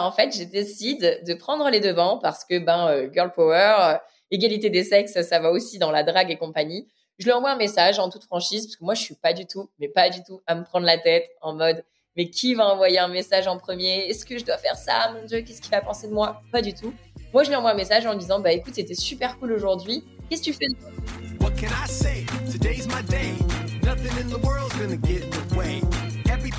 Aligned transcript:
En 0.00 0.12
fait, 0.12 0.36
je 0.36 0.44
décide 0.44 1.22
de 1.26 1.34
prendre 1.34 1.68
les 1.70 1.80
devants 1.80 2.18
parce 2.18 2.44
que 2.44 2.58
ben 2.58 3.10
girl 3.12 3.32
power, 3.32 3.98
égalité 4.30 4.70
des 4.70 4.84
sexes, 4.84 5.20
ça 5.22 5.38
va 5.38 5.50
aussi 5.50 5.78
dans 5.78 5.90
la 5.90 6.02
drague 6.02 6.30
et 6.30 6.36
compagnie. 6.36 6.88
Je 7.18 7.26
lui 7.26 7.32
envoie 7.32 7.50
un 7.50 7.56
message 7.56 7.98
en 7.98 8.08
toute 8.08 8.24
franchise 8.24 8.66
parce 8.66 8.76
que 8.76 8.84
moi 8.84 8.94
je 8.94 9.02
suis 9.02 9.14
pas 9.14 9.32
du 9.32 9.46
tout, 9.46 9.70
mais 9.78 9.88
pas 9.88 10.08
du 10.08 10.22
tout 10.22 10.40
à 10.46 10.54
me 10.54 10.64
prendre 10.64 10.86
la 10.86 10.98
tête 10.98 11.28
en 11.42 11.54
mode 11.54 11.84
mais 12.16 12.28
qui 12.28 12.54
va 12.54 12.66
envoyer 12.66 12.98
un 12.98 13.08
message 13.08 13.46
en 13.46 13.56
premier? 13.58 14.06
Est-ce 14.08 14.24
que 14.24 14.38
je 14.38 14.44
dois 14.44 14.58
faire 14.58 14.76
ça? 14.76 15.12
Mon 15.14 15.24
Dieu, 15.26 15.42
qu'est-ce 15.42 15.60
qu'il 15.60 15.70
va 15.70 15.80
penser 15.80 16.08
de 16.08 16.12
moi? 16.12 16.42
Pas 16.52 16.62
du 16.62 16.74
tout. 16.74 16.92
Moi, 17.32 17.44
je 17.44 17.48
lui 17.48 17.56
envoie 17.56 17.70
un 17.70 17.74
message 17.74 18.06
en 18.06 18.14
disant 18.14 18.40
Bah 18.40 18.52
écoute, 18.52 18.74
c'était 18.74 18.94
super 18.94 19.38
cool 19.38 19.52
aujourd'hui. 19.52 20.04
Qu'est-ce 20.28 20.42
que 20.42 20.46
tu 20.46 20.52
fais 20.52 20.66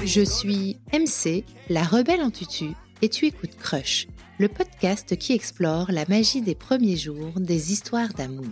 Je 0.06 0.22
suis 0.22 0.80
MC, 0.94 1.44
la 1.70 1.84
rebelle 1.84 2.22
en 2.22 2.32
tutu, 2.32 2.72
et 3.02 3.10
tu 3.10 3.26
écoutes 3.26 3.58
Crush, 3.58 4.08
le 4.40 4.48
podcast 4.48 5.18
qui 5.18 5.34
explore 5.34 5.92
la 5.92 6.06
magie 6.08 6.42
des 6.42 6.56
premiers 6.56 6.98
jours 6.98 7.34
des 7.40 7.72
histoires 7.72 8.14
d'amour. 8.14 8.46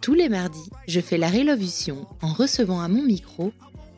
Tous 0.00 0.14
les 0.14 0.28
mardis, 0.28 0.70
je 0.88 1.00
fais 1.00 1.18
la 1.18 1.28
révolution 1.28 2.06
en 2.22 2.32
recevant 2.32 2.80
à 2.80 2.88
mon 2.88 3.02
micro 3.02 3.52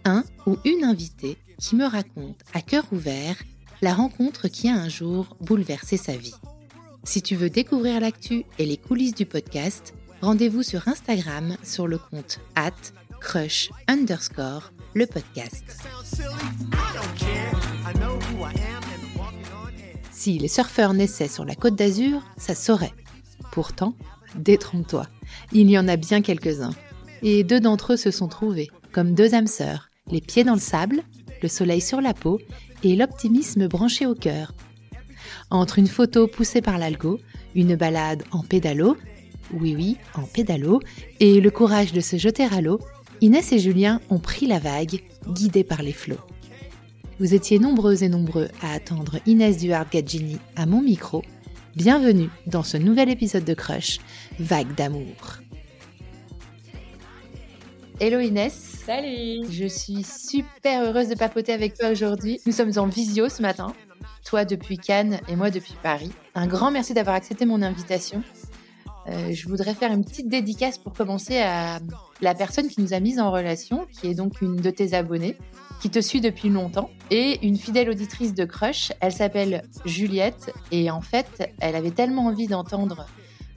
un 0.05 0.25
ou 0.47 0.57
une 0.65 0.85
invitée 0.85 1.37
qui 1.61 1.77
me 1.77 1.87
raconte 1.87 2.41
à 2.55 2.63
cœur 2.63 2.85
ouvert 2.93 3.37
la 3.83 3.95
rencontre 3.95 4.49
qui 4.49 4.69
a 4.69 4.75
un 4.75 4.89
jour 4.89 5.37
bouleversé 5.41 5.97
sa 5.97 6.17
vie. 6.17 6.35
Si 7.05 7.23
tu 7.23 7.37
veux 7.37 7.51
découvrir 7.51 8.01
l'actu 8.01 8.45
et 8.59 8.67
les 8.67 8.77
coulisses 8.77 9.15
du 9.15 9.27
podcast, 9.27 9.95
rendez-vous 10.21 10.63
sur 10.63 10.89
Instagram 10.89 11.57
sur 11.63 11.87
le 11.87 11.99
compte 11.99 12.41
at 12.55 12.73
crush 13.21 13.71
underscore 13.87 14.73
le 14.95 15.07
podcast. 15.07 15.65
Si 20.19 20.37
les 20.37 20.49
surfeurs 20.49 20.95
naissaient 20.95 21.29
sur 21.29 21.45
la 21.45 21.55
côte 21.55 21.77
d'Azur, 21.77 22.21
ça 22.37 22.57
saurait. 22.57 22.93
Pourtant, 23.53 23.95
détrompe-toi, 24.35 25.07
il 25.53 25.71
y 25.71 25.79
en 25.79 25.87
a 25.87 25.95
bien 25.95 26.23
quelques-uns. 26.23 26.75
Et 27.23 27.45
deux 27.45 27.61
d'entre 27.61 27.93
eux 27.93 27.97
se 27.97 28.11
sont 28.11 28.27
trouvés, 28.27 28.69
comme 28.91 29.15
deux 29.15 29.37
âmes 29.37 29.47
sœurs, 29.47 29.91
les 30.11 30.21
pieds 30.21 30.43
dans 30.43 30.55
le 30.55 30.61
sable, 30.61 31.03
le 31.41 31.49
soleil 31.49 31.81
sur 31.81 32.01
la 32.01 32.15
peau 32.15 32.41
et 32.83 32.97
l'optimisme 32.97 33.69
branché 33.69 34.07
au 34.07 34.17
cœur. 34.17 34.55
Entre 35.51 35.79
une 35.79 35.87
photo 35.87 36.27
poussée 36.27 36.63
par 36.63 36.79
l'algo, 36.79 37.21
une 37.55 37.77
balade 37.77 38.25
en 38.33 38.43
pédalo, 38.43 38.97
oui 39.53 39.77
oui, 39.77 39.99
en 40.15 40.23
pédalo, 40.23 40.81
et 41.21 41.41
le 41.41 41.51
courage 41.53 41.93
de 41.93 42.01
se 42.01 42.17
jeter 42.17 42.43
à 42.43 42.61
l'eau, 42.61 42.81
Inès 43.21 43.53
et 43.53 43.61
Julien 43.61 44.01
ont 44.11 44.19
pris 44.19 44.49
la 44.49 44.59
vague, 44.59 45.01
guidés 45.29 45.63
par 45.63 45.83
les 45.83 45.93
flots. 45.93 46.19
Vous 47.19 47.35
étiez 47.35 47.59
nombreux 47.59 48.05
et 48.05 48.09
nombreux 48.09 48.49
à 48.63 48.73
attendre 48.73 49.19
Inès 49.27 49.59
Duarte-Gadgini 49.59 50.39
à 50.55 50.67
mon 50.67 50.81
micro. 50.81 51.25
Bienvenue 51.75 52.31
dans 52.47 52.63
ce 52.63 52.77
nouvel 52.77 53.09
épisode 53.09 53.45
de 53.45 53.55
Crush, 53.55 53.99
Vague 54.39 54.73
d'amour. 54.77 55.41
Hello 57.99 58.21
Inès. 58.21 58.55
Salut. 58.87 59.51
Je 59.51 59.67
suis 59.67 60.05
super 60.05 60.85
heureuse 60.85 61.09
de 61.09 61.17
papoter 61.17 61.53
avec 61.53 61.77
toi 61.77 61.91
aujourd'hui. 61.91 62.41
Nous 62.47 62.53
sommes 62.53 62.73
en 62.77 62.87
visio 62.87 63.29
ce 63.29 63.43
matin. 63.43 63.73
Toi 64.25 64.45
depuis 64.45 64.79
Cannes 64.79 65.19
et 65.29 65.35
moi 65.35 65.51
depuis 65.51 65.75
Paris. 65.83 66.13
Un 66.37 66.47
grand 66.47 66.71
merci 66.71 66.95
d'avoir 66.95 67.17
accepté 67.17 67.47
mon 67.47 67.63
invitation. 67.63 68.23
Euh, 69.09 69.33
je 69.33 69.49
voudrais 69.49 69.75
faire 69.75 69.93
une 69.93 70.05
petite 70.05 70.29
dédicace 70.29 70.79
pour 70.79 70.93
commencer 70.93 71.39
à 71.39 71.81
la 72.21 72.35
personne 72.35 72.69
qui 72.69 72.81
nous 72.81 72.93
a 72.93 73.01
mis 73.01 73.21
en 73.21 73.31
relation, 73.31 73.87
qui 73.93 74.09
est 74.09 74.15
donc 74.15 74.43
une 74.43 74.57
de 74.57 74.71
tes 74.71 74.95
abonnées, 74.95 75.37
qui 75.81 75.89
te 75.91 76.01
suit 76.01 76.21
depuis 76.21 76.49
longtemps, 76.49 76.91
et 77.11 77.47
une 77.47 77.57
fidèle 77.57 77.89
auditrice 77.91 78.35
de 78.35 78.45
Crush. 78.45 78.93
Elle 79.01 79.13
s'appelle 79.13 79.63
Juliette, 79.85 80.53
et 80.73 80.91
en 80.91 81.01
fait, 81.01 81.53
elle 81.61 81.77
avait 81.77 81.91
tellement 81.91 82.27
envie 82.27 82.49
d'entendre 82.49 83.07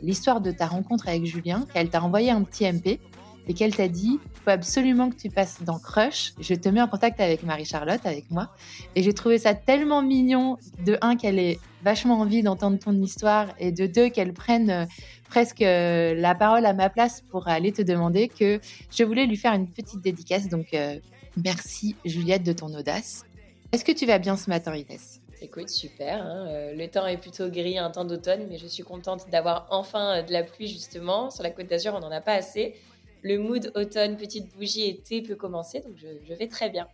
l'histoire 0.01 0.41
de 0.41 0.51
ta 0.51 0.67
rencontre 0.67 1.07
avec 1.07 1.25
Julien 1.25 1.65
qu'elle 1.73 1.89
t'a 1.89 2.01
envoyé 2.01 2.31
un 2.31 2.43
petit 2.43 2.65
MP 2.65 2.99
et 3.47 3.53
qu'elle 3.53 3.75
t'a 3.75 3.87
dit 3.87 4.19
il 4.41 4.43
faut 4.43 4.49
absolument 4.49 5.09
que 5.09 5.15
tu 5.15 5.29
passes 5.29 5.61
dans 5.63 5.77
Crush. 5.77 6.33
Je 6.39 6.55
te 6.55 6.67
mets 6.69 6.81
en 6.81 6.87
contact 6.87 7.19
avec 7.19 7.43
Marie-Charlotte, 7.43 8.01
avec 8.05 8.29
moi. 8.31 8.49
Et 8.95 9.03
j'ai 9.03 9.13
trouvé 9.13 9.37
ça 9.37 9.53
tellement 9.53 10.01
mignon, 10.01 10.57
de 10.83 10.97
un, 11.01 11.15
qu'elle 11.15 11.37
ait 11.37 11.59
vachement 11.83 12.19
envie 12.19 12.41
d'entendre 12.41 12.79
ton 12.79 12.93
histoire, 12.93 13.49
et 13.59 13.71
de 13.71 13.85
deux, 13.85 14.09
qu'elle 14.09 14.33
prenne 14.33 14.69
euh, 14.69 14.85
presque 15.29 15.61
euh, 15.61 16.15
la 16.15 16.35
parole 16.35 16.65
à 16.65 16.73
ma 16.73 16.89
place 16.89 17.21
pour 17.29 17.47
aller 17.47 17.71
te 17.71 17.81
demander 17.81 18.27
que 18.29 18.59
je 18.91 19.03
voulais 19.03 19.25
lui 19.25 19.37
faire 19.37 19.53
une 19.53 19.67
petite 19.67 20.01
dédicace. 20.01 20.49
Donc, 20.49 20.73
euh, 20.73 20.97
merci 21.37 21.95
Juliette 22.05 22.43
de 22.43 22.53
ton 22.53 22.73
audace. 22.73 23.25
Est-ce 23.71 23.85
que 23.85 23.91
tu 23.91 24.05
vas 24.05 24.17
bien 24.17 24.37
ce 24.37 24.49
matin, 24.49 24.75
Inès? 24.75 25.21
Écoute, 25.43 25.69
super. 25.69 26.21
Hein, 26.21 26.71
le 26.75 26.85
temps 26.87 27.07
est 27.07 27.17
plutôt 27.17 27.49
gris, 27.49 27.79
un 27.79 27.89
temps 27.89 28.05
d'automne, 28.05 28.45
mais 28.47 28.57
je 28.57 28.67
suis 28.67 28.83
contente 28.83 29.27
d'avoir 29.31 29.65
enfin 29.71 30.21
de 30.21 30.31
la 30.31 30.43
pluie 30.43 30.67
justement. 30.67 31.31
Sur 31.31 31.41
la 31.41 31.49
côte 31.49 31.65
d'Azur, 31.65 31.95
on 31.95 31.99
n'en 31.99 32.11
a 32.11 32.21
pas 32.21 32.33
assez 32.33 32.75
le 33.23 33.37
mood 33.37 33.71
automne, 33.75 34.17
petite 34.17 34.53
bougie 34.55 34.87
été 34.87 35.21
peut 35.21 35.35
commencer, 35.35 35.81
donc 35.81 35.93
je, 35.97 36.33
vais 36.33 36.47
très 36.47 36.69
bien. 36.69 36.87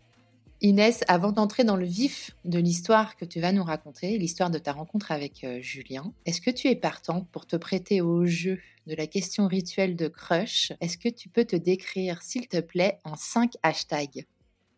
Inès, 0.61 1.03
avant 1.07 1.31
d'entrer 1.31 1.63
dans 1.63 1.75
le 1.75 1.85
vif 1.85 2.31
de 2.43 2.57
l'histoire 2.57 3.15
que 3.15 3.25
tu 3.25 3.39
vas 3.39 3.51
nous 3.51 3.63
raconter, 3.63 4.17
l'histoire 4.17 4.49
de 4.49 4.57
ta 4.57 4.71
rencontre 4.71 5.11
avec 5.11 5.43
euh, 5.43 5.61
Julien, 5.61 6.11
est-ce 6.25 6.41
que 6.41 6.49
tu 6.49 6.67
es 6.67 6.75
partante 6.75 7.29
pour 7.29 7.45
te 7.45 7.55
prêter 7.55 8.01
au 8.01 8.25
jeu 8.25 8.59
de 8.87 8.95
la 8.95 9.05
question 9.05 9.47
rituelle 9.47 9.95
de 9.95 10.07
crush? 10.07 10.73
Est-ce 10.81 10.97
que 10.97 11.09
tu 11.09 11.29
peux 11.29 11.45
te 11.45 11.55
décrire, 11.55 12.23
s'il 12.23 12.47
te 12.47 12.59
plaît, 12.59 12.99
en 13.03 13.15
cinq 13.15 13.53
hashtags? 13.61 14.25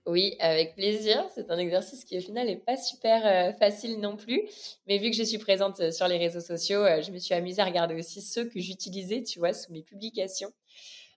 Oui, 0.06 0.36
avec 0.40 0.76
plaisir. 0.76 1.26
C'est 1.34 1.50
un 1.50 1.58
exercice 1.58 2.04
qui 2.04 2.18
au 2.18 2.22
final 2.22 2.48
n'est 2.48 2.58
pas 2.58 2.76
super 2.76 3.26
euh, 3.26 3.54
facile 3.54 4.02
non 4.02 4.18
plus. 4.18 4.42
Mais 4.88 4.98
vu 4.98 5.12
que 5.12 5.16
je 5.16 5.24
suis 5.24 5.38
présente 5.38 5.80
euh, 5.80 5.92
sur 5.92 6.10
les 6.10 6.18
réseaux 6.18 6.42
sociaux, 6.42 6.84
je 7.02 7.12
me 7.12 7.20
suis 7.20 7.34
amusée 7.34 7.62
à 7.62 7.66
regarder 7.66 7.96
aussi 7.96 8.22
ceux 8.22 8.46
que 8.46 8.60
j'utilisais, 8.60 9.24
tu 9.24 9.40
vois, 9.40 9.54
sous 9.54 9.72
mes 9.72 9.84
publications. 9.84 10.52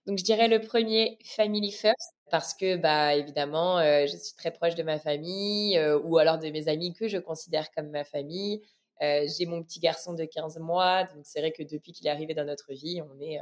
Donc 0.05 0.17
je 0.17 0.23
dirais 0.23 0.49
le 0.49 0.59
premier 0.59 1.17
Family 1.23 1.71
First 1.71 2.13
parce 2.29 2.53
que 2.53 2.75
bah 2.75 3.15
évidemment 3.15 3.79
euh, 3.79 4.05
je 4.05 4.17
suis 4.17 4.35
très 4.35 4.51
proche 4.51 4.75
de 4.75 4.83
ma 4.83 4.99
famille 4.99 5.77
euh, 5.77 5.97
ou 5.99 6.17
alors 6.17 6.39
de 6.39 6.49
mes 6.49 6.67
amis 6.67 6.93
que 6.93 7.07
je 7.07 7.17
considère 7.17 7.71
comme 7.71 7.89
ma 7.89 8.03
famille. 8.03 8.61
Euh, 9.01 9.25
j'ai 9.27 9.45
mon 9.45 9.63
petit 9.63 9.79
garçon 9.79 10.13
de 10.13 10.25
15 10.25 10.59
mois, 10.59 11.03
donc 11.05 11.23
c'est 11.23 11.39
vrai 11.39 11.51
que 11.51 11.63
depuis 11.63 11.93
qu'il 11.93 12.07
est 12.07 12.09
arrivé 12.09 12.33
dans 12.33 12.45
notre 12.45 12.73
vie, 12.73 13.01
on 13.01 13.21
est 13.21 13.39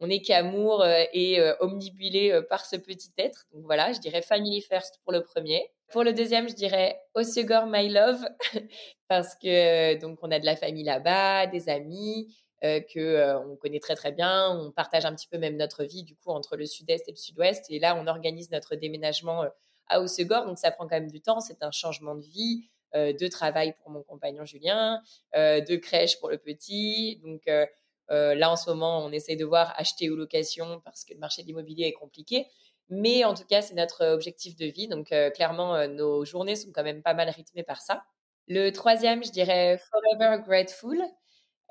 on 0.00 0.08
est 0.08 0.22
qu'amour 0.22 0.84
et 0.86 1.38
omnibulé 1.60 2.40
par 2.48 2.64
ce 2.64 2.76
petit 2.76 3.10
être. 3.18 3.46
Donc 3.52 3.64
voilà, 3.64 3.92
je 3.92 4.00
dirais 4.00 4.22
Family 4.22 4.62
First 4.62 4.98
pour 5.04 5.12
le 5.12 5.22
premier. 5.22 5.70
Pour 5.92 6.04
le 6.04 6.14
deuxième, 6.14 6.48
je 6.48 6.54
dirais 6.54 6.98
Osegor 7.14 7.66
My 7.66 7.88
Love 7.90 8.26
parce 9.08 9.34
que 9.34 10.00
donc 10.00 10.18
on 10.22 10.30
a 10.30 10.38
de 10.38 10.46
la 10.46 10.56
famille 10.56 10.84
là-bas, 10.84 11.48
des 11.48 11.68
amis. 11.68 12.34
Euh, 12.62 12.80
que 12.80 12.98
euh, 13.00 13.40
on 13.40 13.56
connaît 13.56 13.80
très 13.80 13.94
très 13.94 14.12
bien. 14.12 14.50
On 14.50 14.70
partage 14.70 15.06
un 15.06 15.14
petit 15.14 15.26
peu 15.28 15.38
même 15.38 15.56
notre 15.56 15.84
vie 15.84 16.02
du 16.02 16.14
coup 16.14 16.30
entre 16.30 16.56
le 16.56 16.66
sud-est 16.66 17.08
et 17.08 17.12
le 17.12 17.16
sud-ouest. 17.16 17.64
Et 17.70 17.78
là, 17.78 17.96
on 17.96 18.06
organise 18.06 18.50
notre 18.50 18.76
déménagement 18.76 19.44
euh, 19.44 19.48
à 19.88 20.00
Haussegor, 20.02 20.44
donc 20.44 20.58
ça 20.58 20.70
prend 20.70 20.86
quand 20.86 20.96
même 20.96 21.10
du 21.10 21.22
temps. 21.22 21.40
C'est 21.40 21.62
un 21.62 21.70
changement 21.70 22.14
de 22.14 22.22
vie, 22.22 22.70
de 22.94 23.28
travail 23.28 23.74
pour 23.80 23.90
mon 23.90 24.02
compagnon 24.04 24.44
Julien, 24.44 25.02
de 25.34 25.76
crèche 25.76 26.20
pour 26.20 26.30
le 26.30 26.38
petit. 26.38 27.20
Donc 27.24 27.42
là, 28.08 28.50
en 28.52 28.54
ce 28.54 28.70
moment, 28.70 29.04
on 29.04 29.10
essaye 29.10 29.36
de 29.36 29.44
voir 29.44 29.74
acheter 29.76 30.08
ou 30.08 30.14
location 30.14 30.80
parce 30.84 31.04
que 31.04 31.12
le 31.12 31.18
marché 31.18 31.42
de 31.42 31.48
l'immobilier 31.48 31.86
est 31.86 31.92
compliqué. 31.92 32.46
Mais 32.88 33.24
en 33.24 33.34
tout 33.34 33.44
cas, 33.44 33.62
c'est 33.62 33.74
notre 33.74 34.06
objectif 34.06 34.54
de 34.54 34.66
vie. 34.66 34.86
Donc 34.86 35.12
clairement, 35.34 35.88
nos 35.88 36.24
journées 36.24 36.54
sont 36.54 36.70
quand 36.72 36.84
même 36.84 37.02
pas 37.02 37.14
mal 37.14 37.28
rythmées 37.28 37.64
par 37.64 37.80
ça. 37.80 38.04
Le 38.46 38.70
troisième, 38.70 39.24
je 39.24 39.32
dirais 39.32 39.80
Forever 39.90 40.40
Grateful. 40.46 41.02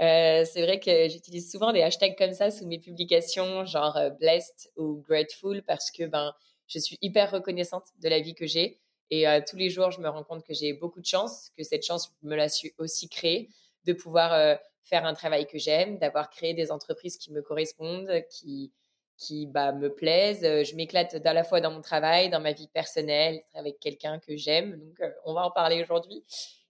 Euh, 0.01 0.45
c'est 0.45 0.61
vrai 0.61 0.79
que 0.79 1.09
j'utilise 1.09 1.51
souvent 1.51 1.73
des 1.73 1.81
hashtags 1.81 2.17
comme 2.17 2.33
ça 2.33 2.51
sous 2.51 2.65
mes 2.65 2.79
publications, 2.79 3.65
genre 3.65 3.97
euh, 3.97 4.09
blessed 4.09 4.71
ou 4.77 5.03
grateful, 5.07 5.61
parce 5.63 5.91
que 5.91 6.05
ben, 6.05 6.33
je 6.67 6.79
suis 6.79 6.97
hyper 7.01 7.31
reconnaissante 7.31 7.87
de 8.01 8.07
la 8.07 8.19
vie 8.19 8.33
que 8.33 8.45
j'ai. 8.45 8.79
Et 9.09 9.27
euh, 9.27 9.41
tous 9.45 9.57
les 9.57 9.69
jours, 9.69 9.91
je 9.91 9.99
me 9.99 10.07
rends 10.07 10.23
compte 10.23 10.45
que 10.45 10.53
j'ai 10.53 10.71
beaucoup 10.71 11.01
de 11.01 11.05
chance, 11.05 11.51
que 11.57 11.63
cette 11.63 11.83
chance, 11.85 12.13
me 12.23 12.35
la 12.35 12.47
suis 12.47 12.73
aussi 12.77 13.09
créée, 13.09 13.49
de 13.85 13.93
pouvoir 13.93 14.59
faire 14.83 15.05
un 15.05 15.13
travail 15.13 15.47
que 15.47 15.57
j'aime, 15.57 15.97
d'avoir 15.97 16.29
créé 16.29 16.53
des 16.53 16.71
entreprises 16.71 17.17
qui 17.17 17.31
me 17.31 17.41
correspondent, 17.41 18.11
qui, 18.29 18.71
qui 19.17 19.47
bah, 19.47 19.71
me 19.71 19.89
plaisent. 19.93 20.41
Je 20.41 20.75
m'éclate 20.75 21.25
à 21.25 21.33
la 21.33 21.43
fois 21.43 21.59
dans 21.59 21.71
mon 21.71 21.81
travail, 21.81 22.29
dans 22.29 22.39
ma 22.39 22.51
vie 22.51 22.67
personnelle, 22.67 23.41
avec 23.55 23.79
quelqu'un 23.79 24.19
que 24.19 24.35
j'aime. 24.35 24.77
Donc, 24.77 25.11
on 25.25 25.33
va 25.33 25.45
en 25.45 25.51
parler 25.51 25.81
aujourd'hui. 25.81 26.23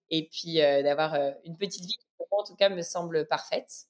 Et 0.10 0.28
puis, 0.28 0.56
d'avoir 0.56 1.16
une 1.44 1.58
petite 1.58 1.86
vie 1.86 1.98
en 2.40 2.44
tout 2.44 2.56
cas, 2.56 2.70
me 2.70 2.82
semble 2.82 3.28
parfaite. 3.28 3.86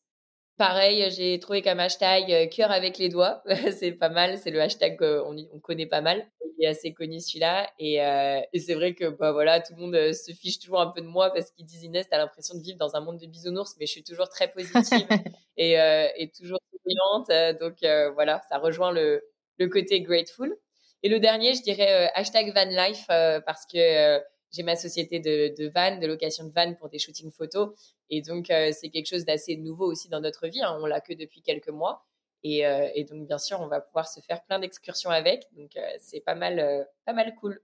Pareil, 0.58 1.10
j'ai 1.12 1.40
trouvé 1.40 1.62
comme 1.62 1.80
hashtag 1.80 2.50
cœur 2.50 2.72
avec 2.72 2.98
les 2.98 3.08
doigts. 3.08 3.42
c'est 3.78 3.94
pas 3.94 4.10
mal, 4.10 4.38
c'est 4.38 4.52
le 4.52 4.62
hashtag 4.62 4.98
qu'on 4.98 5.38
on 5.54 5.60
connaît 5.60 5.86
pas 5.86 6.02
mal. 6.02 6.28
Il 6.58 6.66
est 6.66 6.68
assez 6.68 6.94
connu 6.94 7.22
celui-là. 7.22 7.70
Et, 7.80 8.04
euh, 8.04 8.42
et 8.52 8.60
c'est 8.60 8.74
vrai 8.74 8.94
que 8.94 9.06
bah, 9.06 9.32
voilà, 9.32 9.62
tout 9.62 9.74
le 9.76 9.82
monde 9.82 10.14
se 10.14 10.34
fiche 10.34 10.60
toujours 10.60 10.82
un 10.82 10.88
peu 10.88 11.00
de 11.00 11.06
moi 11.06 11.32
parce 11.32 11.52
qu'ils 11.52 11.66
disent 11.66 11.84
Inès, 11.84 12.10
t'as 12.10 12.18
l'impression 12.18 12.58
de 12.58 12.62
vivre 12.62 12.78
dans 12.78 12.96
un 12.98 13.00
monde 13.00 13.20
de 13.20 13.26
bisounours, 13.26 13.76
mais 13.80 13.86
je 13.86 13.92
suis 13.94 14.04
toujours 14.04 14.28
très 14.28 14.52
positive 14.52 15.08
et, 15.58 15.76
et, 16.18 16.32
toujours 16.38 16.60
souriante. 16.72 17.60
Donc 17.62 17.78
voilà, 18.14 18.42
ça 18.50 18.58
rejoint 18.58 18.92
le, 18.92 19.24
le, 19.60 19.68
côté 19.70 20.02
grateful. 20.02 20.58
Et 21.04 21.08
le 21.08 21.22
dernier, 21.22 21.54
je 21.54 21.62
dirais 21.62 22.12
hashtag 22.16 22.54
van 22.54 22.66
life 22.66 23.06
parce 23.08 23.66
que 23.66 24.20
j'ai 24.52 24.64
ma 24.64 24.76
société 24.76 25.20
de, 25.20 25.70
van, 25.70 25.98
de 25.98 26.08
location 26.08 26.46
de 26.46 26.52
van 26.52 26.74
pour 26.74 26.90
des 26.90 27.00
shootings 27.00 27.32
photos. 27.32 27.72
Et 28.10 28.22
donc, 28.22 28.48
c'est 28.48 28.90
quelque 28.90 29.08
chose 29.08 29.26
d'assez 29.26 29.58
nouveau 29.58 29.86
aussi 29.86 30.10
dans 30.10 30.22
notre 30.22 30.48
vie. 30.48 30.62
Hein. 30.62 30.78
On 30.82 30.86
l'a 30.86 31.02
que 31.02 31.14
depuis 31.14 31.42
quelques 31.42 31.70
mois. 31.70 32.06
Et, 32.44 32.64
et, 32.96 33.04
donc, 33.04 33.28
bien 33.28 33.38
sûr, 33.38 33.60
on 33.62 33.68
va 33.68 33.82
pouvoir 33.82 34.08
se 34.08 34.22
faire 34.22 34.44
plein 34.44 34.60
d'excursions 34.60 35.10
avec. 35.10 35.46
Donc, 35.56 35.72
c'est 36.00 36.22
pas 36.22 36.36
mal, 36.36 36.88
pas 37.06 37.14
mal 37.14 37.36
cool. 37.36 37.62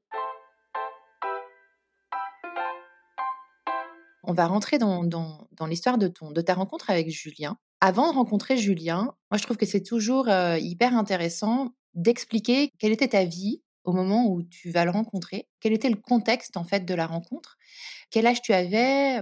On 4.23 4.33
va 4.33 4.47
rentrer 4.47 4.77
dans, 4.77 5.03
dans, 5.03 5.47
dans 5.51 5.67
l'histoire 5.67 5.97
de, 5.97 6.07
ton, 6.07 6.31
de 6.31 6.41
ta 6.41 6.55
rencontre 6.55 6.89
avec 6.89 7.09
Julien. 7.09 7.57
Avant 7.79 8.09
de 8.09 8.15
rencontrer 8.15 8.57
Julien, 8.57 9.15
moi 9.29 9.38
je 9.38 9.43
trouve 9.43 9.57
que 9.57 9.65
c'est 9.65 9.83
toujours 9.83 10.27
hyper 10.27 10.97
intéressant 10.97 11.75
d'expliquer 11.93 12.71
quelle 12.79 12.91
était 12.91 13.09
ta 13.09 13.25
vie 13.25 13.61
au 13.85 13.93
moment 13.93 14.27
où 14.27 14.43
tu 14.43 14.71
vas 14.71 14.85
le 14.85 14.91
rencontrer, 14.91 15.47
quel 15.59 15.73
était 15.73 15.89
le 15.89 15.95
contexte 15.95 16.57
en 16.57 16.63
fait 16.63 16.85
de 16.85 16.93
la 16.93 17.07
rencontre, 17.07 17.57
quel 18.11 18.27
âge 18.27 18.41
tu 18.41 18.53
avais, 18.53 19.21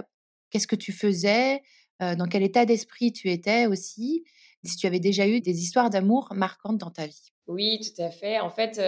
qu'est-ce 0.50 0.66
que 0.66 0.76
tu 0.76 0.92
faisais, 0.92 1.62
dans 2.00 2.26
quel 2.26 2.42
état 2.42 2.66
d'esprit 2.66 3.12
tu 3.12 3.30
étais 3.30 3.66
aussi, 3.66 4.24
si 4.64 4.76
tu 4.76 4.86
avais 4.86 5.00
déjà 5.00 5.26
eu 5.26 5.40
des 5.40 5.62
histoires 5.62 5.90
d'amour 5.90 6.28
marquantes 6.34 6.78
dans 6.78 6.90
ta 6.90 7.06
vie? 7.06 7.32
Oui, 7.46 7.80
tout 7.80 8.02
à 8.02 8.10
fait. 8.10 8.40
En 8.40 8.50
fait, 8.50 8.78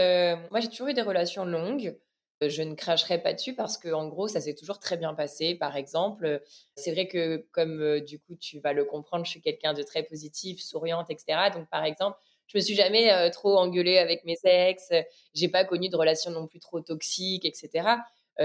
moi 0.50 0.60
j'ai 0.60 0.68
toujours 0.68 0.88
eu 0.88 0.94
des 0.94 1.02
relations 1.02 1.44
longues. 1.44 1.96
Euh, 2.42 2.48
je 2.48 2.62
ne 2.62 2.74
cracherai 2.74 3.22
pas 3.22 3.32
dessus 3.32 3.54
parce 3.54 3.78
que 3.78 3.88
en 3.92 4.08
gros, 4.08 4.28
ça 4.28 4.40
s'est 4.40 4.54
toujours 4.54 4.78
très 4.78 4.96
bien 4.96 5.14
passé. 5.14 5.54
Par 5.54 5.76
exemple, 5.76 6.42
c'est 6.76 6.92
vrai 6.92 7.08
que 7.08 7.46
comme 7.52 7.80
euh, 7.80 8.00
du 8.00 8.18
coup, 8.20 8.36
tu 8.36 8.60
vas 8.60 8.72
le 8.72 8.84
comprendre, 8.84 9.24
je 9.24 9.30
suis 9.30 9.40
quelqu'un 9.40 9.72
de 9.74 9.82
très 9.82 10.02
positif, 10.02 10.60
souriante, 10.60 11.10
etc. 11.10 11.50
Donc, 11.50 11.68
par 11.70 11.84
exemple, 11.84 12.18
je 12.46 12.58
me 12.58 12.62
suis 12.62 12.74
jamais 12.74 13.12
euh, 13.12 13.30
trop 13.30 13.56
engueulée 13.56 13.98
avec 13.98 14.24
mes 14.24 14.36
ex. 14.44 14.90
J'ai 15.34 15.48
pas 15.48 15.64
connu 15.64 15.88
de 15.88 15.96
relations 15.96 16.30
non 16.30 16.46
plus 16.46 16.60
trop 16.60 16.80
toxiques, 16.80 17.44
etc. 17.44 17.88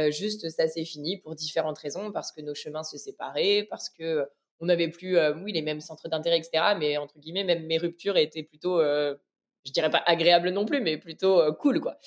juste, 0.10 0.50
ça 0.50 0.68
s'est 0.68 0.86
fini 0.86 1.18
pour 1.18 1.36
différentes 1.36 1.78
raisons, 1.78 2.12
parce 2.12 2.32
que 2.32 2.42
nos 2.42 2.56
chemins 2.56 2.84
se 2.84 2.98
séparaient, 2.98 3.68
parce 3.70 3.90
que 3.90 4.26
on 4.60 4.68
n'avait 4.68 4.90
plus, 4.90 5.18
oui, 5.44 5.52
les 5.52 5.62
mêmes 5.62 5.82
centres 5.82 6.08
d'intérêt, 6.08 6.38
etc. 6.38 6.76
Mais 6.80 6.98
entre 6.98 7.20
guillemets, 7.20 7.44
même 7.44 7.66
mes 7.66 7.78
ruptures 7.78 8.16
étaient 8.16 8.44
plutôt, 8.44 8.80
je 8.82 9.72
dirais 9.74 9.90
pas 9.90 10.04
agréables 10.06 10.52
non 10.52 10.66
plus, 10.66 10.82
mais 10.82 10.98
plutôt 10.98 11.42
cool, 11.56 11.82
quoi. 11.82 11.98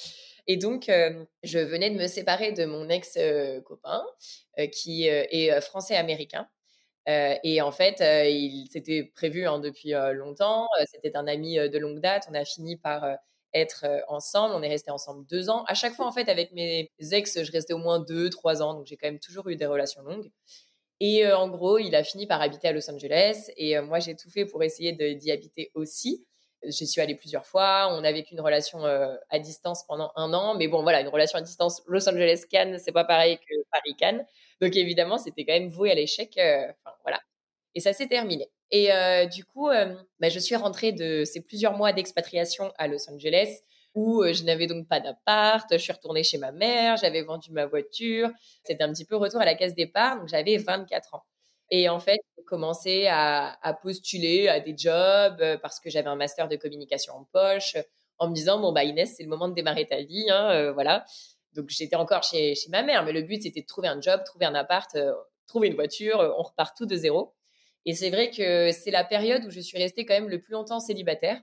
Et 0.47 0.57
donc, 0.57 0.91
je 1.43 1.59
venais 1.59 1.91
de 1.91 1.97
me 1.97 2.07
séparer 2.07 2.53
de 2.53 2.65
mon 2.65 2.89
ex-copain 2.89 4.03
qui 4.73 5.07
est 5.07 5.61
français-américain. 5.61 6.49
Et 7.07 7.61
en 7.61 7.73
fait, 7.73 8.01
il 8.01 8.67
s'était 8.71 9.05
prévu 9.15 9.47
hein, 9.47 9.59
depuis 9.59 9.93
longtemps. 10.13 10.67
C'était 10.91 11.17
un 11.17 11.27
ami 11.27 11.57
de 11.57 11.79
longue 11.79 12.01
date. 12.01 12.27
On 12.31 12.35
a 12.35 12.45
fini 12.45 12.77
par 12.77 13.05
être 13.53 13.85
ensemble. 14.09 14.55
On 14.55 14.63
est 14.63 14.69
resté 14.69 14.91
ensemble 14.91 15.27
deux 15.27 15.51
ans. 15.51 15.65
À 15.67 15.75
chaque 15.75 15.95
fois, 15.95 16.07
en 16.07 16.13
fait, 16.13 16.29
avec 16.29 16.53
mes 16.53 16.91
ex, 17.13 17.43
je 17.43 17.53
restais 17.53 17.73
au 17.75 17.79
moins 17.79 18.01
deux, 18.01 18.31
trois 18.31 18.63
ans. 18.63 18.75
Donc, 18.75 18.87
j'ai 18.87 18.97
quand 18.97 19.09
même 19.09 19.21
toujours 19.21 19.49
eu 19.49 19.57
des 19.57 19.67
relations 19.67 20.03
longues. 20.03 20.31
Et 21.01 21.31
en 21.31 21.49
gros, 21.49 21.79
il 21.79 21.95
a 21.95 22.05
fini 22.05 22.27
par 22.27 22.41
habiter 22.41 22.69
à 22.69 22.73
Los 22.73 22.91
Angeles. 22.91 23.51
Et 23.57 23.79
moi, 23.81 23.99
j'ai 23.99 24.17
tout 24.17 24.31
fait 24.31 24.47
pour 24.47 24.63
essayer 24.63 24.93
d'y 24.93 25.31
habiter 25.31 25.71
aussi. 25.75 26.25
J'y 26.67 26.87
suis 26.87 27.01
allée 27.01 27.15
plusieurs 27.15 27.47
fois. 27.47 27.89
On 27.93 28.05
a 28.05 28.13
vécu 28.13 28.35
une 28.35 28.41
relation 28.41 28.85
euh, 28.85 29.15
à 29.31 29.39
distance 29.39 29.85
pendant 29.87 30.13
un 30.17 30.33
an. 30.33 30.55
Mais 30.57 30.69
bon, 30.69 30.83
voilà, 30.83 31.01
une 31.01 31.09
relation 31.09 31.39
à 31.39 31.43
distance 31.43 31.83
Los 31.87 32.09
Angeles-Cannes, 32.09 32.79
c'est 32.79 32.93
pas 32.93 33.05
pareil 33.05 33.39
que 33.39 33.55
Paris-Cannes. 33.73 34.25
Donc 34.61 34.77
évidemment, 34.77 35.19
c'était 35.19 35.45
quand 35.45 35.53
même 35.53 35.69
voué 35.69 35.91
à 35.91 35.95
l'échec. 35.95 36.37
Euh, 36.39 36.67
voilà. 37.03 37.21
Et 37.75 37.81
ça 37.81 37.93
s'est 37.93 38.07
terminé. 38.07 38.49
Et 38.71 38.93
euh, 38.93 39.27
du 39.27 39.45
coup, 39.45 39.69
bah, 39.69 40.29
je 40.29 40.39
suis 40.39 40.57
rentrée 40.57 40.93
de 40.93 41.25
ces 41.25 41.41
plusieurs 41.41 41.77
mois 41.77 41.93
d'expatriation 41.93 42.73
à 42.79 42.89
Los 42.89 43.11
Angeles 43.11 43.61
où 43.95 44.25
je 44.25 44.43
n'avais 44.43 44.67
donc 44.67 44.89
pas 44.89 45.01
d'appart. 45.01 45.67
Je 45.71 45.79
suis 45.79 45.93
retournée 45.93 46.25
chez 46.25 46.39
ma 46.39 46.53
mère. 46.53 46.97
J'avais 46.97 47.23
vendu 47.23 47.53
ma 47.53 47.67
voiture. 47.67 48.31
C'était 48.65 48.83
un 48.83 48.93
petit 48.93 49.05
peu 49.05 49.17
retour 49.17 49.41
à 49.41 49.45
la 49.45 49.55
case 49.55 49.75
départ. 49.75 50.19
Donc 50.19 50.29
j'avais 50.29 50.57
24 50.57 51.15
ans. 51.15 51.23
Et 51.71 51.89
en 51.89 51.99
fait, 51.99 52.21
j'ai 52.37 52.45
commencé 52.45 53.07
à, 53.09 53.79
postuler 53.83 54.49
à 54.49 54.61
des 54.61 54.77
jobs 54.77 55.41
euh, 55.41 55.59
parce 55.59 55.81
que 55.81 55.91
j'avais 55.91 56.09
un 56.09 56.17
master 56.17 56.49
de 56.49 56.57
communication 56.57 57.15
en 57.15 57.25
poche, 57.25 57.77
en 58.19 58.29
me 58.29 58.35
disant 58.35 58.61
bon 58.61 58.73
bah 58.73 58.85
Inès, 58.85 59.15
c'est 59.17 59.23
le 59.23 59.29
moment 59.29 59.49
de 59.49 59.55
démarrer 59.55 59.87
ta 59.87 60.03
vie, 60.03 60.27
hein, 60.31 60.51
euh, 60.51 60.73
voilà. 60.73 61.05
Donc 61.55 61.71
j'étais 61.71 61.97
encore 61.97 62.23
chez, 62.23 62.55
chez 62.55 62.69
ma 62.71 62.83
mère, 62.83 63.05
mais 63.05 63.13
le 63.13 63.23
but 63.23 63.43
c'était 63.43 63.63
de 63.63 63.67
trouver 63.67 63.89
un 63.89 64.01
job, 64.01 64.23
trouver 64.25 64.47
un 64.47 64.55
appart, 64.55 64.95
euh, 64.95 65.13
trouver 65.47 65.69
une 65.69 65.75
voiture. 65.75 66.19
on 66.39 66.43
repart 66.43 66.77
tout 66.77 66.87
de 66.87 66.97
zéro. 66.97 67.35
Et 67.87 67.95
c'est 67.95 68.11
vrai 68.11 68.31
que 68.31 68.73
c'est 68.73 68.91
la 68.91 69.05
période 69.05 69.45
où 69.45 69.51
je 69.51 69.61
suis 69.61 69.79
restée 69.79 70.07
quand 70.07 70.15
même 70.15 70.29
le 70.29 70.41
plus 70.41 70.53
longtemps 70.53 70.81
célibataire, 70.81 71.41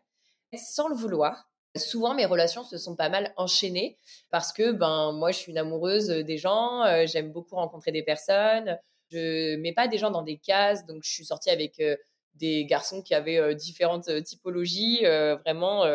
sans 0.55 0.87
le 0.87 0.95
vouloir. 0.95 1.49
Souvent, 1.77 2.13
mes 2.15 2.25
relations 2.25 2.63
se 2.63 2.77
sont 2.77 2.95
pas 2.95 3.09
mal 3.09 3.33
enchaînées 3.37 3.97
parce 4.31 4.51
que 4.51 4.71
ben 4.71 5.13
moi, 5.13 5.31
je 5.31 5.37
suis 5.37 5.51
une 5.51 5.57
amoureuse 5.57 6.07
des 6.07 6.37
gens, 6.37 6.83
j'aime 7.05 7.31
beaucoup 7.31 7.55
rencontrer 7.55 7.91
des 7.91 8.03
personnes. 8.03 8.77
Je 9.11 9.55
mets 9.57 9.73
pas 9.73 9.87
des 9.87 9.97
gens 9.97 10.11
dans 10.11 10.21
des 10.21 10.37
cases, 10.37 10.85
donc 10.85 11.03
je 11.03 11.11
suis 11.11 11.25
sortie 11.25 11.49
avec 11.49 11.79
euh, 11.79 11.97
des 12.35 12.65
garçons 12.65 13.01
qui 13.01 13.13
avaient 13.13 13.37
euh, 13.37 13.53
différentes 13.53 14.07
euh, 14.07 14.21
typologies. 14.21 15.01
vraiment, 15.43 15.85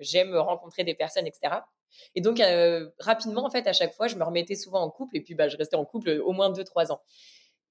j'aime 0.00 0.34
rencontrer 0.34 0.84
des 0.84 0.94
personnes, 0.94 1.26
etc. 1.26 1.56
Et 2.14 2.20
donc 2.20 2.40
rapidement, 3.00 3.44
en 3.44 3.50
fait, 3.50 3.66
à 3.66 3.72
chaque 3.72 3.94
fois, 3.94 4.08
je 4.08 4.16
me 4.16 4.24
remettais 4.24 4.54
souvent 4.54 4.80
en 4.80 4.90
couple 4.90 5.16
et 5.16 5.20
puis 5.20 5.34
bah, 5.34 5.48
je 5.48 5.56
restais 5.56 5.76
en 5.76 5.84
couple 5.84 6.10
au 6.24 6.32
moins 6.32 6.52
2-3 6.52 6.92
ans. 6.92 7.00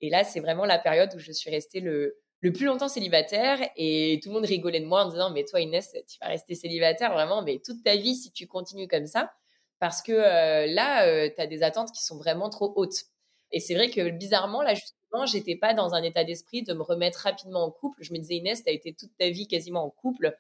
Et 0.02 0.10
là, 0.10 0.24
c'est 0.24 0.40
vraiment 0.40 0.66
la 0.66 0.78
période 0.80 1.10
où 1.16 1.20
je 1.20 1.32
suis 1.32 1.50
restée 1.50 1.80
le, 1.80 2.18
le 2.42 2.52
plus 2.52 2.66
longtemps 2.66 2.88
célibataire 2.88 3.60
et 3.76 4.20
tout 4.22 4.30
le 4.30 4.36
monde 4.36 4.46
rigolait 4.46 4.80
de 4.80 4.86
moi 4.86 5.06
en 5.06 5.10
disant 5.10 5.32
mais 5.32 5.44
toi 5.44 5.60
Inès 5.60 5.92
tu 6.08 6.18
vas 6.22 6.28
rester 6.28 6.54
célibataire 6.54 7.12
vraiment 7.12 7.42
mais 7.42 7.60
toute 7.66 7.84
ta 7.84 7.96
vie 7.96 8.16
si 8.16 8.32
tu 8.32 8.46
continues 8.46 8.88
comme 8.88 9.08
ça 9.08 9.32
parce 9.80 10.04
que 10.04 10.12
là 10.12 11.30
tu 11.30 11.42
as 11.42 11.48
des 11.48 11.64
attentes 11.64 11.92
qui 11.92 12.04
sont 12.04 12.18
vraiment 12.18 12.50
trop 12.50 12.74
hautes 12.76 13.06
et 13.52 13.60
c'est 13.60 13.76
vrai 13.76 13.90
que 13.90 14.10
bizarrement, 14.10 14.62
là, 14.62 14.74
justement, 14.74 15.26
j'étais 15.26 15.56
pas 15.56 15.74
dans 15.74 15.94
un 15.94 16.04
état 16.04 16.24
d'esprit 16.24 16.64
de 16.64 16.74
me 16.74 16.82
remettre 16.82 17.20
rapidement 17.20 17.64
en 17.64 17.72
couple. 17.72 18.04
Je 18.04 18.14
me 18.14 18.18
disais, 18.18 18.36
Inès, 18.36 18.64
tu 18.64 18.70
as 18.70 18.74
été 18.74 18.94
toute 18.94 19.12
ta 19.18 19.30
vie 19.30 19.48
quasiment 19.48 19.84
en 19.86 19.90
couple. 19.90 20.36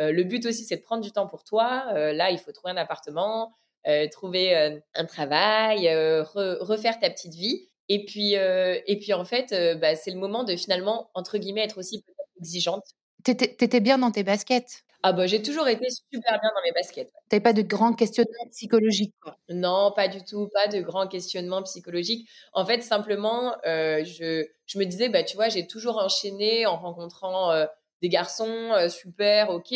Euh, 0.00 0.12
le 0.12 0.24
but 0.24 0.44
aussi, 0.46 0.64
c'est 0.64 0.76
de 0.76 0.82
prendre 0.82 1.02
du 1.02 1.12
temps 1.12 1.26
pour 1.26 1.44
toi. 1.44 1.84
Euh, 1.94 2.12
là, 2.12 2.30
il 2.30 2.38
faut 2.38 2.52
trouver 2.52 2.72
un 2.72 2.76
appartement, 2.76 3.52
euh, 3.86 4.08
trouver 4.08 4.80
un 4.94 5.04
travail, 5.06 5.88
refaire 6.34 6.98
ta 6.98 7.10
petite 7.10 7.34
vie. 7.34 7.66
Et 7.88 8.04
puis, 8.04 8.34
et 8.34 8.98
puis 9.00 9.12
en 9.12 9.24
fait, 9.24 9.54
bah, 9.80 9.96
c'est 9.96 10.12
le 10.12 10.18
moment 10.18 10.44
de 10.44 10.54
finalement, 10.54 11.10
entre 11.14 11.38
guillemets, 11.38 11.64
être 11.64 11.78
aussi 11.78 12.04
exigeante. 12.38 12.84
T'étais 13.24 13.80
bien 13.80 13.98
dans 13.98 14.10
tes 14.10 14.22
baskets 14.22 14.84
ah 15.02 15.12
bah 15.12 15.26
j'ai 15.26 15.42
toujours 15.42 15.66
été 15.68 15.86
super 15.88 16.38
bien 16.40 16.50
dans 16.54 16.62
mes 16.62 16.72
baskets. 16.72 17.10
T'avais 17.28 17.40
pas 17.40 17.54
de 17.54 17.62
grands 17.62 17.94
questionnements 17.94 18.46
psychologiques 18.50 19.14
quoi? 19.20 19.38
Non, 19.48 19.92
pas 19.94 20.08
du 20.08 20.22
tout, 20.24 20.48
pas 20.52 20.68
de 20.68 20.80
grands 20.80 21.08
questionnements 21.08 21.62
psychologiques. 21.62 22.28
En 22.52 22.66
fait, 22.66 22.82
simplement, 22.82 23.54
euh, 23.66 24.04
je, 24.04 24.46
je 24.66 24.78
me 24.78 24.84
disais, 24.84 25.08
bah 25.08 25.22
tu 25.22 25.36
vois, 25.36 25.48
j'ai 25.48 25.66
toujours 25.66 25.98
enchaîné 25.98 26.66
en 26.66 26.76
rencontrant 26.76 27.50
euh, 27.50 27.66
des 28.02 28.10
garçons 28.10 28.72
euh, 28.72 28.88
super, 28.88 29.50
ok, 29.50 29.74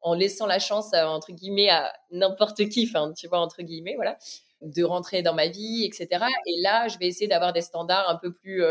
en 0.00 0.14
laissant 0.14 0.46
la 0.46 0.58
chance 0.58 0.94
entre 0.94 1.32
guillemets 1.32 1.68
à 1.68 1.92
n'importe 2.10 2.68
qui, 2.68 2.88
enfin 2.88 3.12
tu 3.12 3.28
vois 3.28 3.40
entre 3.40 3.62
guillemets, 3.62 3.96
voilà, 3.96 4.16
de 4.62 4.84
rentrer 4.84 5.22
dans 5.22 5.34
ma 5.34 5.48
vie, 5.48 5.84
etc. 5.84 6.24
Et 6.46 6.60
là, 6.62 6.88
je 6.88 6.98
vais 6.98 7.06
essayer 7.06 7.28
d'avoir 7.28 7.52
des 7.52 7.60
standards 7.60 8.08
un 8.08 8.16
peu 8.16 8.32
plus 8.32 8.62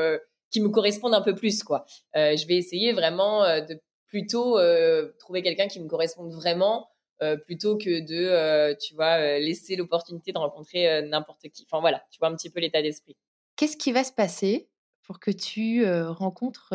qui 0.49 0.61
me 0.61 0.69
correspondent 0.69 1.13
un 1.13 1.21
peu 1.21 1.35
plus 1.35 1.63
quoi. 1.63 1.85
je 2.13 2.47
vais 2.47 2.55
essayer 2.55 2.93
vraiment 2.93 3.41
de 3.43 3.79
plutôt 4.15 4.57
euh, 4.57 5.11
trouver 5.19 5.41
quelqu'un 5.41 5.67
qui 5.67 5.81
me 5.81 5.89
corresponde 5.89 6.31
vraiment 6.31 6.89
euh, 7.21 7.35
plutôt 7.35 7.77
que 7.77 7.99
de, 7.99 8.15
euh, 8.15 8.73
tu 8.73 8.95
vois, 8.95 9.17
laisser 9.39 9.75
l'opportunité 9.75 10.31
de 10.31 10.37
rencontrer 10.37 11.01
n'importe 11.01 11.49
qui. 11.49 11.67
Enfin 11.69 11.81
voilà, 11.81 12.01
tu 12.11 12.19
vois 12.19 12.29
un 12.29 12.35
petit 12.35 12.49
peu 12.49 12.61
l'état 12.61 12.81
d'esprit. 12.81 13.17
Qu'est-ce 13.57 13.75
qui 13.75 13.91
va 13.91 14.05
se 14.05 14.13
passer 14.13 14.69
pour 15.03 15.19
que 15.19 15.31
tu 15.31 15.85
rencontres 15.85 16.73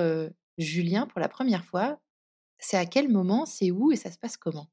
Julien 0.59 1.07
pour 1.07 1.19
la 1.19 1.31
première 1.31 1.65
fois? 1.65 1.99
C'est 2.59 2.77
à 2.77 2.85
quel 2.85 3.09
moment? 3.09 3.47
C'est 3.47 3.71
où? 3.71 3.91
Et 3.91 3.97
ça 3.97 4.11
se 4.11 4.19
passe 4.19 4.37
comment? 4.37 4.67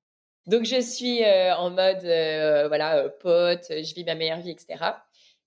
Donc 0.46 0.66
je 0.66 0.82
suis 0.82 1.24
en 1.26 1.70
mode, 1.70 2.04
voilà, 2.68 3.08
pote, 3.22 3.68
je 3.70 3.94
vis 3.94 4.04
ma 4.04 4.16
meilleure 4.16 4.42
vie, 4.42 4.52
etc. 4.52 4.84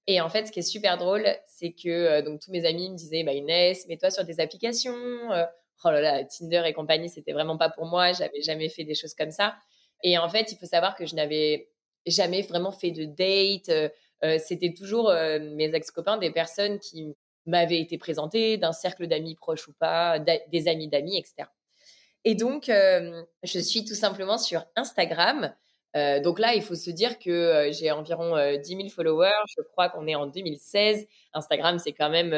Et 0.07 0.23
en 0.23 0.31
fait, 0.31 0.47
ce 0.47 0.53
qui 0.53 0.61
est 0.61 0.63
super 0.63 0.97
drôle, 0.97 1.27
c'est 1.47 1.73
que 1.73 2.23
donc 2.23 2.41
tous 2.41 2.51
mes 2.51 2.65
amis 2.65 2.89
me 2.89 2.97
disaient, 2.97 3.25
bah 3.25 3.35
Inès, 3.35 3.87
mets-toi 3.89 4.11
sur 4.11 4.25
des 4.25 4.41
applications, 4.41 5.29
oh 5.85 5.91
là 5.91 6.01
là, 6.01 6.25
Tinder 6.25 6.63
et 6.67 6.73
compagnie, 6.73 7.09
c'était 7.09 7.33
vraiment 7.33 7.57
pas 7.57 7.71
pour 7.71 7.87
moi. 7.87 8.13
J'avais 8.13 8.43
jamais 8.43 8.69
fait 8.69 8.85
des 8.85 8.95
choses 8.95 9.15
comme 9.15 9.31
ça. 9.31 9.57
Et 10.03 10.19
en 10.19 10.29
fait, 10.29 10.53
il 10.53 10.59
faut 10.59 10.67
savoir 10.67 10.95
que 10.95 11.07
je 11.07 11.15
n'avais 11.15 11.69
jamais 12.07 12.43
vraiment 12.43 12.73
fait 12.73 12.91
de 12.91 13.05
date. 13.05 13.69
Euh, 13.69 13.89
euh, 14.25 14.39
c'était 14.39 14.75
toujours 14.75 15.11
euh, 15.11 15.39
mes 15.39 15.75
ex-copains, 15.75 16.19
des 16.19 16.31
personnes 16.31 16.79
qui 16.79 17.15
m'avaient 17.47 17.81
été 17.81 17.99
présentées 17.99 18.59
d'un 18.59 18.73
cercle 18.73 19.07
d'amis 19.07 19.35
proches 19.35 19.67
ou 19.69 19.73
pas, 19.73 20.19
des 20.19 20.69
amis 20.69 20.89
d'amis, 20.89 21.17
etc. 21.17 21.49
Et 22.25 22.35
donc, 22.35 22.67
je 22.67 23.59
suis 23.59 23.83
tout 23.87 23.95
simplement 23.95 24.37
sur 24.37 24.67
Instagram 24.77 25.55
euh, 25.97 26.21
donc 26.21 26.39
là, 26.39 26.55
il 26.55 26.63
faut 26.63 26.75
se 26.75 26.91
dire 26.91 27.19
que 27.19 27.31
euh, 27.31 27.73
j'ai 27.73 27.91
environ 27.91 28.37
10 28.37 28.75
euh, 28.75 28.77
000 28.77 28.89
followers. 28.89 29.31
Je 29.57 29.63
crois 29.63 29.89
qu'on 29.89 30.07
est 30.07 30.15
en 30.15 30.27
2016. 30.27 31.07
Instagram, 31.33 31.79
c'est 31.79 31.93
quand 31.93 32.11
même, 32.11 32.31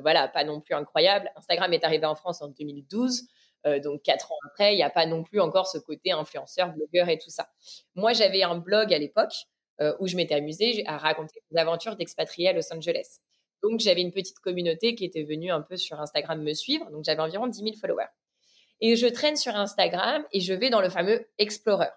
voilà, 0.00 0.28
pas 0.28 0.44
non 0.44 0.60
plus 0.60 0.74
incroyable. 0.74 1.30
Instagram 1.36 1.72
est 1.72 1.84
arrivé 1.84 2.06
en 2.06 2.14
France 2.14 2.42
en 2.42 2.48
2012. 2.48 3.22
donc 3.82 4.02
quatre 4.02 4.30
ans 4.30 4.38
après, 4.46 4.74
il 4.74 4.76
n'y 4.76 4.82
a 4.82 4.90
pas 4.90 5.06
non 5.06 5.24
plus 5.24 5.40
encore 5.40 5.66
ce 5.66 5.78
côté 5.78 6.12
influenceur, 6.12 6.72
blogueur 6.72 7.08
et 7.08 7.18
tout 7.18 7.30
ça. 7.30 7.48
Moi, 7.94 8.12
j'avais 8.12 8.42
un 8.42 8.56
blog 8.56 8.94
à 8.94 8.98
l'époque 8.98 9.34
où 10.00 10.06
je 10.06 10.16
m'étais 10.16 10.34
amusée 10.34 10.84
à 10.86 10.96
raconter 10.96 11.40
des 11.50 11.58
aventures 11.58 11.96
d'expatriés 11.96 12.48
à 12.48 12.52
Los 12.52 12.72
Angeles. 12.72 13.18
Donc, 13.62 13.80
j'avais 13.80 14.02
une 14.02 14.12
petite 14.12 14.38
communauté 14.38 14.94
qui 14.94 15.04
était 15.04 15.24
venue 15.24 15.50
un 15.50 15.62
peu 15.62 15.76
sur 15.76 16.00
Instagram 16.00 16.42
me 16.42 16.54
suivre. 16.54 16.88
Donc, 16.90 17.04
j'avais 17.04 17.20
environ 17.20 17.48
10 17.48 17.58
000 17.58 17.72
followers. 17.80 18.06
Et 18.80 18.94
je 18.94 19.06
traîne 19.06 19.36
sur 19.36 19.56
Instagram 19.56 20.24
et 20.32 20.40
je 20.40 20.52
vais 20.54 20.70
dans 20.70 20.80
le 20.80 20.88
fameux 20.88 21.26
Explorer. 21.38 21.88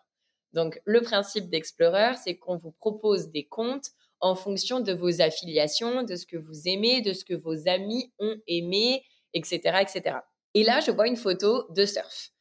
Donc, 0.53 0.81
le 0.85 1.01
principe 1.01 1.49
d'Explorer, 1.49 2.15
c'est 2.23 2.37
qu'on 2.37 2.57
vous 2.57 2.71
propose 2.71 3.29
des 3.29 3.45
comptes 3.45 3.91
en 4.21 4.35
fonction 4.35 4.79
de 4.79 4.93
vos 4.93 5.21
affiliations, 5.21 6.03
de 6.03 6.15
ce 6.15 6.25
que 6.25 6.37
vous 6.37 6.67
aimez, 6.67 7.01
de 7.01 7.13
ce 7.13 7.23
que 7.23 7.33
vos 7.33 7.67
amis 7.67 8.11
ont 8.19 8.35
aimé, 8.47 9.03
etc., 9.33 9.79
etc. 9.81 10.17
Et 10.53 10.63
là, 10.63 10.79
je 10.79 10.91
vois 10.91 11.07
une 11.07 11.15
photo 11.15 11.65
de 11.69 11.85
surf. 11.85 12.31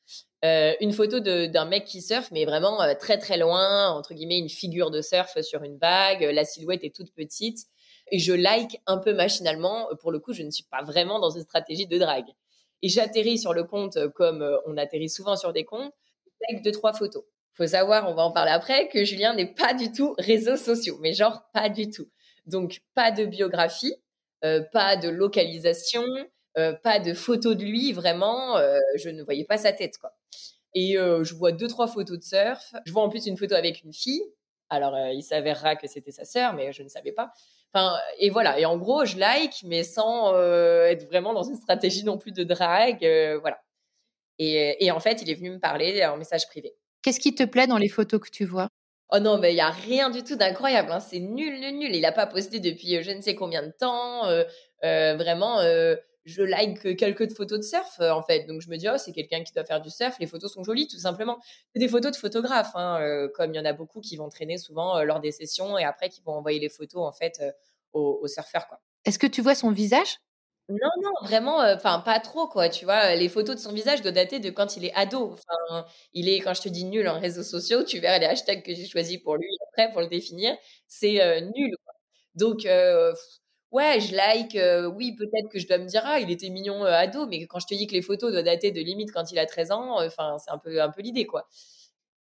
Euh, 0.45 0.75
une 0.81 0.93
photo 0.93 1.19
d'un 1.21 1.65
mec 1.65 1.85
qui 1.85 2.01
surfe, 2.01 2.31
mais 2.31 2.45
vraiment 2.45 2.81
euh, 2.81 2.95
très 2.95 3.19
très 3.19 3.37
loin, 3.37 3.91
entre 3.91 4.15
guillemets, 4.15 4.39
une 4.39 4.49
figure 4.49 4.91
de 4.91 5.03
surf 5.03 5.41
sur 5.41 5.63
une 5.65 5.79
vague. 5.79 6.23
La 6.23 6.45
silhouette 6.45 6.85
est 6.85 6.95
toute 6.95 7.13
petite. 7.13 7.67
Et 8.11 8.19
je 8.19 8.33
like 8.33 8.81
un 8.87 8.99
peu 8.99 9.13
machinalement. 9.13 9.89
Pour 10.01 10.13
le 10.13 10.21
coup, 10.21 10.33
je 10.33 10.43
ne 10.43 10.51
suis 10.51 10.65
pas 10.65 10.83
vraiment 10.83 11.19
dans 11.19 11.31
une 11.31 11.43
stratégie 11.43 11.87
de 11.87 11.99
drague. 11.99 12.29
Et 12.83 12.89
j'atterris 12.89 13.39
sur 13.39 13.53
le 13.53 13.65
compte 13.65 13.97
euh, 13.97 14.09
comme 14.09 14.49
on 14.67 14.77
atterrit 14.77 15.11
souvent 15.11 15.37
sur 15.37 15.53
des 15.53 15.65
comptes, 15.65 15.93
avec 16.49 16.63
deux, 16.63 16.73
trois 16.73 16.93
photos. 16.93 17.25
Faut 17.59 17.67
savoir, 17.67 18.09
on 18.09 18.15
va 18.15 18.23
en 18.23 18.33
parler 18.33 18.53
après, 18.53 18.89
que 18.89 19.05
Julien 19.05 19.35
n'est 19.35 19.53
pas 19.53 19.75
du 19.75 19.93
tout 19.93 20.15
réseaux 20.17 20.57
sociaux, 20.57 20.97
mais 21.03 21.13
genre 21.13 21.43
pas 21.53 21.69
du 21.69 21.91
tout. 21.91 22.09
Donc, 22.47 22.81
pas 22.95 23.11
de 23.11 23.27
biographie, 23.27 23.95
pas 24.73 24.97
de 24.97 25.09
localisation, 25.09 26.05
euh, 26.59 26.73
pas 26.73 26.99
de 26.99 27.15
photos 27.15 27.57
de 27.57 27.65
lui, 27.65 27.93
vraiment, 27.93 28.57
euh, 28.57 28.79
je 28.97 29.11
ne 29.11 29.23
voyais 29.23 29.45
pas 29.45 29.59
sa 29.59 29.73
tête, 29.73 29.99
quoi. 29.99 30.13
Et 30.75 30.99
euh, 30.99 31.23
je 31.23 31.35
vois 31.35 31.53
deux, 31.53 31.69
trois 31.69 31.87
photos 31.87 32.19
de 32.19 32.25
surf. 32.25 32.75
Je 32.85 32.93
vois 32.93 33.03
en 33.03 33.09
plus 33.09 33.27
une 33.27 33.37
photo 33.37 33.55
avec 33.55 33.85
une 33.85 33.93
fille. 33.93 34.23
Alors, 34.71 34.97
il 35.13 35.23
s'avérera 35.23 35.77
que 35.77 35.87
c'était 35.87 36.11
sa 36.11 36.25
sœur, 36.25 36.53
mais 36.55 36.73
je 36.73 36.83
ne 36.83 36.89
savais 36.89 37.13
pas. 37.13 37.33
Enfin, 37.73 37.97
et 38.19 38.31
voilà. 38.31 38.59
Et 38.59 38.67
en 38.67 38.77
gros, 38.77 39.05
je 39.05 39.17
like, 39.17 39.63
mais 39.65 39.83
sans 39.83 40.35
être 40.85 41.07
vraiment 41.07 41.33
dans 41.33 41.43
une 41.43 41.57
stratégie 41.57 42.05
non 42.05 42.19
plus 42.19 42.33
de 42.33 42.45
drague. 42.45 43.01
voilà. 43.41 43.61
Et, 44.39 44.85
et, 44.85 44.91
en 44.91 45.01
fait, 45.01 45.23
il 45.23 45.31
est 45.31 45.35
venu 45.35 45.51
me 45.51 45.59
parler 45.59 46.05
en 46.05 46.17
message 46.17 46.47
privé. 46.49 46.75
Qu'est-ce 47.09 47.21
qui 47.21 47.35
te 47.35 47.45
plaît 47.45 47.67
dans 47.67 47.79
les 47.79 47.89
photos 47.89 48.21
que 48.21 48.29
tu 48.29 48.45
vois? 48.45 48.69
Oh 49.11 49.19
non, 49.19 49.39
mais 49.39 49.55
il 49.55 49.57
y 49.57 49.63
a 49.63 49.71
rien 49.71 50.11
du 50.11 50.23
tout 50.23 50.37
d'incroyable. 50.37 50.93
Hein. 50.93 51.01
C'est 51.01 51.21
nul, 51.21 51.59
nul, 51.59 51.79
nul. 51.79 51.95
Il 51.95 52.03
n'a 52.03 52.13
pas 52.13 52.27
posté 52.27 52.61
depuis 52.61 53.03
je 53.03 53.11
ne 53.13 53.23
sais 53.23 53.35
combien 53.35 53.63
de 53.63 53.73
temps. 53.73 54.25
vraiment, 54.83 55.59
je 56.29 56.43
like 56.43 56.97
quelques 56.97 57.35
photos 57.35 57.61
de 57.61 57.65
surf 57.65 57.99
euh, 58.01 58.11
en 58.11 58.23
fait. 58.23 58.45
Donc 58.45 58.61
je 58.61 58.69
me 58.69 58.77
dis 58.77 58.87
oh 58.93 58.99
c'est 58.99 59.13
quelqu'un 59.13 59.43
qui 59.43 59.53
doit 59.55 59.65
faire 59.65 59.81
du 59.81 59.89
surf. 59.89 60.17
Les 60.21 60.27
photos 60.27 60.53
sont 60.53 60.63
jolies 60.63 60.87
tout 60.87 60.99
simplement. 60.99 61.39
C'est 61.73 61.81
des 61.81 61.89
photos 61.89 62.13
de 62.13 62.17
photographes, 62.17 62.73
hein, 62.75 63.01
euh, 63.01 63.29
comme 63.35 63.55
il 63.55 63.57
y 63.57 63.61
en 63.61 63.65
a 63.65 63.73
beaucoup 63.73 64.01
qui 64.01 64.17
vont 64.17 64.29
traîner 64.29 64.59
souvent 64.59 64.99
euh, 64.99 65.05
lors 65.05 65.21
des 65.21 65.33
sessions 65.33 65.79
et 65.79 65.85
après 65.85 66.11
qui 66.11 66.21
vont 66.21 66.33
envoyer 66.33 66.61
les 66.61 66.69
photos 66.69 67.09
en 67.09 67.13
fait 67.13 67.43
aux, 67.95 68.27
surfeurs. 68.27 68.67
Est-ce 69.07 69.19
que 69.19 69.27
tu 69.27 69.41
vois 69.41 69.55
son 69.55 69.71
visage? 69.71 70.19
Non, 70.69 70.91
non, 71.03 71.11
vraiment, 71.23 71.59
enfin, 71.61 72.01
pas 72.01 72.21
trop, 72.21 72.47
quoi. 72.47 72.69
Tu 72.69 72.85
vois, 72.85 73.15
les 73.15 73.29
photos 73.31 73.57
de 73.57 73.61
son 73.61 73.73
visage 73.73 74.03
doivent 74.03 74.15
dater 74.15 74.39
de 74.39 74.51
quand 74.51 74.77
il 74.77 74.85
est 74.85 74.95
ado. 74.95 75.35
Il 76.13 76.29
est, 76.29 76.41
quand 76.41 76.55
je 76.55 76.63
te 76.63 76.69
dis 76.69 76.85
nul 76.85 77.09
en 77.09 77.19
réseaux 77.21 77.43
sociaux, 77.43 77.85
tu 77.85 77.99
verras 78.01 78.19
les 78.19 78.27
hashtags 78.27 78.63
que 78.63 78.75
j'ai 78.75 78.87
choisis 78.87 79.19
pour 79.19 79.37
lui 79.37 79.49
après, 79.69 79.91
pour 79.93 80.03
le 80.03 80.09
définir. 80.09 80.57
C'est 80.87 81.41
nul, 81.57 81.75
quoi. 81.85 81.95
Donc, 82.35 82.67
Ouais, 83.71 84.01
je 84.01 84.15
like. 84.15 84.57
Euh, 84.57 84.87
oui, 84.87 85.15
peut-être 85.15 85.51
que 85.51 85.59
je 85.59 85.67
dois 85.69 85.77
me 85.79 85.85
dire, 85.87 86.01
ah, 86.05 86.19
il 86.21 86.31
était 86.31 86.49
mignon 86.49 86.85
euh, 86.87 86.93
ado, 86.93 87.27
mais 87.27 87.47
quand 87.47 87.59
je 87.61 87.67
te 87.67 87.75
dis 87.75 87.87
que 87.87 87.93
les 87.93 88.01
photos 88.03 88.33
doivent 88.33 88.45
dater 88.45 88.71
de 88.71 88.81
limite 88.81 89.13
quand 89.13 89.31
il 89.31 89.39
a 89.39 89.45
13 89.47 89.73
ans, 89.73 90.03
enfin, 90.03 90.39
c'est 90.39 90.51
un 90.51 90.57
peu, 90.59 90.81
un 90.81 90.89
peu 90.91 91.03
l'idée, 91.03 91.27
quoi. 91.27 91.47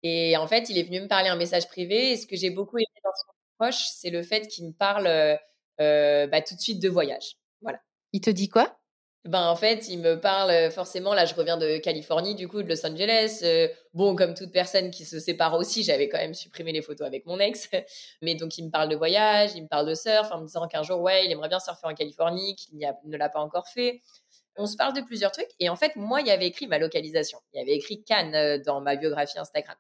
Et 0.03 0.37
en 0.37 0.47
fait, 0.47 0.69
il 0.71 0.79
est 0.79 0.85
venu 0.85 1.01
me 1.03 1.09
parler 1.09 1.31
en 1.31 1.37
message 1.37 1.69
privé. 1.69 2.17
Ce 2.17 2.27
que 2.27 2.37
j'ai 2.37 2.51
beaucoup 2.51 2.79
aimé 2.79 2.87
dans 3.05 3.11
son 3.13 3.33
approche, 3.67 3.87
c'est 3.89 4.11
le 4.11 4.23
fait 4.23 4.47
qu'il 4.49 4.67
me 4.69 4.73
parle 4.73 5.07
euh, 5.09 6.27
bah, 6.29 6.43
tout 6.43 6.55
de 6.55 6.61
suite 6.61 6.81
de 6.83 6.89
voyage. 6.91 7.37
Voilà. 7.63 7.81
Il 8.13 8.21
te 8.21 8.31
dit 8.31 8.49
quoi? 8.49 8.79
Ben, 9.25 9.47
en 9.47 9.57
fait, 9.57 9.89
il 9.89 9.99
me 9.99 10.19
parle 10.19 10.51
euh, 10.51 10.71
forcément, 10.71 11.13
là 11.13 11.27
je 11.27 11.35
reviens 11.35 11.59
de 11.59 11.77
Californie, 11.79 12.35
du 12.35 12.49
coup 12.49 12.63
de 12.63 12.69
Los 12.69 12.87
Angeles. 12.87 13.41
Euh, 13.43 13.69
bon, 13.93 14.17
comme 14.17 14.33
toute 14.33 14.53
personne 14.53 14.91
qui 14.91 15.05
se 15.05 15.19
sépare 15.19 15.55
aussi, 15.55 15.83
j'avais 15.83 16.09
quand 16.09 16.19
même 16.19 16.35
supprimé 16.35 16.73
les 16.73 16.83
photos 16.83 17.07
avec 17.07 17.27
mon 17.27 17.39
ex. 17.39 17.69
Mais 18.23 18.37
donc 18.37 18.57
il 18.57 18.65
me 18.67 18.71
parle 18.71 18.89
de 18.89 18.97
voyage, 18.97 19.51
il 19.55 19.65
me 19.65 19.69
parle 19.69 19.87
de 19.87 19.95
surf, 19.95 20.31
en 20.31 20.41
me 20.41 20.47
disant 20.47 20.67
qu'un 20.69 20.83
jour, 20.83 21.01
ouais, 21.01 21.27
il 21.27 21.33
aimerait 21.33 21.49
bien 21.49 21.61
surfer 21.61 21.87
en 21.87 21.95
Californie, 21.95 22.55
qu'il 22.57 22.79
ne 22.79 23.17
l'a 23.17 23.29
pas 23.29 23.41
encore 23.41 23.69
fait. 23.69 24.01
On 24.57 24.67
se 24.67 24.77
parle 24.77 24.95
de 24.95 25.03
plusieurs 25.03 25.33
trucs. 25.33 25.51
Et 25.61 25.69
en 25.69 25.77
fait, 25.77 25.95
moi, 25.97 26.21
il 26.21 26.29
y 26.29 26.31
avait 26.31 26.47
écrit 26.47 26.67
ma 26.67 26.79
localisation. 26.79 27.39
Il 27.53 27.59
y 27.59 27.63
avait 27.63 27.75
écrit 27.75 28.03
Cannes 28.05 28.35
euh, 28.35 28.59
dans 28.65 28.81
ma 28.81 28.97
biographie 28.97 29.39
Instagram. 29.39 29.77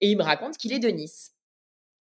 Et 0.00 0.10
il 0.10 0.16
me 0.16 0.22
raconte 0.22 0.56
qu'il 0.56 0.72
est 0.72 0.78
de 0.78 0.88
Nice. 0.88 1.32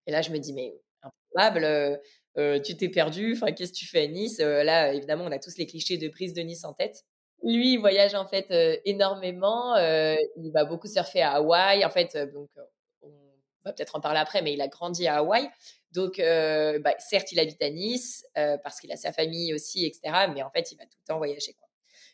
Et 0.07 0.11
là, 0.11 0.21
je 0.21 0.31
me 0.31 0.39
dis, 0.39 0.53
mais 0.53 0.73
improbable 1.03 1.99
tu 2.35 2.77
t'es 2.77 2.89
perdu, 2.89 3.33
enfin, 3.35 3.51
qu'est-ce 3.51 3.73
que 3.73 3.77
tu 3.77 3.87
fais 3.87 4.03
à 4.03 4.07
Nice? 4.07 4.39
Là, 4.39 4.93
évidemment, 4.93 5.25
on 5.25 5.31
a 5.31 5.39
tous 5.39 5.57
les 5.57 5.65
clichés 5.65 5.97
de 5.97 6.07
prise 6.07 6.33
de 6.33 6.41
Nice 6.41 6.63
en 6.63 6.73
tête. 6.73 7.03
Lui, 7.43 7.73
il 7.73 7.77
voyage 7.77 8.13
en 8.15 8.27
fait 8.27 8.47
énormément. 8.85 9.75
il 9.77 10.51
va 10.53 10.65
beaucoup 10.65 10.87
surfer 10.87 11.21
à 11.21 11.31
Hawaï. 11.33 11.83
En 11.83 11.89
fait, 11.89 12.17
donc, 12.33 12.49
on 13.01 13.09
va 13.65 13.73
peut-être 13.73 13.95
en 13.95 13.99
parler 13.99 14.19
après, 14.19 14.41
mais 14.41 14.53
il 14.53 14.61
a 14.61 14.67
grandi 14.67 15.07
à 15.07 15.17
Hawaï. 15.17 15.49
Donc, 15.91 16.17
bah, 16.19 16.95
certes, 16.99 17.31
il 17.31 17.39
habite 17.39 17.61
à 17.61 17.69
Nice 17.69 18.25
parce 18.35 18.79
qu'il 18.79 18.91
a 18.91 18.95
sa 18.95 19.11
famille 19.11 19.53
aussi, 19.53 19.85
etc. 19.85 20.27
Mais 20.33 20.41
en 20.43 20.51
fait, 20.51 20.71
il 20.71 20.77
va 20.77 20.85
tout 20.85 20.97
le 20.99 21.07
temps 21.07 21.17
voyager. 21.17 21.55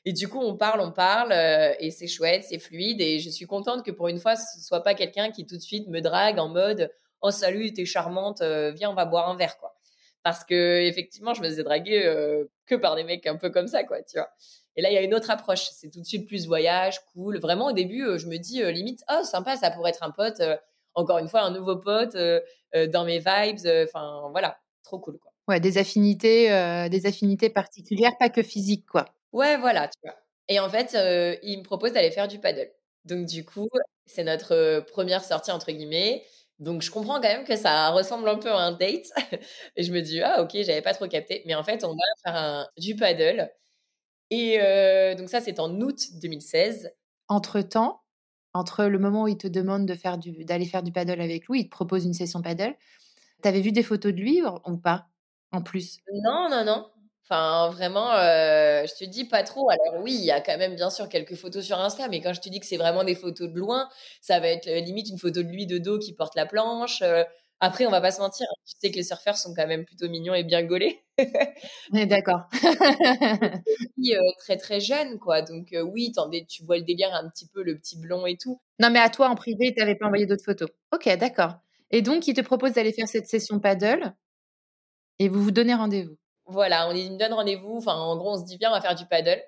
Et 0.05 0.13
du 0.13 0.29
coup, 0.29 0.39
on 0.39 0.55
parle, 0.55 0.79
on 0.79 0.91
parle, 0.91 1.33
et 1.79 1.91
c'est 1.91 2.07
chouette, 2.07 2.45
c'est 2.45 2.59
fluide. 2.59 3.01
Et 3.01 3.19
je 3.19 3.29
suis 3.29 3.45
contente 3.45 3.85
que 3.85 3.91
pour 3.91 4.07
une 4.07 4.19
fois, 4.19 4.35
ce 4.35 4.61
soit 4.61 4.81
pas 4.81 4.95
quelqu'un 4.95 5.31
qui 5.31 5.45
tout 5.45 5.57
de 5.57 5.61
suite 5.61 5.87
me 5.89 5.99
drague 5.99 6.39
en 6.39 6.47
mode 6.47 6.91
Oh, 7.21 7.31
salut, 7.31 7.73
t'es 7.73 7.85
charmante, 7.85 8.41
viens, 8.41 8.89
on 8.89 8.95
va 8.95 9.05
boire 9.05 9.29
un 9.29 9.35
verre, 9.35 9.57
quoi 9.57 9.76
parce 10.27 10.43
que 10.43 10.81
effectivement, 10.81 11.33
je 11.33 11.41
me 11.41 11.47
faisais 11.47 11.63
draguer 11.63 12.05
euh, 12.05 12.43
que 12.65 12.75
par 12.75 12.97
des 12.97 13.05
mecs 13.05 13.25
un 13.27 13.37
peu 13.37 13.49
comme 13.49 13.69
ça, 13.69 13.85
quoi, 13.85 14.03
tu 14.03 14.17
vois. 14.17 14.29
Et 14.75 14.81
là, 14.81 14.89
il 14.89 14.93
y 14.93 14.97
a 14.97 15.01
une 15.01 15.13
autre 15.13 15.31
approche. 15.31 15.69
C'est 15.71 15.89
tout 15.89 16.01
de 16.01 16.05
suite 16.05 16.27
plus 16.27 16.47
voyage, 16.47 16.99
cool. 17.13 17.39
Vraiment, 17.39 17.67
au 17.67 17.71
début, 17.71 18.03
euh, 18.03 18.17
je 18.17 18.27
me 18.27 18.35
dis 18.35 18.61
euh, 18.61 18.69
limite, 18.69 19.05
oh, 19.09 19.23
sympa, 19.23 19.55
ça 19.55 19.71
pourrait 19.71 19.91
être 19.91 20.03
un 20.03 20.11
pote. 20.11 20.41
encore 20.95 21.19
une 21.19 21.29
fois, 21.29 21.43
un 21.43 21.51
nouveau 21.51 21.77
pote 21.77 22.17
dans 22.73 23.05
mes 23.05 23.19
vibes. 23.19 23.85
Enfin, 23.85 24.27
voilà, 24.31 24.57
trop 24.83 24.99
cool, 24.99 25.17
quoi. 25.17 25.31
Ouais, 25.47 25.61
des 25.61 25.77
affinités, 25.77 26.49
des 26.89 27.05
affinités 27.05 27.49
particulières, 27.49 28.17
pas 28.19 28.27
que 28.27 28.43
physiques, 28.43 28.85
quoi. 28.85 29.05
Ouais, 29.31 29.55
voilà, 29.55 29.87
tu 29.87 29.97
vois. 30.03 30.15
Et 30.49 30.59
en 30.59 30.67
fait, 30.67 30.91
il 31.41 31.59
me 31.59 31.63
propose 31.63 31.93
d'aller 31.93 32.11
faire 32.11 32.27
du 32.27 32.39
paddle. 32.39 32.69
Donc, 33.05 33.25
du 33.27 33.45
coup, 33.45 33.69
c'est 34.05 34.25
notre 34.25 34.81
première 34.91 35.23
sortie, 35.23 35.51
entre 35.51 35.71
guillemets. 35.71 36.25
Donc, 36.59 36.81
je 36.81 36.89
comprends 36.89 37.15
quand 37.15 37.27
même 37.27 37.45
que 37.45 37.55
ça 37.55 37.89
ressemble 37.89 38.27
un 38.29 38.37
peu 38.37 38.49
à 38.49 38.57
un 38.57 38.71
date. 38.71 39.11
et 39.75 39.83
je 39.83 39.91
me 39.91 40.01
dis, 40.01 40.21
ah, 40.21 40.41
ok, 40.41 40.51
j'avais 40.53 40.81
pas 40.81 40.93
trop 40.93 41.07
capté. 41.07 41.43
Mais 41.45 41.55
en 41.55 41.63
fait, 41.63 41.83
on 41.83 41.91
va 41.91 42.03
faire 42.23 42.35
un, 42.35 42.67
du 42.77 42.95
paddle. 42.95 43.51
Et 44.29 44.59
euh, 44.59 45.15
donc, 45.15 45.29
ça, 45.29 45.39
c'est 45.39 45.59
en 45.59 45.79
août 45.81 45.99
2016. 46.21 46.91
Entre-temps, 47.27 48.01
entre 48.53 48.85
le 48.85 48.99
moment 48.99 49.23
où 49.23 49.27
il 49.27 49.37
te 49.37 49.47
demande 49.47 49.85
de 49.85 49.93
faire 49.93 50.17
du, 50.17 50.45
d'aller 50.45 50.65
faire 50.65 50.83
du 50.83 50.91
paddle 50.91 51.21
avec 51.21 51.47
lui, 51.47 51.61
il 51.61 51.65
te 51.65 51.69
propose 51.69 52.05
une 52.05 52.13
session 52.13 52.41
paddle. 52.41 52.75
T'avais 53.41 53.61
vu 53.61 53.71
des 53.71 53.83
photos 53.83 54.11
de 54.13 54.17
lui 54.17 54.41
ou 54.65 54.77
pas 54.77 55.07
En 55.51 55.61
plus? 55.61 55.99
Non, 56.23 56.49
non, 56.49 56.65
non. 56.65 56.87
Enfin, 57.29 57.69
vraiment, 57.71 58.13
euh, 58.13 58.85
je 58.87 59.03
te 59.03 59.03
dis 59.03 59.25
pas 59.25 59.43
trop. 59.43 59.69
Alors 59.69 60.01
oui, 60.01 60.13
il 60.13 60.23
y 60.23 60.31
a 60.31 60.39
quand 60.39 60.57
même 60.57 60.75
bien 60.75 60.89
sûr 60.89 61.09
quelques 61.09 61.35
photos 61.35 61.65
sur 61.65 61.77
Insta, 61.77 62.07
mais 62.07 62.21
quand 62.21 62.33
je 62.33 62.39
te 62.39 62.47
dis 62.47 62.61
que 62.61 62.65
c'est 62.65 62.77
vraiment 62.77 63.03
des 63.03 63.15
photos 63.15 63.49
de 63.49 63.59
loin, 63.59 63.89
ça 64.21 64.39
va 64.39 64.47
être 64.47 64.67
euh, 64.67 64.79
limite 64.79 65.09
une 65.09 65.17
photo 65.17 65.43
de 65.43 65.49
lui 65.49 65.65
de 65.65 65.77
dos 65.77 65.99
qui 65.99 66.13
porte 66.13 66.35
la 66.35 66.45
planche. 66.45 67.01
Euh. 67.01 67.25
après, 67.59 67.85
on 67.85 67.89
va 67.91 67.99
pas 67.99 68.11
se 68.11 68.21
mentir, 68.21 68.47
hein, 68.49 68.61
tu 68.65 68.75
sais 68.79 68.91
que 68.91 68.95
les 68.95 69.03
surfeurs 69.03 69.35
sont 69.35 69.53
quand 69.53 69.67
même 69.67 69.83
plutôt 69.83 70.07
mignons 70.07 70.33
et 70.35 70.45
bien 70.45 70.63
gaulés. 70.63 71.03
d'accord. 71.91 72.43
très 74.39 74.55
très 74.55 74.79
jeune, 74.79 75.19
quoi. 75.19 75.41
Donc 75.41 75.75
oui, 75.83 76.13
tu 76.47 76.63
vois 76.63 76.77
le 76.77 76.83
délire 76.83 77.13
un 77.13 77.27
petit 77.29 77.47
peu, 77.47 77.61
le 77.61 77.77
petit 77.77 77.99
blond 77.99 78.25
et 78.25 78.37
tout. 78.37 78.61
Non, 78.79 78.89
mais 78.89 78.99
à 78.99 79.09
toi 79.09 79.27
en 79.27 79.35
privé, 79.35 79.73
tu 79.73 79.81
n'avais 79.81 79.95
pas 79.95 80.05
envoyé 80.05 80.25
d'autres 80.27 80.45
photos. 80.45 80.69
Ok, 80.93 81.09
d'accord. 81.17 81.55
Et 81.91 82.01
donc, 82.01 82.25
il 82.27 82.33
te 82.33 82.41
propose 82.41 82.71
d'aller 82.73 82.93
faire 82.93 83.07
cette 83.09 83.27
session 83.27 83.59
paddle 83.59 84.13
et 85.19 85.27
vous 85.27 85.43
vous 85.43 85.51
donnez 85.51 85.73
rendez-vous. 85.73 86.17
Voilà, 86.47 86.87
on 86.89 86.93
me 86.93 87.17
donne 87.17 87.33
rendez-vous. 87.33 87.77
Enfin, 87.77 87.95
en 87.95 88.15
gros, 88.17 88.31
on 88.33 88.37
se 88.37 88.45
dit 88.45 88.57
bien, 88.57 88.69
on 88.69 88.73
va 88.73 88.81
faire 88.81 88.95
du 88.95 89.05
paddle. 89.05 89.41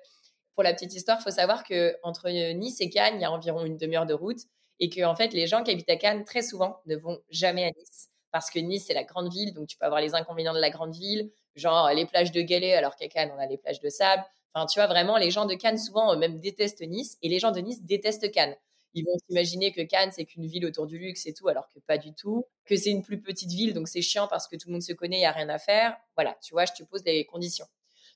Pour 0.54 0.62
la 0.64 0.74
petite 0.74 0.94
histoire, 0.94 1.18
il 1.20 1.22
faut 1.22 1.30
savoir 1.30 1.64
que 1.64 1.96
entre 2.02 2.28
Nice 2.52 2.80
et 2.80 2.90
Cannes, 2.90 3.14
il 3.16 3.22
y 3.22 3.24
a 3.24 3.32
environ 3.32 3.64
une 3.64 3.76
demi-heure 3.76 4.06
de 4.06 4.14
route 4.14 4.40
et 4.78 4.90
que 4.90 5.02
en 5.04 5.14
fait, 5.14 5.32
les 5.32 5.46
gens 5.46 5.62
qui 5.62 5.70
habitent 5.70 5.90
à 5.90 5.96
Cannes 5.96 6.24
très 6.24 6.42
souvent 6.42 6.80
ne 6.86 6.96
vont 6.96 7.18
jamais 7.30 7.64
à 7.64 7.70
Nice 7.70 8.08
parce 8.32 8.50
que 8.50 8.58
Nice 8.58 8.84
c'est 8.86 8.94
la 8.94 9.04
grande 9.04 9.32
ville, 9.32 9.54
donc 9.54 9.66
tu 9.68 9.76
peux 9.76 9.86
avoir 9.86 10.00
les 10.00 10.14
inconvénients 10.14 10.54
de 10.54 10.60
la 10.60 10.70
grande 10.70 10.94
ville, 10.94 11.30
genre 11.56 11.90
les 11.90 12.06
plages 12.06 12.32
de 12.32 12.42
galets 12.42 12.74
alors 12.74 12.94
qu'à 12.96 13.08
Cannes 13.08 13.32
on 13.36 13.40
a 13.40 13.46
les 13.46 13.58
plages 13.58 13.80
de 13.80 13.88
sable. 13.88 14.22
Enfin, 14.54 14.66
tu 14.66 14.78
vois 14.78 14.86
vraiment, 14.86 15.16
les 15.16 15.30
gens 15.30 15.46
de 15.46 15.54
Cannes 15.54 15.78
souvent 15.78 16.16
même 16.16 16.40
détestent 16.40 16.82
Nice 16.82 17.16
et 17.22 17.28
les 17.28 17.38
gens 17.38 17.52
de 17.52 17.60
Nice 17.60 17.82
détestent 17.82 18.30
Cannes 18.30 18.56
ils 18.94 19.04
vont 19.04 19.16
s'imaginer 19.26 19.72
que 19.72 19.82
Cannes, 19.82 20.10
c'est 20.12 20.24
qu'une 20.24 20.46
ville 20.46 20.66
autour 20.66 20.86
du 20.86 20.98
luxe 20.98 21.26
et 21.26 21.34
tout, 21.34 21.48
alors 21.48 21.68
que 21.68 21.78
pas 21.80 21.98
du 21.98 22.14
tout. 22.14 22.44
Que 22.64 22.76
c'est 22.76 22.90
une 22.90 23.02
plus 23.02 23.20
petite 23.20 23.50
ville, 23.50 23.74
donc 23.74 23.88
c'est 23.88 24.02
chiant 24.02 24.28
parce 24.28 24.48
que 24.48 24.56
tout 24.56 24.68
le 24.68 24.72
monde 24.72 24.82
se 24.82 24.92
connaît, 24.92 25.16
il 25.16 25.20
n'y 25.20 25.26
a 25.26 25.32
rien 25.32 25.48
à 25.48 25.58
faire. 25.58 25.96
Voilà, 26.16 26.36
tu 26.42 26.52
vois, 26.52 26.64
je 26.64 26.72
te 26.72 26.82
pose 26.82 27.02
les 27.04 27.24
conditions. 27.26 27.66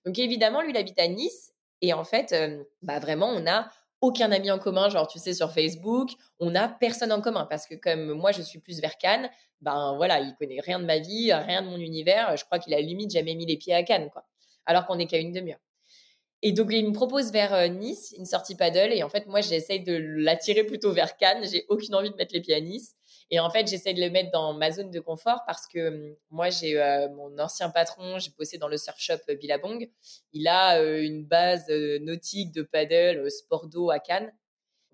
Donc 0.04 0.18
évidemment, 0.18 0.62
lui, 0.62 0.70
il 0.70 0.76
habite 0.76 0.98
à 0.98 1.08
Nice. 1.08 1.52
Et 1.80 1.92
en 1.92 2.04
fait, 2.04 2.32
euh, 2.32 2.64
bah 2.82 2.98
vraiment, 2.98 3.28
on 3.28 3.40
n'a 3.40 3.70
aucun 4.00 4.32
ami 4.32 4.50
en 4.50 4.58
commun, 4.58 4.88
genre 4.88 5.08
tu 5.08 5.18
sais 5.18 5.32
sur 5.32 5.52
Facebook, 5.52 6.10
on 6.38 6.50
n'a 6.50 6.68
personne 6.68 7.10
en 7.12 7.20
commun 7.22 7.46
parce 7.48 7.66
que 7.66 7.74
comme 7.74 8.12
moi 8.12 8.32
je 8.32 8.42
suis 8.42 8.58
plus 8.58 8.80
vers 8.80 8.98
Cannes, 8.98 9.30
ben 9.62 9.94
voilà, 9.96 10.20
il 10.20 10.34
connaît 10.34 10.60
rien 10.60 10.78
de 10.78 10.84
ma 10.84 10.98
vie, 10.98 11.32
rien 11.32 11.62
de 11.62 11.68
mon 11.68 11.78
univers. 11.78 12.36
Je 12.36 12.44
crois 12.44 12.58
qu'il 12.58 12.74
a 12.74 12.80
limite 12.80 13.12
jamais 13.12 13.34
mis 13.34 13.46
les 13.46 13.56
pieds 13.56 13.74
à 13.74 13.82
Cannes, 13.82 14.10
quoi. 14.10 14.26
Alors 14.66 14.86
qu'on 14.86 14.98
est 14.98 15.06
qu'à 15.06 15.18
une 15.18 15.32
demi-heure. 15.32 15.63
Et 16.42 16.52
donc 16.52 16.68
il 16.70 16.86
me 16.86 16.92
propose 16.92 17.32
vers 17.32 17.54
euh, 17.54 17.68
Nice 17.68 18.14
une 18.18 18.26
sortie 18.26 18.54
paddle 18.54 18.92
et 18.92 19.02
en 19.02 19.08
fait 19.08 19.26
moi 19.26 19.40
j'essaye 19.40 19.82
de 19.82 19.94
l'attirer 19.94 20.64
plutôt 20.64 20.92
vers 20.92 21.16
Cannes. 21.16 21.44
J'ai 21.50 21.64
aucune 21.68 21.94
envie 21.94 22.10
de 22.10 22.16
mettre 22.16 22.34
les 22.34 22.40
pieds 22.40 22.54
à 22.54 22.60
Nice. 22.60 22.94
Et 23.30 23.40
en 23.40 23.48
fait, 23.48 23.66
j'essaie 23.66 23.94
de 23.94 24.00
le 24.00 24.10
mettre 24.10 24.30
dans 24.32 24.52
ma 24.52 24.70
zone 24.70 24.90
de 24.90 25.00
confort 25.00 25.40
parce 25.46 25.66
que 25.66 25.88
hum, 25.88 26.14
moi, 26.30 26.50
j'ai 26.50 26.78
euh, 26.78 27.08
mon 27.10 27.38
ancien 27.38 27.70
patron, 27.70 28.18
j'ai 28.18 28.30
bossé 28.38 28.58
dans 28.58 28.68
le 28.68 28.76
surf 28.76 28.98
shop 28.98 29.14
euh, 29.30 29.34
Billabong. 29.34 29.90
Il 30.34 30.46
a 30.46 30.78
une 30.82 31.24
base 31.24 31.66
nautique 32.02 32.52
de 32.52 32.62
paddle, 32.62 33.30
sport 33.30 33.66
d'eau 33.66 33.90
à 33.90 33.98
Cannes. 33.98 34.30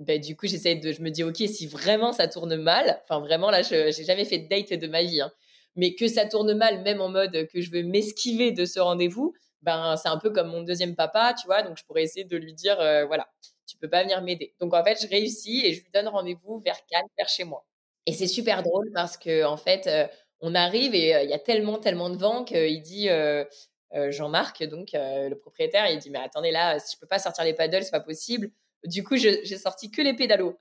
Ben, 0.01 0.19
du 0.19 0.35
coup, 0.35 0.47
j'essaie 0.47 0.77
de, 0.77 0.93
je 0.93 1.03
me 1.03 1.11
dis, 1.11 1.23
OK, 1.23 1.37
si 1.37 1.67
vraiment 1.67 2.13
ça 2.13 2.27
tourne 2.27 2.57
mal, 2.57 3.03
enfin 3.05 3.21
vraiment, 3.21 3.51
là, 3.51 3.61
je 3.61 3.75
n'ai 3.75 4.05
jamais 4.05 4.25
fait 4.25 4.39
de 4.39 4.49
date 4.49 4.73
de 4.73 4.87
ma 4.87 5.03
vie, 5.03 5.21
hein, 5.21 5.31
mais 5.77 5.95
que 5.95 6.09
ça 6.09 6.25
tourne 6.25 6.55
mal, 6.55 6.81
même 6.83 7.03
en 7.03 7.11
mode 7.11 7.47
que 7.49 7.61
je 7.61 7.71
veux 7.71 7.83
m'esquiver 7.83 8.51
de 8.51 8.65
ce 8.65 8.81
rendez-vous, 8.81 9.35
ben, 9.63 9.97
c'est 9.97 10.09
un 10.09 10.19
peu 10.19 10.31
comme 10.31 10.49
mon 10.49 10.63
deuxième 10.63 10.97
papa, 10.97 11.35
tu 11.39 11.47
vois, 11.47 11.63
donc 11.63 11.79
je 11.79 11.85
pourrais 11.85 12.03
essayer 12.03 12.25
de 12.25 12.37
lui 12.37 12.55
dire, 12.55 12.77
voilà, 13.07 13.29
tu 13.71 13.77
peux 13.77 13.89
pas 13.89 14.03
venir 14.03 14.21
m'aider. 14.23 14.55
Donc 14.61 14.75
en 14.75 14.83
fait, 14.85 15.01
je 15.01 15.09
réussis 15.09 15.65
et 15.65 15.75
je 15.75 15.83
lui 15.83 15.91
donne 15.93 16.09
rendez-vous 16.09 16.61
vers 16.61 16.85
Cannes, 16.87 17.07
vers 17.17 17.29
chez 17.29 17.45
moi. 17.45 17.65
Et 18.07 18.13
c'est 18.13 18.27
super 18.27 18.63
drôle 18.63 18.91
parce 18.93 19.17
que 19.17 19.45
en 19.45 19.57
fait, 19.57 19.87
euh, 19.87 20.07
on 20.41 20.55
arrive 20.55 20.95
et 20.95 21.15
euh, 21.15 21.23
il 21.23 21.31
y 21.31 21.35
a 21.35 21.39
tellement, 21.39 21.79
tellement 21.79 22.11
de 22.11 22.17
vent 22.17 22.45
qu'il 22.45 22.83
dit 22.83 23.09
euh, 23.09 23.45
Jean-Marc, 23.93 24.65
donc 24.65 24.91
le 24.93 25.35
propriétaire, 25.35 25.89
il 25.91 25.99
dit 25.99 26.11
mais 26.11 26.21
attendez 26.21 26.51
là, 26.51 26.79
si 26.79 26.95
je 26.95 27.01
peux 27.01 27.07
pas 27.07 27.19
sortir 27.19 27.45
les 27.45 27.55
paddles, 27.55 27.83
c'est 27.83 27.91
pas 27.91 28.01
possible. 28.01 28.51
Du 28.85 29.05
coup, 29.05 29.17
j'ai 29.17 29.59
sorti 29.59 29.91
que 29.91 30.01
les 30.01 30.15
pédalos. 30.15 30.57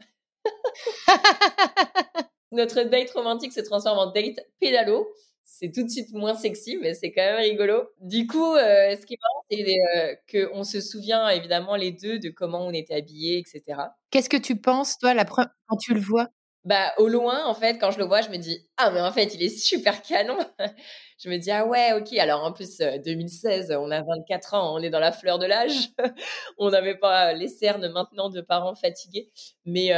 Notre 2.51 2.81
date 2.83 3.11
romantique 3.11 3.53
se 3.53 3.61
transforme 3.61 3.99
en 3.99 4.11
date 4.11 4.39
pédalo. 4.59 5.07
C'est 5.51 5.71
tout 5.73 5.83
de 5.83 5.89
suite 5.89 6.13
moins 6.13 6.35
sexy, 6.35 6.77
mais 6.77 6.93
c'est 6.93 7.11
quand 7.11 7.21
même 7.21 7.39
rigolo. 7.39 7.89
Du 7.99 8.27
coup, 8.27 8.55
ce 8.55 9.05
qui 9.05 9.15
est 9.15 9.17
marrant, 9.21 9.45
c'est 9.51 10.47
qu'on 10.47 10.63
se 10.63 10.79
souvient 10.79 11.27
évidemment 11.29 11.75
les 11.75 11.91
deux 11.91 12.17
de 12.17 12.29
comment 12.29 12.65
on 12.65 12.71
était 12.71 12.93
habillés, 12.93 13.39
etc. 13.39 13.81
Qu'est-ce 14.09 14.29
que 14.29 14.37
tu 14.37 14.55
penses, 14.55 14.97
toi, 14.97 15.13
la 15.13 15.25
quand 15.25 15.77
tu 15.77 15.93
le 15.93 15.99
vois? 15.99 16.27
Bah, 16.65 16.93
au 16.97 17.07
loin, 17.07 17.45
en 17.45 17.53
fait, 17.53 17.77
quand 17.77 17.91
je 17.91 17.97
le 17.97 18.05
vois, 18.05 18.21
je 18.21 18.29
me 18.29 18.37
dis, 18.37 18.67
ah, 18.77 18.91
mais 18.91 19.01
en 19.01 19.11
fait, 19.11 19.33
il 19.33 19.41
est 19.43 19.49
super 19.49 20.01
canon. 20.01 20.37
je 21.17 21.29
me 21.29 21.37
dis, 21.37 21.51
ah 21.51 21.65
ouais, 21.65 21.93
ok. 21.93 22.13
Alors, 22.17 22.43
en 22.43 22.53
plus, 22.53 22.77
2016, 22.77 23.75
on 23.77 23.91
a 23.91 24.01
24 24.01 24.53
ans, 24.53 24.75
on 24.75 24.79
est 24.79 24.89
dans 24.89 24.99
la 24.99 25.11
fleur 25.11 25.39
de 25.39 25.45
l'âge. 25.45 25.89
on 26.57 26.69
n'avait 26.69 26.97
pas 26.97 27.33
les 27.33 27.47
cernes 27.47 27.89
maintenant 27.91 28.29
de 28.29 28.39
parents 28.39 28.75
fatigués. 28.75 29.29
Mais 29.65 29.89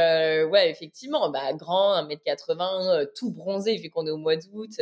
ouais, 0.44 0.70
effectivement, 0.70 1.30
bah, 1.30 1.52
grand, 1.52 2.02
1m80, 2.04 3.06
tout 3.14 3.32
bronzé 3.32 3.76
vu 3.76 3.90
qu'on 3.90 4.06
est 4.06 4.10
au 4.10 4.16
mois 4.16 4.36
d'août. 4.36 4.80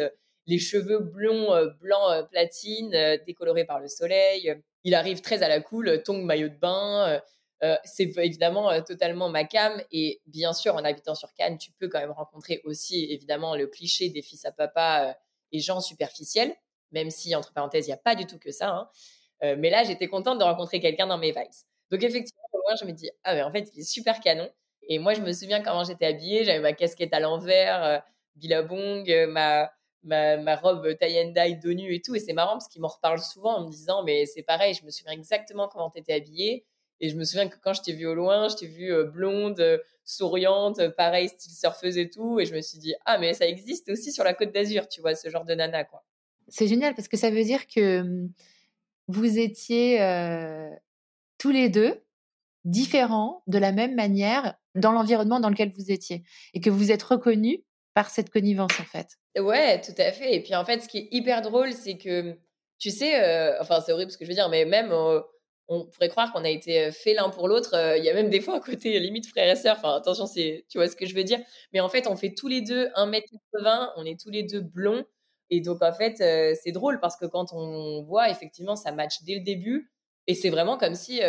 Les 0.51 0.59
cheveux 0.59 0.99
blonds, 0.99 1.73
blancs, 1.81 2.29
platine, 2.31 2.91
décolorés 3.27 3.65
par 3.65 3.81
le 3.81 3.89
soleil. 3.89 4.55
Il 4.85 4.95
arrive 4.95 5.21
très 5.21 5.43
à 5.43 5.49
la 5.49 5.61
cool, 5.61 6.03
tongue, 6.03 6.25
maillot 6.25 6.49
de 6.49 6.59
bain 6.59 7.21
euh, 7.63 7.77
c'est 7.85 8.11
évidemment 8.17 8.71
euh, 8.71 8.81
totalement 8.81 9.29
ma 9.29 9.45
cam. 9.45 9.83
Et 9.93 10.21
bien 10.27 10.53
sûr, 10.53 10.75
en 10.75 10.85
habitant 10.85 11.15
sur 11.15 11.33
Cannes, 11.35 11.59
tu 11.59 11.71
peux 11.73 11.89
quand 11.89 12.01
même 12.01 12.11
rencontrer 12.11 12.61
aussi 12.65 13.05
évidemment 13.11 13.55
le 13.55 13.67
cliché 13.67 14.09
des 14.09 14.23
fils 14.23 14.45
à 14.45 14.53
papa 14.53 15.09
euh, 15.09 15.13
et 15.53 15.59
gens 15.59 15.81
superficiels, 15.81 16.55
même 16.93 17.11
si, 17.11 17.35
entre 17.35 17.53
parenthèses, 17.53 17.87
il 17.87 17.91
n'y 17.91 17.95
a 17.95 17.99
pas 17.99 18.15
du 18.15 18.27
tout 18.27 18.39
que 18.39 18.51
ça. 18.51 18.71
Hein. 18.71 19.57
mais 19.57 19.71
là, 19.71 19.85
j'étais 19.85 20.09
contente 20.09 20.39
de 20.39 20.45
rencontrer 20.45 20.81
quelqu'un 20.81 21.07
dans 21.07 21.19
mes 21.19 21.33
vibes. 21.33 21.49
Donc 21.91 22.03
effectivement, 22.03 22.61
moi, 22.65 22.75
je 22.81 22.85
me 22.85 22.93
dis, 22.93 23.11
ah 23.25 23.35
mais 23.35 23.43
en 23.43 23.51
fait, 23.51 23.69
il 23.75 23.81
est 23.81 23.91
super 23.91 24.21
canon. 24.21 24.49
Et 24.89 24.99
moi, 24.99 25.15
je 25.15 25.21
me 25.21 25.33
souviens 25.33 25.61
comment 25.63 25.85
j'étais 25.85 26.07
habillée. 26.07 26.45
J'avais 26.45 26.61
ma 26.61 26.73
casquette 26.73 27.13
à 27.15 27.21
l'envers, 27.21 28.03
Billabong, 28.37 29.27
ma, 29.29 29.73
ma, 30.03 30.37
ma, 30.37 30.57
robe 30.57 30.97
tie 30.99 31.21
and 31.23 31.33
dye 31.33 31.57
d'ONU 31.57 31.95
et 31.95 32.01
tout. 32.01 32.15
Et 32.15 32.21
c'est 32.21 32.33
marrant 32.33 32.53
parce 32.53 32.69
qu'il 32.69 32.81
m'en 32.81 32.89
reparle 32.89 33.21
souvent 33.21 33.57
en 33.57 33.67
me 33.67 33.71
disant, 33.71 34.03
mais 34.03 34.27
c'est 34.27 34.43
pareil, 34.43 34.75
je 34.75 34.85
me 34.85 34.91
souviens 34.91 35.13
exactement 35.13 35.69
comment 35.69 35.91
tu 35.91 36.01
étais 36.01 36.13
habillée. 36.13 36.65
Et 37.01 37.09
je 37.09 37.17
me 37.17 37.25
souviens 37.25 37.49
que 37.49 37.57
quand 37.63 37.73
je 37.73 37.83
t'ai 37.83 37.93
vue 37.93 38.07
au 38.07 38.15
loin, 38.15 38.49
je 38.49 38.57
t'ai 38.57 38.67
vue 38.67 38.93
euh, 38.93 39.05
blonde, 39.05 39.59
euh, 39.61 39.79
souriante, 40.05 40.81
euh, 40.81 40.91
pareil, 40.91 41.29
style 41.29 41.53
surfeuse 41.53 41.97
et 41.97 42.11
tout. 42.11 42.41
Et 42.41 42.47
je 42.47 42.55
me 42.55 42.61
suis 42.61 42.79
dit, 42.79 42.95
ah, 43.07 43.19
mais 43.19 43.33
ça 43.33 43.47
existe 43.47 43.89
aussi 43.89 44.13
sur 44.13 44.23
la 44.23 44.35
côte 44.35 44.53
d'Azur, 44.53 44.87
tu 44.89 45.01
vois, 45.01 45.15
ce 45.15 45.29
genre 45.31 45.45
de 45.45 45.55
nana, 45.55 45.85
quoi. 45.85 46.05
C'est 46.49 46.67
génial 46.67 46.95
parce 46.95 47.09
que 47.09 47.17
ça 47.17 47.31
veut 47.31 47.45
dire 47.45 47.67
que 47.67 48.03
mmh, 48.03 48.33
vous 49.09 49.39
étiez 49.39 49.99
tous 51.39 51.51
les 51.51 51.69
deux 51.69 52.03
différents 52.65 53.43
de 53.47 53.59
la 53.59 53.73
même 53.73 53.95
manière 53.95 54.55
dans 54.75 54.93
l'environnement 54.93 55.41
dans 55.41 55.49
lequel 55.49 55.71
vous 55.71 55.91
étiez 55.91 56.25
et 56.55 56.61
que 56.61 56.71
vous 56.71 56.91
êtes 56.93 57.03
reconnus 57.03 57.61
par 57.95 58.11
cette 58.11 58.31
connivence, 58.31 58.79
en 58.81 58.85
fait. 58.85 59.19
Ouais, 59.39 59.81
tout 59.81 59.95
à 59.99 60.13
fait. 60.13 60.35
Et 60.35 60.43
puis, 60.43 60.55
en 60.55 60.65
fait, 60.65 60.81
ce 60.81 60.89
qui 60.89 60.99
est 60.99 61.09
hyper 61.11 61.43
drôle, 61.43 61.73
c'est 61.73 61.97
que, 61.97 62.37
tu 62.79 62.91
sais, 62.91 63.59
enfin, 63.61 63.81
c'est 63.81 63.93
horrible 63.93 64.11
ce 64.11 64.19
que 64.19 64.25
je 64.25 64.31
veux 64.31 64.35
dire, 64.35 64.49
mais 64.49 64.65
même 64.65 64.93
on 65.71 65.87
pourrait 65.87 66.09
croire 66.09 66.33
qu'on 66.33 66.45
a 66.45 66.49
été 66.49 66.87
euh, 66.87 66.91
fait 66.91 67.15
l'un 67.15 67.31
pour 67.31 67.47
l'autre. 67.47 67.75
Euh, 67.75 67.97
il 67.97 68.05
y 68.05 68.11
a 68.11 68.15
même 68.15 68.29
des 68.29 68.41
fois 68.41 68.57
à 68.57 68.61
côté 68.61 68.99
limite 68.99 69.29
frères 69.29 69.49
et 69.49 69.57
sœurs. 69.57 69.77
Enfin, 69.79 69.95
attention, 69.95 70.27
c'est, 70.27 70.67
tu 70.69 70.79
vois 70.79 70.89
ce 70.89 70.97
que 70.97 71.07
je 71.07 71.15
veux 71.15 71.23
dire. 71.23 71.39
Mais 71.73 71.79
en 71.79 71.89
fait, 71.89 72.09
on 72.09 72.17
fait 72.17 72.35
tous 72.35 72.49
les 72.49 72.61
deux 72.61 72.89
1m80, 72.97 73.93
on 73.97 74.05
est 74.05 74.21
tous 74.21 74.31
les 74.31 74.43
deux 74.43 74.61
blonds. 74.61 75.05
Et 75.49 75.61
donc, 75.61 75.81
en 75.83 75.93
fait, 75.93 76.21
euh, 76.21 76.57
c'est 76.61 76.73
drôle 76.73 76.99
parce 76.99 77.17
que 77.17 77.25
quand 77.25 77.53
on 77.53 78.03
voit, 78.03 78.31
effectivement, 78.31 78.75
ça 78.75 78.91
match 78.91 79.23
dès 79.23 79.37
le 79.37 79.43
début. 79.43 79.93
Et 80.27 80.35
c'est 80.35 80.51
vraiment 80.51 80.77
comme 80.77 80.97
si, 80.97 81.21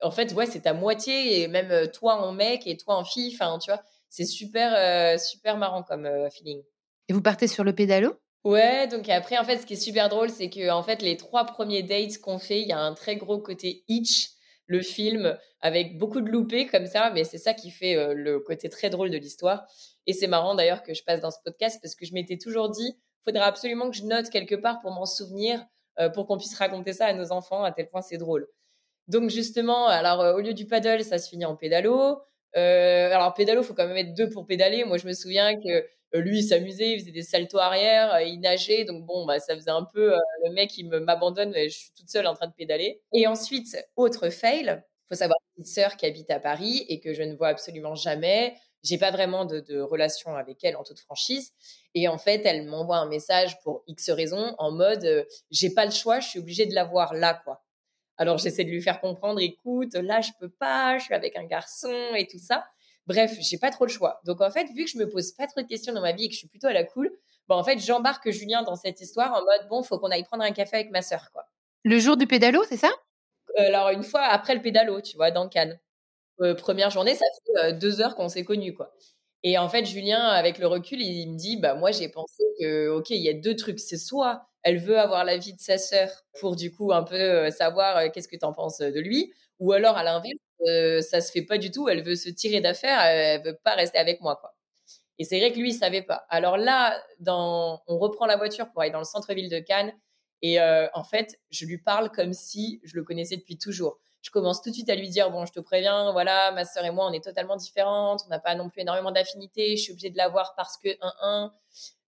en 0.00 0.10
fait, 0.10 0.32
ouais, 0.34 0.46
c'est 0.46 0.60
ta 0.60 0.74
moitié 0.74 1.40
et 1.42 1.48
même 1.48 1.90
toi 1.90 2.14
en 2.16 2.32
mec 2.32 2.66
et 2.66 2.76
toi 2.76 2.96
en 2.96 3.04
fille. 3.04 3.32
Enfin, 3.34 3.58
tu 3.58 3.70
vois, 3.70 3.82
c'est 4.08 4.24
super, 4.24 5.18
super 5.18 5.56
marrant 5.56 5.82
comme 5.82 6.08
feeling. 6.30 6.62
Et 7.08 7.12
vous 7.12 7.22
partez 7.22 7.46
sur 7.46 7.64
le 7.64 7.74
pédalo? 7.74 8.14
Ouais, 8.44 8.86
donc 8.86 9.08
après, 9.08 9.36
en 9.38 9.44
fait, 9.44 9.58
ce 9.58 9.66
qui 9.66 9.74
est 9.74 9.76
super 9.76 10.08
drôle, 10.08 10.30
c'est 10.30 10.48
que 10.48 10.70
en 10.70 10.82
fait, 10.82 11.02
les 11.02 11.16
trois 11.16 11.44
premiers 11.44 11.82
dates 11.82 12.18
qu'on 12.18 12.38
fait, 12.38 12.62
il 12.62 12.68
y 12.68 12.72
a 12.72 12.78
un 12.78 12.94
très 12.94 13.16
gros 13.16 13.38
côté 13.38 13.84
itch, 13.88 14.30
le 14.68 14.82
film, 14.82 15.36
avec 15.60 15.98
beaucoup 15.98 16.20
de 16.20 16.30
loupés 16.30 16.66
comme 16.66 16.86
ça, 16.86 17.10
mais 17.10 17.24
c'est 17.24 17.38
ça 17.38 17.54
qui 17.54 17.70
fait 17.70 17.96
euh, 17.96 18.14
le 18.14 18.38
côté 18.38 18.68
très 18.68 18.90
drôle 18.90 19.10
de 19.10 19.16
l'histoire. 19.16 19.66
Et 20.06 20.12
c'est 20.12 20.26
marrant 20.26 20.54
d'ailleurs 20.54 20.82
que 20.82 20.94
je 20.94 21.02
passe 21.02 21.20
dans 21.20 21.30
ce 21.30 21.38
podcast 21.44 21.78
parce 21.82 21.94
que 21.94 22.06
je 22.06 22.12
m'étais 22.12 22.36
toujours 22.36 22.68
dit, 22.68 22.96
faudra 23.24 23.46
absolument 23.46 23.90
que 23.90 23.96
je 23.96 24.04
note 24.04 24.30
quelque 24.30 24.54
part 24.54 24.80
pour 24.80 24.92
m'en 24.92 25.06
souvenir, 25.06 25.64
euh, 25.98 26.10
pour 26.10 26.26
qu'on 26.26 26.36
puisse 26.36 26.56
raconter 26.56 26.92
ça 26.92 27.06
à 27.06 27.14
nos 27.14 27.32
enfants, 27.32 27.64
à 27.64 27.72
tel 27.72 27.88
point 27.88 28.02
c'est 28.02 28.18
drôle. 28.18 28.46
Donc 29.08 29.30
justement, 29.30 29.88
alors 29.88 30.20
euh, 30.20 30.34
au 30.34 30.40
lieu 30.40 30.52
du 30.52 30.66
paddle, 30.66 31.02
ça 31.02 31.18
se 31.18 31.28
finit 31.30 31.46
en 31.46 31.56
pédalo. 31.56 32.20
Alors 32.54 33.34
pédalo, 33.34 33.62
faut 33.62 33.74
quand 33.74 33.86
même 33.86 33.96
être 33.96 34.14
deux 34.14 34.28
pour 34.30 34.46
pédaler. 34.46 34.84
Moi, 34.84 34.98
je 34.98 35.06
me 35.06 35.12
souviens 35.12 35.54
que 35.56 35.86
euh, 36.14 36.20
lui, 36.20 36.38
il 36.38 36.42
s'amusait, 36.42 36.92
il 36.92 37.00
faisait 37.00 37.10
des 37.12 37.22
saltos 37.22 37.58
arrière, 37.58 38.14
euh, 38.14 38.22
il 38.22 38.40
nageait. 38.40 38.84
Donc 38.84 39.04
bon, 39.04 39.26
bah, 39.26 39.38
ça 39.40 39.54
faisait 39.54 39.70
un 39.70 39.84
peu 39.84 40.14
euh, 40.14 40.18
le 40.44 40.52
mec, 40.52 40.76
il 40.78 40.88
m'abandonne, 40.88 41.52
je 41.54 41.68
suis 41.68 41.90
toute 41.96 42.08
seule 42.08 42.26
en 42.26 42.34
train 42.34 42.46
de 42.46 42.54
pédaler. 42.54 43.00
Et 43.12 43.26
ensuite, 43.26 43.76
autre 43.96 44.30
fail, 44.30 44.82
faut 45.08 45.14
savoir 45.14 45.38
une 45.58 45.64
sœur 45.64 45.96
qui 45.96 46.06
habite 46.06 46.30
à 46.30 46.40
Paris 46.40 46.84
et 46.88 47.00
que 47.00 47.12
je 47.12 47.22
ne 47.22 47.34
vois 47.34 47.48
absolument 47.48 47.94
jamais. 47.94 48.54
J'ai 48.84 48.98
pas 48.98 49.10
vraiment 49.10 49.44
de, 49.44 49.80
relation 49.80 50.36
avec 50.36 50.62
elle 50.64 50.76
en 50.76 50.84
toute 50.84 51.00
franchise. 51.00 51.52
Et 51.94 52.08
en 52.08 52.18
fait, 52.18 52.42
elle 52.44 52.66
m'envoie 52.66 52.98
un 52.98 53.08
message 53.08 53.60
pour 53.60 53.82
X 53.86 54.10
raisons 54.10 54.54
en 54.58 54.70
mode 54.70 55.26
j'ai 55.50 55.70
pas 55.70 55.84
le 55.84 55.90
choix, 55.90 56.20
je 56.20 56.28
suis 56.28 56.38
obligée 56.38 56.66
de 56.66 56.74
la 56.74 56.84
voir 56.84 57.12
là, 57.12 57.40
quoi. 57.44 57.62
Alors 58.18 58.38
j'essaie 58.38 58.64
de 58.64 58.70
lui 58.70 58.82
faire 58.82 59.00
comprendre, 59.00 59.40
écoute, 59.40 59.94
là 59.94 60.20
je 60.20 60.32
peux 60.38 60.48
pas, 60.48 60.98
je 60.98 61.04
suis 61.04 61.14
avec 61.14 61.36
un 61.36 61.44
garçon 61.44 61.94
et 62.16 62.26
tout 62.26 62.38
ça. 62.38 62.64
Bref, 63.06 63.36
j'ai 63.40 63.56
pas 63.56 63.70
trop 63.70 63.86
le 63.86 63.90
choix. 63.90 64.20
Donc 64.24 64.40
en 64.40 64.50
fait, 64.50 64.66
vu 64.74 64.84
que 64.84 64.90
je 64.90 64.98
me 64.98 65.08
pose 65.08 65.32
pas 65.32 65.46
trop 65.46 65.62
de 65.62 65.66
questions 65.66 65.94
dans 65.94 66.02
ma 66.02 66.12
vie 66.12 66.24
et 66.24 66.28
que 66.28 66.34
je 66.34 66.40
suis 66.40 66.48
plutôt 66.48 66.66
à 66.66 66.72
la 66.72 66.84
cool, 66.84 67.10
bon 67.46 67.54
en 67.54 67.64
fait, 67.64 67.78
j'embarque 67.78 68.30
Julien 68.30 68.62
dans 68.62 68.74
cette 68.74 69.00
histoire 69.00 69.32
en 69.32 69.44
mode 69.44 69.68
bon, 69.70 69.82
faut 69.82 69.98
qu'on 69.98 70.10
aille 70.10 70.24
prendre 70.24 70.42
un 70.42 70.50
café 70.50 70.76
avec 70.76 70.90
ma 70.90 71.00
sœur 71.00 71.30
quoi. 71.32 71.44
Le 71.84 71.98
jour 72.00 72.16
du 72.16 72.26
pédalo, 72.26 72.64
c'est 72.68 72.76
ça? 72.76 72.90
Euh, 73.58 73.68
Alors 73.68 73.90
une 73.90 74.02
fois 74.02 74.22
après 74.22 74.54
le 74.54 74.60
pédalo, 74.62 75.00
tu 75.00 75.16
vois, 75.16 75.30
dans 75.30 75.48
Cannes. 75.48 75.78
Euh, 76.40 76.54
première 76.54 76.90
journée, 76.90 77.14
ça 77.14 77.24
fait 77.46 77.64
euh, 77.64 77.72
deux 77.72 78.00
heures 78.00 78.16
qu'on 78.16 78.28
s'est 78.28 78.44
connus 78.44 78.74
quoi. 78.74 78.92
Et 79.44 79.56
en 79.58 79.68
fait, 79.68 79.84
Julien, 79.84 80.20
avec 80.20 80.58
le 80.58 80.66
recul, 80.66 81.00
il 81.00 81.30
me 81.32 81.36
dit 81.36 81.56
bah 81.56 81.74
moi 81.74 81.92
j'ai 81.92 82.08
pensé 82.08 82.42
que 82.60 82.88
ok, 82.88 83.10
il 83.10 83.22
y 83.22 83.28
a 83.28 83.34
deux 83.34 83.54
trucs, 83.54 83.78
c'est 83.78 83.96
soit 83.96 84.47
elle 84.62 84.78
veut 84.78 84.98
avoir 84.98 85.24
la 85.24 85.36
vie 85.36 85.54
de 85.54 85.60
sa 85.60 85.78
sœur 85.78 86.10
pour 86.40 86.56
du 86.56 86.72
coup 86.72 86.92
un 86.92 87.02
peu 87.02 87.50
savoir 87.50 88.10
qu'est-ce 88.12 88.28
que 88.28 88.36
tu 88.36 88.44
en 88.44 88.52
penses 88.52 88.78
de 88.78 89.00
lui, 89.00 89.32
ou 89.58 89.72
alors 89.72 89.96
à 89.96 90.04
l'inverse 90.04 90.34
euh, 90.66 91.00
ça 91.00 91.20
se 91.20 91.30
fait 91.30 91.42
pas 91.42 91.58
du 91.58 91.70
tout. 91.70 91.88
Elle 91.88 92.02
veut 92.02 92.16
se 92.16 92.28
tirer 92.28 92.60
d'affaire, 92.60 93.00
elle 93.00 93.42
veut 93.42 93.58
pas 93.62 93.74
rester 93.74 93.98
avec 93.98 94.20
moi. 94.20 94.40
Et 95.18 95.24
c'est 95.24 95.38
vrai 95.40 95.52
que 95.52 95.58
lui, 95.58 95.70
il 95.70 95.74
savait 95.74 96.02
pas. 96.02 96.26
Alors 96.28 96.56
là, 96.56 97.00
dans, 97.20 97.82
on 97.88 97.98
reprend 97.98 98.26
la 98.26 98.36
voiture 98.36 98.70
pour 98.70 98.82
aller 98.82 98.90
dans 98.90 99.00
le 99.00 99.04
centre-ville 99.04 99.48
de 99.50 99.58
Cannes. 99.58 99.92
Et 100.42 100.60
euh, 100.60 100.88
en 100.94 101.02
fait, 101.02 101.40
je 101.50 101.66
lui 101.66 101.78
parle 101.78 102.10
comme 102.10 102.32
si 102.32 102.80
je 102.84 102.96
le 102.96 103.02
connaissais 103.02 103.36
depuis 103.36 103.58
toujours. 103.58 103.98
Je 104.22 104.30
commence 104.30 104.62
tout 104.62 104.70
de 104.70 104.74
suite 104.74 104.90
à 104.90 104.94
lui 104.94 105.08
dire 105.08 105.30
bon, 105.30 105.46
je 105.46 105.52
te 105.52 105.60
préviens, 105.60 106.12
voilà, 106.12 106.52
ma 106.52 106.64
sœur 106.64 106.84
et 106.84 106.90
moi, 106.90 107.06
on 107.08 107.12
est 107.12 107.24
totalement 107.24 107.56
différentes. 107.56 108.22
On 108.26 108.28
n'a 108.28 108.38
pas 108.38 108.54
non 108.54 108.68
plus 108.68 108.82
énormément 108.82 109.10
d'affinités. 109.10 109.76
Je 109.76 109.82
suis 109.82 109.92
obligée 109.92 110.10
de 110.10 110.16
la 110.16 110.28
voir 110.28 110.54
parce 110.56 110.76
que 110.76 110.88
un 111.00 111.12
un. 111.22 111.54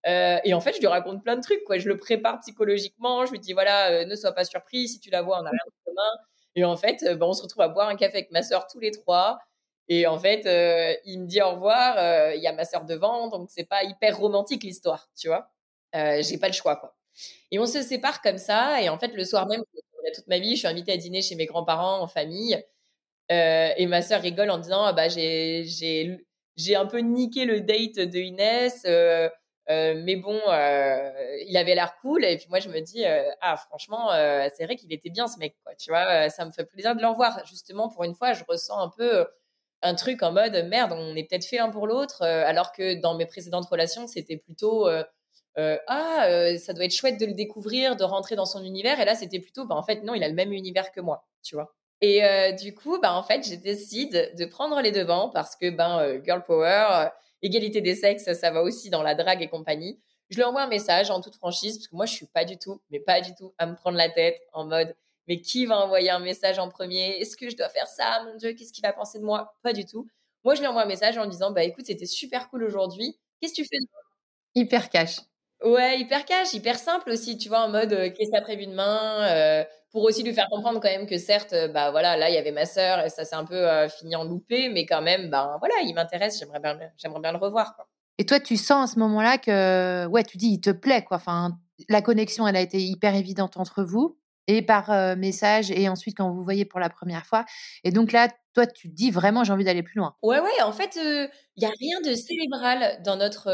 Euh, 0.07 0.39
et 0.45 0.55
en 0.55 0.61
fait, 0.61 0.75
je 0.75 0.81
lui 0.81 0.87
raconte 0.87 1.23
plein 1.23 1.37
de 1.37 1.43
trucs. 1.43 1.63
Quoi. 1.65 1.79
Je 1.79 1.89
le 1.89 1.97
prépare 1.97 2.41
psychologiquement. 2.41 3.27
Je 3.27 3.33
lui 3.33 3.39
dis 3.39 3.53
voilà, 3.53 4.05
ne 4.05 4.17
sois 4.17 4.33
pas 4.33 4.45
surpris 4.45 4.89
si 4.89 5.01
tu 5.01 5.11
la 5.11 5.23
vois, 5.23 5.41
on 5.41 5.43
n'a 5.43 5.51
rien 5.51 5.59
de 5.67 5.85
commun. 5.85 6.11
Et 6.57 6.65
en 6.65 6.77
fait, 6.77 7.05
ben, 7.05 7.27
on 7.27 7.33
se 7.33 7.43
retrouve 7.43 7.63
à 7.63 7.69
boire 7.69 7.89
un 7.89 7.97
café 7.97 8.19
avec 8.19 8.31
ma 8.31 8.43
sœur 8.43 8.67
tous 8.67 8.81
les 8.81 8.91
trois. 8.91 9.39
Et 9.91 10.07
en 10.07 10.19
fait, 10.21 10.47
euh, 10.47 10.95
il 11.05 11.21
me 11.23 11.27
dit 11.27 11.43
au 11.43 11.51
revoir. 11.51 11.99
Euh, 11.99 12.35
il 12.37 12.43
y 12.43 12.47
a 12.47 12.53
ma 12.53 12.65
sœur 12.65 12.85
devant, 12.85 13.29
donc 13.29 13.51
c'est 13.51 13.65
pas 13.65 13.83
hyper 13.85 14.17
romantique 14.19 14.63
l'histoire, 14.63 15.11
tu 15.19 15.29
vois. 15.29 15.51
Euh, 15.97 16.23
j'ai 16.23 16.39
pas 16.39 16.47
le 16.47 16.55
choix, 16.55 16.77
quoi. 16.77 16.97
Et 17.51 17.59
on 17.59 17.67
se 17.67 17.83
sépare 17.83 18.23
comme 18.23 18.39
ça. 18.39 18.81
Et 18.83 18.89
en 18.89 18.99
fait, 18.99 19.09
le 19.15 19.25
soir 19.25 19.49
même, 19.49 19.63
toute 20.15 20.29
ma 20.29 20.39
vie, 20.39 20.55
je 20.55 20.61
suis 20.61 20.69
invitée 20.69 20.93
à 20.93 20.97
dîner 20.97 21.23
chez 21.23 21.35
mes 21.35 21.47
grands-parents 21.47 22.01
en 22.01 22.07
famille. 22.09 22.63
et 23.31 23.87
ma 23.87 24.03
sœur 24.03 24.23
rigole 24.23 24.51
en 24.51 24.59
disant 24.59 24.85
ah 24.85 24.93
bah 24.93 25.09
j'ai 25.09 25.65
j'ai 26.57 26.77
un 26.77 26.87
peu 26.87 26.99
niqué 26.99 27.45
le 27.45 27.61
date 27.61 27.99
de 27.99 28.19
Inès. 28.19 28.85
Mais 29.71 30.17
bon, 30.17 30.41
il 31.47 31.57
avait 31.57 31.75
l'air 31.75 31.97
cool. 32.01 32.25
Et 32.25 32.37
puis 32.37 32.47
moi, 32.49 32.59
je 32.59 32.69
me 32.69 32.81
dis, 32.81 33.05
ah, 33.41 33.57
franchement, 33.57 34.11
c'est 34.57 34.65
vrai 34.65 34.77
qu'il 34.77 34.93
était 34.93 35.11
bien 35.11 35.27
ce 35.27 35.39
mec, 35.39 35.57
quoi. 35.65 35.75
Tu 35.77 35.91
vois, 35.91 36.29
ça 36.29 36.45
me 36.45 36.51
fait 36.51 36.65
plaisir 36.65 36.95
de 36.97 37.01
le 37.01 37.07
revoir. 37.07 37.45
Justement, 37.47 37.89
pour 37.89 38.05
une 38.05 38.15
fois, 38.15 38.33
je 38.33 38.45
ressens 38.49 38.79
un 38.79 38.89
peu 38.89 39.27
un 39.83 39.95
truc 39.95 40.23
en 40.23 40.33
mode 40.33 40.55
merde, 40.69 40.93
on 40.93 41.17
est 41.17 41.25
peut-être 41.25 41.45
fait 41.45 41.59
un 41.59 41.71
pour 41.71 41.87
l'autre, 41.87 42.23
euh, 42.23 42.45
alors 42.47 42.73
que 42.73 43.01
dans 43.01 43.15
mes 43.15 43.27
précédentes 43.27 43.67
relations, 43.67 44.07
c'était 44.07 44.37
plutôt 44.37 44.89
euh, 44.89 45.03
euh, 45.59 45.79
ah, 45.89 46.27
ça 46.59 46.73
doit 46.73 46.85
être 46.85 46.95
chouette 46.95 47.19
de 47.19 47.27
le 47.27 47.35
découvrir, 47.35 47.97
de 47.97 48.05
rentrer 48.05 48.37
dans 48.37 48.47
son 48.47 48.63
univers. 48.63 49.01
Et 49.01 49.05
là, 49.05 49.15
c'était 49.15 49.41
plutôt 49.41 49.67
bah, 49.67 49.75
en 49.75 49.83
fait, 49.83 50.03
non, 50.03 50.15
il 50.15 50.23
a 50.23 50.29
le 50.29 50.35
même 50.35 50.53
univers 50.53 50.93
que 50.93 51.01
moi, 51.01 51.25
tu 51.43 51.55
vois. 51.55 51.75
Et 52.03 52.23
du 52.55 52.75
coup, 52.75 52.99
bah, 53.01 53.13
en 53.13 53.23
fait, 53.23 53.47
je 53.47 53.57
décide 53.57 54.33
de 54.39 54.45
prendre 54.47 54.81
les 54.81 54.91
devants 54.91 55.29
parce 55.29 55.55
que 55.57 55.69
ben, 55.69 56.23
girl 56.25 56.43
power, 56.45 57.09
égalité 57.43 57.81
des 57.81 57.95
sexes, 57.95 58.33
ça 58.33 58.51
va 58.51 58.63
aussi 58.63 58.91
dans 58.91 59.03
la 59.03 59.15
drague 59.15 59.43
et 59.43 59.49
compagnie. 59.49 60.01
Je 60.29 60.37
lui 60.37 60.45
envoie 60.45 60.63
un 60.63 60.69
message 60.69 61.11
en 61.11 61.21
toute 61.21 61.35
franchise 61.35 61.79
parce 61.79 61.89
que 61.89 61.97
moi, 61.97 62.07
je 62.07 62.13
suis 62.13 62.27
pas 62.27 62.45
du 62.45 62.59
tout, 62.59 62.81
mais 62.91 63.01
pas 63.01 63.21
du 63.21 63.35
tout 63.35 63.53
à 63.59 63.67
me 63.67 63.75
prendre 63.75 63.97
la 63.97 64.09
tête 64.09 64.41
en 64.53 64.65
mode 64.65 64.95
mais 65.31 65.41
qui 65.41 65.65
va 65.65 65.79
envoyer 65.79 66.11
un 66.11 66.19
message 66.19 66.59
en 66.59 66.69
premier? 66.69 67.21
Est-ce 67.21 67.37
que 67.37 67.49
je 67.49 67.57
dois 67.57 67.69
faire 67.69 67.87
ça? 67.87 68.25
Mon 68.25 68.37
Dieu, 68.37 68.53
qu'est-ce 68.53 68.73
qu'il 68.73 68.83
va 68.83 68.93
penser 68.93 69.21
de 69.21 69.25
moi? 69.25 69.55
Pas 69.63 69.73
du 69.73 69.87
tout. 69.87 70.09
Moi, 70.43 70.57
je 70.57 70.61
lui 70.61 70.67
envoie 70.67 70.83
un 70.83 70.87
message 70.87 71.19
en 71.19 71.27
disant, 71.27 71.53
bah 71.53 71.63
écoute, 71.63 71.87
c'était 71.87 72.05
super 72.05 72.49
cool 72.51 72.65
aujourd'hui. 72.65 73.17
Qu'est-ce 73.41 73.53
que 73.53 73.63
tu 73.63 73.69
fais 73.69 73.79
Hyper 74.57 74.91
cash. 74.91 75.21
Ouais, 75.63 76.01
hyper 76.01 76.25
cash, 76.25 76.53
hyper 76.53 76.79
simple 76.81 77.11
aussi, 77.11 77.39
tu 77.39 77.49
vois, 77.49 77.61
en 77.61 77.69
mode 77.69 77.93
euh, 77.93 78.11
qu'est-ce 78.11 78.31
que 78.31 78.37
t'as 78.37 78.41
prévu 78.41 78.67
demain 78.67 79.25
euh, 79.31 79.65
Pour 79.91 80.05
aussi 80.05 80.23
lui 80.23 80.33
faire 80.33 80.47
comprendre 80.51 80.81
quand 80.81 80.89
même 80.89 81.07
que 81.07 81.19
certes, 81.19 81.53
euh, 81.53 81.69
bah 81.69 81.91
voilà, 81.91 82.17
là 82.17 82.31
il 82.31 82.35
y 82.35 82.39
avait 82.39 82.53
ma 82.53 82.65
sœur 82.65 83.05
et 83.05 83.09
ça 83.09 83.25
s'est 83.25 83.35
un 83.35 83.45
peu 83.45 83.67
fini 83.89 84.15
en 84.15 84.25
loupé, 84.25 84.69
mais 84.69 84.87
quand 84.87 85.03
même, 85.03 85.31
bah 85.31 85.57
voilà, 85.59 85.75
il 85.85 85.95
m'intéresse, 85.95 86.39
j'aimerais 86.39 86.61
bien, 86.61 86.79
j'aimerais 86.97 87.21
bien 87.21 87.33
le 87.33 87.39
revoir. 87.39 87.75
Quoi. 87.75 87.87
Et 88.19 88.27
toi, 88.27 88.39
tu 88.39 88.57
sens 88.57 88.91
à 88.91 88.95
ce 88.95 88.99
moment-là 89.01 89.39
que, 89.39 90.07
ouais, 90.07 90.23
tu 90.25 90.37
dis, 90.37 90.49
il 90.49 90.61
te 90.61 90.71
plaît, 90.71 91.03
quoi. 91.03 91.17
Enfin, 91.17 91.59
la 91.89 92.03
connexion, 92.03 92.47
elle 92.47 92.57
a 92.57 92.61
été 92.61 92.79
hyper 92.81 93.15
évidente 93.15 93.57
entre 93.57 93.83
vous 93.83 94.19
et 94.47 94.63
par 94.63 95.17
message 95.17 95.71
et 95.71 95.89
ensuite 95.89 96.17
quand 96.17 96.31
vous 96.31 96.43
voyez 96.43 96.65
pour 96.65 96.81
la 96.81 96.91
première 96.91 97.25
fois. 97.25 97.45
Et 97.85 97.93
donc 97.93 98.13
là, 98.13 98.29
toi, 98.55 98.67
tu 98.67 98.91
te 98.91 98.95
dis 98.95 99.11
vraiment 99.11 99.45
j'ai 99.45 99.53
envie 99.53 99.65
d'aller 99.65 99.83
plus 99.83 99.99
loin. 99.99 100.15
Ouais, 100.23 100.41
ouais, 100.41 100.63
en 100.63 100.73
fait, 100.73 100.97
il 100.97 101.31
n'y 101.59 101.67
a 101.67 101.73
rien 101.79 102.01
de 102.01 102.15
cérébral 102.15 103.01
dans 103.05 103.17
notre 103.17 103.49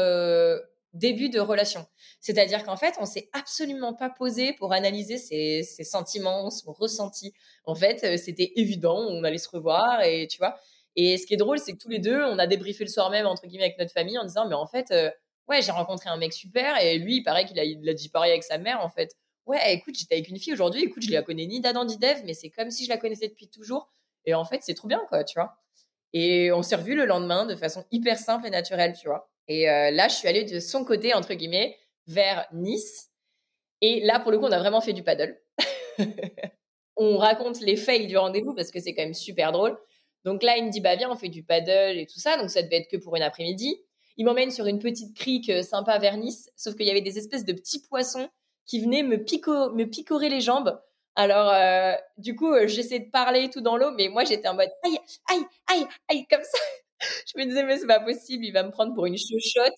début 0.97 1.29
de 1.29 1.39
relation. 1.39 1.85
C'est-à-dire 2.19 2.63
qu'en 2.63 2.77
fait, 2.77 2.95
on 2.99 3.05
s'est 3.05 3.29
absolument 3.33 3.93
pas 3.93 4.09
posé 4.09 4.53
pour 4.53 4.73
analyser 4.73 5.17
ses, 5.17 5.63
sentiments, 5.83 6.49
son 6.49 6.73
ressenti. 6.73 7.33
En 7.65 7.75
fait, 7.75 8.17
c'était 8.17 8.53
évident, 8.55 8.97
on 8.97 9.23
allait 9.23 9.37
se 9.37 9.49
revoir 9.49 10.01
et 10.01 10.27
tu 10.27 10.37
vois. 10.37 10.57
Et 10.95 11.17
ce 11.17 11.27
qui 11.27 11.35
est 11.35 11.37
drôle, 11.37 11.59
c'est 11.59 11.73
que 11.73 11.77
tous 11.77 11.89
les 11.89 11.99
deux, 11.99 12.23
on 12.23 12.39
a 12.39 12.47
débriefé 12.47 12.83
le 12.83 12.89
soir 12.89 13.09
même, 13.09 13.27
entre 13.27 13.45
guillemets, 13.45 13.65
avec 13.65 13.77
notre 13.77 13.91
famille 13.93 14.17
en 14.17 14.25
disant, 14.25 14.47
mais 14.47 14.55
en 14.55 14.65
fait, 14.65 14.93
ouais, 15.47 15.61
j'ai 15.61 15.71
rencontré 15.71 16.09
un 16.09 16.17
mec 16.17 16.33
super 16.33 16.81
et 16.81 16.97
lui, 16.97 17.17
il 17.17 17.23
paraît 17.23 17.45
qu'il 17.45 17.59
a, 17.59 17.63
il 17.63 17.93
dit 17.93 18.09
pareil 18.09 18.31
avec 18.31 18.43
sa 18.43 18.57
mère, 18.57 18.81
en 18.81 18.89
fait 18.89 19.15
ouais, 19.47 19.73
écoute, 19.73 19.95
j'étais 19.97 20.15
avec 20.15 20.27
une 20.29 20.37
fille 20.37 20.53
aujourd'hui, 20.53 20.83
écoute, 20.83 21.03
je 21.03 21.11
la 21.11 21.23
connais 21.23 21.47
ni 21.47 21.61
d'Adam 21.61 21.85
ni 21.85 21.97
d'Eve, 21.97 22.23
mais 22.25 22.33
c'est 22.33 22.49
comme 22.49 22.69
si 22.69 22.85
je 22.85 22.89
la 22.89 22.97
connaissais 22.97 23.29
depuis 23.29 23.47
toujours. 23.47 23.89
Et 24.25 24.33
en 24.33 24.45
fait, 24.45 24.61
c'est 24.61 24.73
trop 24.73 24.87
bien, 24.87 25.01
quoi, 25.09 25.23
tu 25.23 25.39
vois. 25.39 25.57
Et 26.13 26.51
on 26.51 26.61
s'est 26.61 26.75
revus 26.75 26.95
le 26.95 27.05
lendemain 27.05 27.45
de 27.45 27.55
façon 27.55 27.85
hyper 27.91 28.19
simple 28.19 28.45
et 28.47 28.49
naturelle, 28.49 28.93
tu 28.99 29.07
vois. 29.07 29.29
Et 29.47 29.69
euh, 29.69 29.91
là, 29.91 30.07
je 30.07 30.15
suis 30.15 30.27
allée 30.27 30.43
de 30.43 30.59
son 30.59 30.83
côté, 30.83 31.13
entre 31.13 31.33
guillemets, 31.33 31.77
vers 32.07 32.47
Nice. 32.53 33.09
Et 33.81 34.01
là, 34.01 34.19
pour 34.19 34.31
le 34.31 34.39
coup, 34.39 34.45
on 34.45 34.51
a 34.51 34.59
vraiment 34.59 34.81
fait 34.81 34.93
du 34.93 35.03
paddle. 35.03 35.39
on 36.97 37.17
raconte 37.17 37.61
les 37.61 37.75
fails 37.75 38.07
du 38.07 38.17
rendez-vous 38.17 38.53
parce 38.53 38.71
que 38.71 38.79
c'est 38.79 38.93
quand 38.93 39.03
même 39.03 39.13
super 39.13 39.51
drôle. 39.51 39.77
Donc 40.25 40.43
là, 40.43 40.57
il 40.57 40.65
me 40.65 40.71
dit, 40.71 40.81
bah 40.81 40.95
viens, 40.95 41.11
on 41.11 41.15
fait 41.15 41.29
du 41.29 41.43
paddle 41.43 41.97
et 41.97 42.05
tout 42.05 42.19
ça. 42.19 42.37
Donc 42.37 42.49
ça 42.49 42.61
devait 42.61 42.77
être 42.77 42.89
que 42.89 42.97
pour 42.97 43.15
une 43.15 43.23
après-midi. 43.23 43.77
Il 44.17 44.25
m'emmène 44.25 44.51
sur 44.51 44.65
une 44.65 44.79
petite 44.79 45.15
crique 45.15 45.49
euh, 45.49 45.61
sympa 45.61 45.99
vers 45.99 46.17
Nice, 46.17 46.51
sauf 46.55 46.75
qu'il 46.75 46.87
y 46.87 46.89
avait 46.89 47.01
des 47.01 47.19
espèces 47.19 47.45
de 47.45 47.53
petits 47.53 47.83
poissons 47.83 48.27
qui 48.65 48.81
venait 48.81 49.03
me, 49.03 49.17
me 49.17 49.83
picorer 49.85 50.29
les 50.29 50.41
jambes. 50.41 50.81
Alors, 51.15 51.51
euh, 51.51 51.93
du 52.17 52.35
coup, 52.35 52.51
j'essaie 52.65 52.99
de 52.99 53.09
parler 53.11 53.49
tout 53.49 53.61
dans 53.61 53.77
l'eau, 53.77 53.91
mais 53.91 54.09
moi, 54.09 54.23
j'étais 54.23 54.47
en 54.47 54.55
mode 54.55 54.69
aïe, 54.83 54.97
aïe, 55.29 55.45
aïe, 55.67 55.87
aïe, 56.09 56.25
comme 56.29 56.43
ça. 56.43 56.57
Je 57.01 57.39
me 57.39 57.45
disais, 57.45 57.63
mais 57.63 57.77
c'est 57.77 57.87
pas 57.87 57.99
possible, 57.99 58.45
il 58.45 58.51
va 58.51 58.63
me 58.63 58.71
prendre 58.71 58.93
pour 58.93 59.05
une 59.05 59.17
chuchote. 59.17 59.73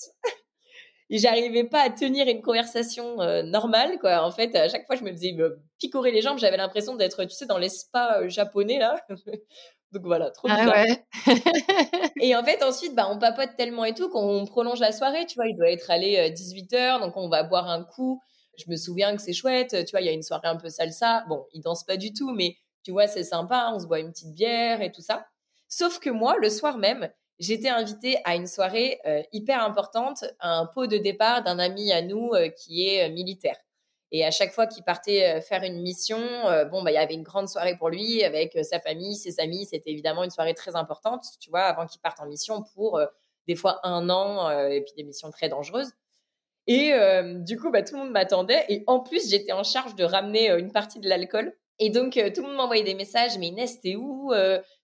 Et 1.12 1.18
j'arrivais 1.18 1.64
pas 1.64 1.82
à 1.82 1.90
tenir 1.90 2.28
une 2.28 2.44
conversation 2.44 3.20
euh, 3.20 3.42
normale, 3.42 3.98
quoi. 4.00 4.24
En 4.24 4.30
fait, 4.30 4.56
à 4.56 4.70
chaque 4.70 4.86
fois, 4.86 4.96
je 4.96 5.04
me 5.04 5.12
faisais 5.12 5.32
me 5.32 5.60
picorer 5.80 6.12
les 6.12 6.22
jambes, 6.22 6.38
j'avais 6.38 6.58
l'impression 6.58 6.96
d'être, 6.96 7.24
tu 7.24 7.36
sais, 7.36 7.48
dans 7.48 7.58
les 7.58 7.70
spas 7.70 8.28
japonais, 8.28 8.78
là. 8.78 8.96
Donc 9.92 10.04
voilà, 10.04 10.30
trop 10.30 10.48
ah. 10.52 10.68
Ouais. 10.68 11.04
et 12.22 12.36
en 12.36 12.44
fait, 12.44 12.62
ensuite, 12.62 12.94
bah, 12.94 13.08
on 13.10 13.18
papote 13.18 13.56
tellement 13.58 13.86
et 13.86 13.96
tout 13.96 14.08
qu'on 14.10 14.46
prolonge 14.46 14.80
la 14.80 14.92
soirée, 14.92 15.26
tu 15.26 15.34
vois. 15.34 15.48
Il 15.48 15.58
doit 15.58 15.72
être 15.72 15.90
allé 15.90 16.30
18h, 16.30 17.00
donc 17.00 17.18
on 17.18 17.28
va 17.28 17.42
boire 17.42 17.68
un 17.68 17.84
coup 17.84 18.22
je 18.60 18.70
me 18.70 18.76
souviens 18.76 19.16
que 19.16 19.22
c'est 19.22 19.34
chouette, 19.34 19.86
tu 19.86 19.92
vois, 19.92 20.02
il 20.02 20.06
y 20.06 20.10
a 20.10 20.14
une 20.14 20.24
soirée 20.24 20.48
un 20.48 20.58
peu 20.58 20.70
salsa. 20.70 21.24
Bon, 21.28 21.46
ils 21.54 21.62
dansent 21.62 21.86
pas 21.86 21.98
du 21.98 22.14
tout, 22.14 22.32
mais 22.32 22.58
tu 22.84 22.92
vois, 22.92 23.08
c'est 23.08 23.24
sympa, 23.24 23.72
on 23.74 23.80
se 23.80 23.88
boit 23.88 24.00
une 24.00 24.12
petite 24.12 24.34
bière 24.34 24.82
et 24.82 24.92
tout 24.92 25.02
ça. 25.02 25.26
Sauf 25.70 26.00
que 26.00 26.10
moi, 26.10 26.36
le 26.42 26.50
soir 26.50 26.80
même, 26.80 27.10
j'étais 27.38 27.70
invitée 27.70 28.18
à 28.26 28.36
une 28.36 28.48
soirée 28.48 29.00
euh, 29.06 29.22
hyper 29.32 29.64
importante, 29.64 30.26
un 30.40 30.66
pot 30.66 30.88
de 30.88 30.98
départ 30.98 31.44
d'un 31.44 31.60
ami 31.60 31.92
à 31.92 32.02
nous 32.02 32.32
euh, 32.34 32.50
qui 32.50 32.88
est 32.88 33.08
euh, 33.08 33.14
militaire. 33.14 33.56
Et 34.12 34.26
à 34.26 34.32
chaque 34.32 34.52
fois 34.52 34.66
qu'il 34.66 34.84
partait 34.84 35.40
faire 35.42 35.62
une 35.62 35.84
mission, 35.84 36.18
bon, 36.72 36.82
bah, 36.82 36.90
il 36.90 36.96
y 36.96 36.98
avait 36.98 37.14
une 37.14 37.22
grande 37.22 37.48
soirée 37.48 37.78
pour 37.78 37.90
lui 37.90 38.24
avec 38.24 38.58
sa 38.64 38.80
famille, 38.80 39.16
ses 39.16 39.40
amis. 39.40 39.68
C'était 39.68 39.92
évidemment 39.92 40.24
une 40.24 40.32
soirée 40.32 40.56
très 40.56 40.76
importante, 40.76 41.24
tu 41.40 41.52
vois, 41.52 41.66
avant 41.66 41.86
qu'il 41.86 42.02
parte 42.02 42.20
en 42.20 42.26
mission 42.26 42.64
pour 42.74 43.00
des 43.48 43.54
fois 43.54 43.80
un 43.84 44.10
an 44.10 44.50
et 44.68 44.82
puis 44.82 44.94
des 44.98 45.04
missions 45.04 45.30
très 45.30 45.48
dangereuses. 45.48 45.92
Et 46.66 46.92
du 47.36 47.60
coup, 47.60 47.70
bah, 47.70 47.84
tout 47.84 47.98
le 47.98 48.06
monde 48.06 48.12
m'attendait. 48.12 48.66
Et 48.70 48.84
en 48.88 49.00
plus, 49.00 49.30
j'étais 49.30 49.52
en 49.52 49.64
charge 49.64 49.94
de 49.94 50.04
ramener 50.04 50.50
une 50.54 50.72
partie 50.72 51.00
de 51.00 51.08
l'alcool. 51.08 51.56
Et 51.78 51.92
donc, 51.92 52.14
tout 52.14 52.42
le 52.42 52.48
monde 52.48 52.58
m'envoyait 52.58 52.84
des 52.84 52.96
messages. 52.96 53.38
Mais 53.38 53.50
Inès, 53.50 53.80
t'es 53.80 53.96
où 53.96 54.34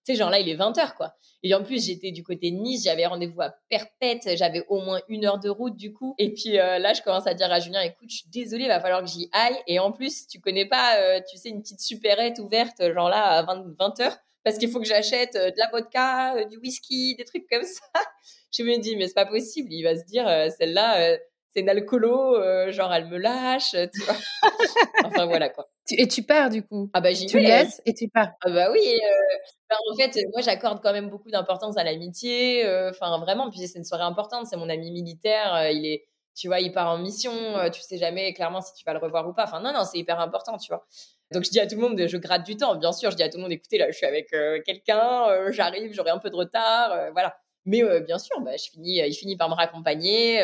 Tu 0.06 0.14
sais, 0.14 0.20
genre 0.20 0.30
là, 0.30 0.40
il 0.40 0.48
est 0.48 0.56
20h, 0.56 0.96
quoi. 0.96 1.16
Et 1.42 1.54
en 1.56 1.64
plus, 1.64 1.86
j'étais 1.86 2.12
du 2.12 2.24
côté 2.24 2.52
de 2.52 2.58
Nice. 2.58 2.84
J'avais 2.84 3.06
rendez-vous 3.06 3.42
à 3.42 3.56
Perpète. 3.70 4.38
J'avais 4.38 4.64
au 4.70 4.80
moins 4.80 5.02
une 5.10 5.26
heure 5.26 5.40
de 5.40 5.50
route, 5.50 5.76
du 5.76 5.94
coup. 5.94 6.14
Et 6.20 6.34
puis 6.34 6.54
là, 6.54 6.94
je 6.94 7.02
commence 7.02 7.26
à 7.26 7.34
dire 7.34 7.52
à 7.52 7.60
Julien, 7.60 7.82
écoute, 7.82 8.10
je 8.10 8.18
suis 8.18 8.30
désolée, 8.30 8.66
il 8.66 8.68
va 8.68 8.80
falloir 8.80 9.02
que 9.02 9.10
j'y 9.10 9.30
aille. 9.32 9.58
Et 9.68 9.80
en 9.80 9.92
plus, 9.92 10.28
tu 10.28 10.40
connais 10.40 10.68
pas, 10.68 11.22
tu 11.22 11.38
sais, 11.38 11.50
une 11.50 11.62
petite 11.62 11.82
supérette 11.82 12.40
ouverte, 12.40 12.82
genre 12.94 13.10
là, 13.10 13.24
à 13.24 13.44
20, 13.44 13.76
h 13.80 14.18
parce 14.44 14.60
qu'il 14.60 14.70
faut 14.70 14.80
que 14.80 14.86
j'achète 14.86 15.34
de 15.34 15.58
la 15.58 15.70
vodka, 15.72 16.46
du 16.46 16.58
whisky, 16.58 17.16
des 17.16 17.26
trucs 17.26 17.48
comme 17.50 17.64
ça. 17.64 17.82
Je 18.56 18.62
me 18.62 18.78
dis, 18.78 18.96
mais 18.96 19.08
c'est 19.08 19.16
pas 19.16 19.26
possible. 19.26 19.70
Il 19.72 19.84
va 19.84 19.98
se 19.98 20.06
dire, 20.06 20.26
celle-là, 20.58 21.18
c'est 21.56 21.62
une 21.62 21.70
alcoolo, 21.70 22.36
euh, 22.36 22.72
genre 22.72 22.94
elle 22.94 23.08
me 23.08 23.18
lâche, 23.18 23.72
tu 23.72 24.02
vois. 24.02 24.16
enfin 25.06 25.26
voilà 25.26 25.50
quoi. 25.50 25.70
Et 25.92 26.08
tu 26.08 26.24
pars 26.24 26.50
du 26.50 26.64
coup 26.64 26.90
Ah 26.94 27.00
bah 27.00 27.14
j'y 27.14 27.28
Tu 27.28 27.40
laisses 27.40 27.82
et 27.86 27.94
tu 27.94 28.10
pars. 28.10 28.32
Ah 28.42 28.50
bah 28.50 28.72
oui. 28.72 28.80
Euh, 28.82 29.36
bah, 29.70 29.78
en 29.92 29.96
fait, 29.96 30.20
moi 30.34 30.42
j'accorde 30.42 30.82
quand 30.84 30.92
même 30.92 31.10
beaucoup 31.10 31.30
d'importance 31.32 31.78
à 31.78 31.84
l'amitié. 31.84 32.66
Euh, 32.66 32.90
enfin 32.90 33.18
vraiment, 33.20 33.50
puis 33.50 33.60
c'est 33.68 33.78
une 33.78 33.86
soirée 33.86 34.04
importante. 34.04 34.48
C'est 34.48 34.58
mon 34.58 34.68
ami 34.68 34.92
militaire. 34.92 35.70
il 35.72 35.86
est, 35.86 36.06
tu 36.36 36.48
vois, 36.48 36.60
il 36.60 36.74
part 36.74 36.90
en 36.90 36.98
mission. 36.98 37.32
tu 37.72 37.82
sais 37.82 37.98
jamais 37.98 38.34
clairement 38.34 38.60
si 38.60 38.74
tu 38.74 38.84
vas 38.86 38.94
le 38.94 39.00
revoir 39.00 39.26
ou 39.28 39.34
pas. 39.34 39.46
Enfin 39.46 39.62
non 39.62 39.72
non, 39.72 39.86
c'est 39.86 39.98
hyper 39.98 40.20
important, 40.20 40.58
tu 40.58 40.68
vois. 40.68 40.86
Donc 41.32 41.46
je 41.46 41.52
dis 41.52 41.60
à 41.62 41.68
tout 41.68 41.76
le 41.76 41.82
monde, 41.82 42.06
je 42.06 42.18
gratte 42.18 42.46
du 42.46 42.58
temps. 42.58 42.76
Bien 42.76 42.92
sûr, 42.92 43.12
je 43.12 43.16
dis 43.16 43.24
à 43.24 43.30
tout 43.30 43.38
le 43.38 43.44
monde, 43.44 43.52
écoutez 43.54 43.78
là, 43.78 43.90
je 43.90 43.96
suis 43.96 44.06
avec 44.06 44.30
quelqu'un, 44.66 45.52
j'arrive, 45.52 45.94
j'aurai 45.94 46.12
un 46.12 46.20
peu 46.20 46.30
de 46.30 46.36
retard, 46.36 47.12
voilà. 47.14 47.38
Mais 47.64 47.82
bien 48.02 48.20
sûr, 48.20 48.42
bah, 48.42 48.58
je 48.58 48.70
finis, 48.70 48.98
il 48.98 49.14
finit 49.14 49.38
par 49.38 49.50
me 49.50 49.56
raccompagner 49.56 50.44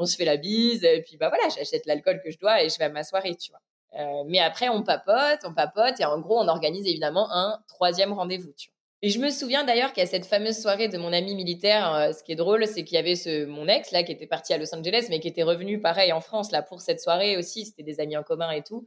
on 0.00 0.06
se 0.06 0.16
fait 0.16 0.24
la 0.24 0.38
bise, 0.38 0.82
et 0.82 1.02
puis 1.02 1.16
bah 1.18 1.28
voilà, 1.28 1.44
j'achète 1.54 1.84
l'alcool 1.86 2.20
que 2.24 2.30
je 2.30 2.38
dois 2.38 2.62
et 2.62 2.70
je 2.70 2.78
vais 2.78 2.86
à 2.86 2.88
ma 2.88 3.04
soirée, 3.04 3.36
tu 3.36 3.52
vois. 3.52 3.60
Euh, 3.98 4.24
mais 4.26 4.38
après, 4.38 4.68
on 4.68 4.82
papote, 4.82 5.40
on 5.44 5.52
papote, 5.52 6.00
et 6.00 6.04
en 6.04 6.18
gros, 6.20 6.38
on 6.40 6.48
organise 6.48 6.86
évidemment 6.86 7.30
un 7.32 7.58
troisième 7.68 8.12
rendez-vous, 8.12 8.52
tu 8.56 8.70
vois. 8.70 8.76
Et 9.02 9.08
je 9.10 9.18
me 9.18 9.30
souviens 9.30 9.64
d'ailleurs 9.64 9.92
a 9.96 10.06
cette 10.06 10.26
fameuse 10.26 10.58
soirée 10.58 10.88
de 10.88 10.98
mon 10.98 11.12
ami 11.12 11.34
militaire. 11.34 11.94
Euh, 11.94 12.12
ce 12.12 12.22
qui 12.22 12.32
est 12.32 12.36
drôle, 12.36 12.66
c'est 12.66 12.84
qu'il 12.84 12.96
y 12.96 12.98
avait 12.98 13.14
ce, 13.14 13.46
mon 13.46 13.66
ex 13.66 13.92
là 13.92 14.02
qui 14.02 14.12
était 14.12 14.26
parti 14.26 14.52
à 14.52 14.58
Los 14.58 14.74
Angeles, 14.74 15.06
mais 15.08 15.20
qui 15.20 15.28
était 15.28 15.42
revenu 15.42 15.80
pareil 15.80 16.12
en 16.12 16.20
France 16.20 16.50
là 16.52 16.62
pour 16.62 16.80
cette 16.82 17.00
soirée 17.00 17.36
aussi. 17.38 17.64
C'était 17.66 17.82
des 17.82 18.00
amis 18.00 18.16
en 18.16 18.22
commun 18.22 18.50
et 18.50 18.62
tout. 18.62 18.86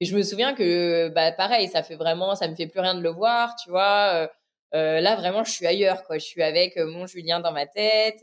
Et 0.00 0.04
je 0.06 0.16
me 0.16 0.22
souviens 0.22 0.54
que 0.54 1.08
bah 1.08 1.32
pareil, 1.32 1.68
ça 1.68 1.82
fait 1.82 1.96
vraiment, 1.96 2.34
ça 2.34 2.48
me 2.48 2.54
fait 2.54 2.66
plus 2.66 2.80
rien 2.80 2.94
de 2.94 3.00
le 3.02 3.08
voir, 3.10 3.56
tu 3.56 3.70
vois. 3.70 4.28
Euh, 4.74 5.00
là 5.00 5.16
vraiment, 5.16 5.44
je 5.44 5.52
suis 5.52 5.66
ailleurs 5.66 6.04
quoi. 6.04 6.18
Je 6.18 6.24
suis 6.24 6.42
avec 6.42 6.76
mon 6.76 7.06
Julien 7.06 7.40
dans 7.40 7.52
ma 7.52 7.66
tête. 7.66 8.22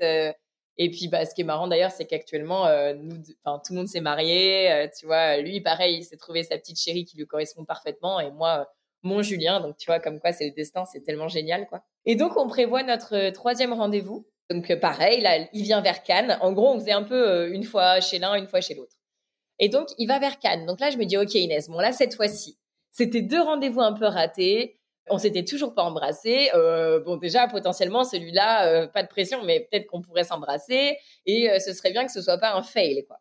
Et 0.84 0.90
puis, 0.90 1.10
bah, 1.10 1.26
ce 1.26 1.36
qui 1.36 1.42
est 1.42 1.44
marrant 1.44 1.68
d'ailleurs, 1.68 1.92
c'est 1.92 2.06
qu'actuellement, 2.06 2.66
euh, 2.66 2.96
tout 2.96 3.72
le 3.72 3.76
monde 3.76 3.88
s'est 3.88 4.02
marié. 4.02 4.72
Euh, 4.72 4.88
tu 4.98 5.06
vois, 5.06 5.38
lui, 5.38 5.62
pareil, 5.62 5.98
il 5.98 6.04
s'est 6.04 6.18
trouvé 6.18 6.42
sa 6.42 6.58
petite 6.58 6.80
chérie 6.80 7.06
qui 7.06 7.18
lui 7.18 7.28
correspond 7.28 7.66
parfaitement. 7.66 8.20
Et 8.20 8.32
moi, 8.32 8.68
mon 9.04 9.22
Julien. 9.22 9.60
Donc, 9.60 9.78
tu 9.78 9.86
vois, 9.86 10.00
comme 10.00 10.20
quoi 10.20 10.34
c'est 10.34 10.46
le 10.46 10.56
destin, 10.56 10.86
c'est 10.86 11.02
tellement 11.02 11.28
génial, 11.28 11.68
quoi. 11.68 11.84
Et 12.06 12.16
donc, 12.16 12.36
on 12.36 12.48
prévoit 12.48 12.82
notre 12.82 13.30
troisième 13.30 13.74
rendez-vous. 13.74 14.26
Donc, 14.50 14.74
pareil, 14.80 15.22
là, 15.22 15.48
il 15.54 15.62
vient 15.62 15.82
vers 15.82 16.02
Cannes. 16.02 16.40
En 16.42 16.52
gros, 16.52 16.72
on 16.72 16.80
faisait 16.80 16.94
un 16.94 17.04
peu 17.04 17.54
une 17.54 17.64
fois 17.64 18.00
chez 18.00 18.18
l'un, 18.18 18.34
une 18.34 18.48
fois 18.48 18.62
chez 18.62 18.74
l'autre. 18.74 18.96
Et 19.60 19.70
donc, 19.70 19.90
il 20.00 20.08
va 20.08 20.18
vers 20.18 20.40
Cannes. 20.40 20.66
Donc 20.66 20.80
là, 20.80 20.90
je 20.90 20.98
me 20.98 21.06
dis, 21.06 21.16
OK, 21.16 21.36
Inès, 21.36 21.70
bon, 21.70 21.78
là, 21.78 21.92
cette 21.92 22.16
fois-ci, 22.16 22.58
c'était 22.90 23.22
deux 23.22 23.40
rendez-vous 23.40 23.82
un 23.82 23.94
peu 23.94 24.06
ratés. 24.06 24.81
On 25.12 25.18
s'était 25.18 25.44
toujours 25.44 25.74
pas 25.74 25.84
embrassé. 25.84 26.50
Euh, 26.54 27.02
bon, 27.02 27.18
déjà, 27.18 27.46
potentiellement, 27.48 28.06
celui-là, 28.06 28.68
euh, 28.68 28.88
pas 28.88 29.04
de 29.04 29.10
pression, 29.10 29.44
mais 29.44 29.60
peut-être 29.60 29.86
qu'on 29.88 30.02
pourrait 30.02 30.24
s'embrasser. 30.24 30.98
Et 31.26 31.50
euh, 31.50 31.60
ce 31.60 31.74
serait 31.74 31.92
bien 31.92 32.06
que 32.06 32.12
ce 32.14 32.22
soit 32.22 32.38
pas 32.38 32.54
un 32.54 32.64
fail, 32.64 33.04
quoi. 33.06 33.18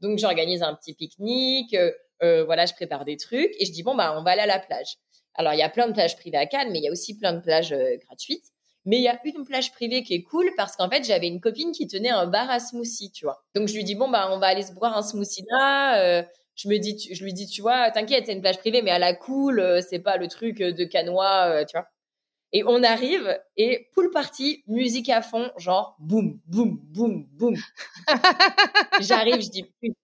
Donc, 0.00 0.18
j'organise 0.18 0.62
un 0.62 0.74
petit 0.74 0.94
pique-nique. 0.94 1.76
voilà, 2.20 2.66
je 2.66 2.74
prépare 2.74 3.04
des 3.04 3.16
trucs. 3.16 3.54
Et 3.60 3.66
je 3.66 3.72
dis, 3.72 3.84
bon, 3.84 3.94
bah, 3.94 4.16
on 4.18 4.24
va 4.24 4.32
aller 4.32 4.42
à 4.42 4.46
la 4.46 4.58
plage. 4.58 4.96
Alors, 5.34 5.52
il 5.52 5.58
y 5.58 5.62
a 5.62 5.68
plein 5.68 5.86
de 5.86 5.92
plages 5.92 6.16
privées 6.16 6.38
à 6.38 6.46
Cannes, 6.46 6.70
mais 6.72 6.78
il 6.78 6.84
y 6.84 6.88
a 6.88 6.92
aussi 6.92 7.16
plein 7.16 7.32
de 7.32 7.40
plages 7.40 7.74
gratuites. 8.04 8.46
Mais 8.84 8.96
il 8.96 9.02
y 9.02 9.08
a 9.08 9.20
une 9.24 9.44
plage 9.44 9.72
privée 9.72 10.02
qui 10.02 10.14
est 10.14 10.22
cool 10.22 10.50
parce 10.56 10.74
qu'en 10.74 10.90
fait, 10.90 11.04
j'avais 11.04 11.28
une 11.28 11.40
copine 11.40 11.70
qui 11.70 11.86
tenait 11.86 12.10
un 12.10 12.26
bar 12.26 12.50
à 12.50 12.58
smoothie, 12.58 13.12
tu 13.12 13.26
vois. 13.26 13.44
Donc, 13.54 13.68
je 13.68 13.74
lui 13.74 13.84
dis, 13.84 13.94
bon, 13.94 14.08
bah, 14.08 14.28
on 14.32 14.38
va 14.38 14.48
aller 14.48 14.62
se 14.62 14.72
boire 14.72 14.96
un 14.96 15.02
smoothie 15.02 15.44
là 15.48 16.24
je 16.58 16.68
me 16.68 16.76
dis, 16.78 17.08
je 17.12 17.24
lui 17.24 17.32
dis, 17.32 17.46
tu 17.46 17.62
vois, 17.62 17.90
t'inquiète, 17.92 18.26
c'est 18.26 18.32
une 18.32 18.40
plage 18.40 18.58
privée, 18.58 18.82
mais 18.82 18.90
à 18.90 18.98
la 18.98 19.14
cool, 19.14 19.60
euh, 19.60 19.80
c'est 19.80 20.00
pas 20.00 20.16
le 20.16 20.26
truc 20.26 20.60
euh, 20.60 20.72
de 20.72 20.84
canois, 20.84 21.46
euh, 21.46 21.64
tu 21.64 21.76
vois. 21.76 21.86
Et 22.52 22.64
on 22.64 22.82
arrive 22.82 23.38
et 23.56 23.88
pool 23.94 24.10
party, 24.10 24.64
musique 24.66 25.08
à 25.10 25.22
fond, 25.22 25.50
genre 25.56 25.94
boum, 26.00 26.40
boum, 26.46 26.80
boum, 26.82 27.26
boum. 27.30 27.54
J'arrive, 29.00 29.40
je 29.42 29.50
dis 29.50 29.64
putain, 29.80 29.94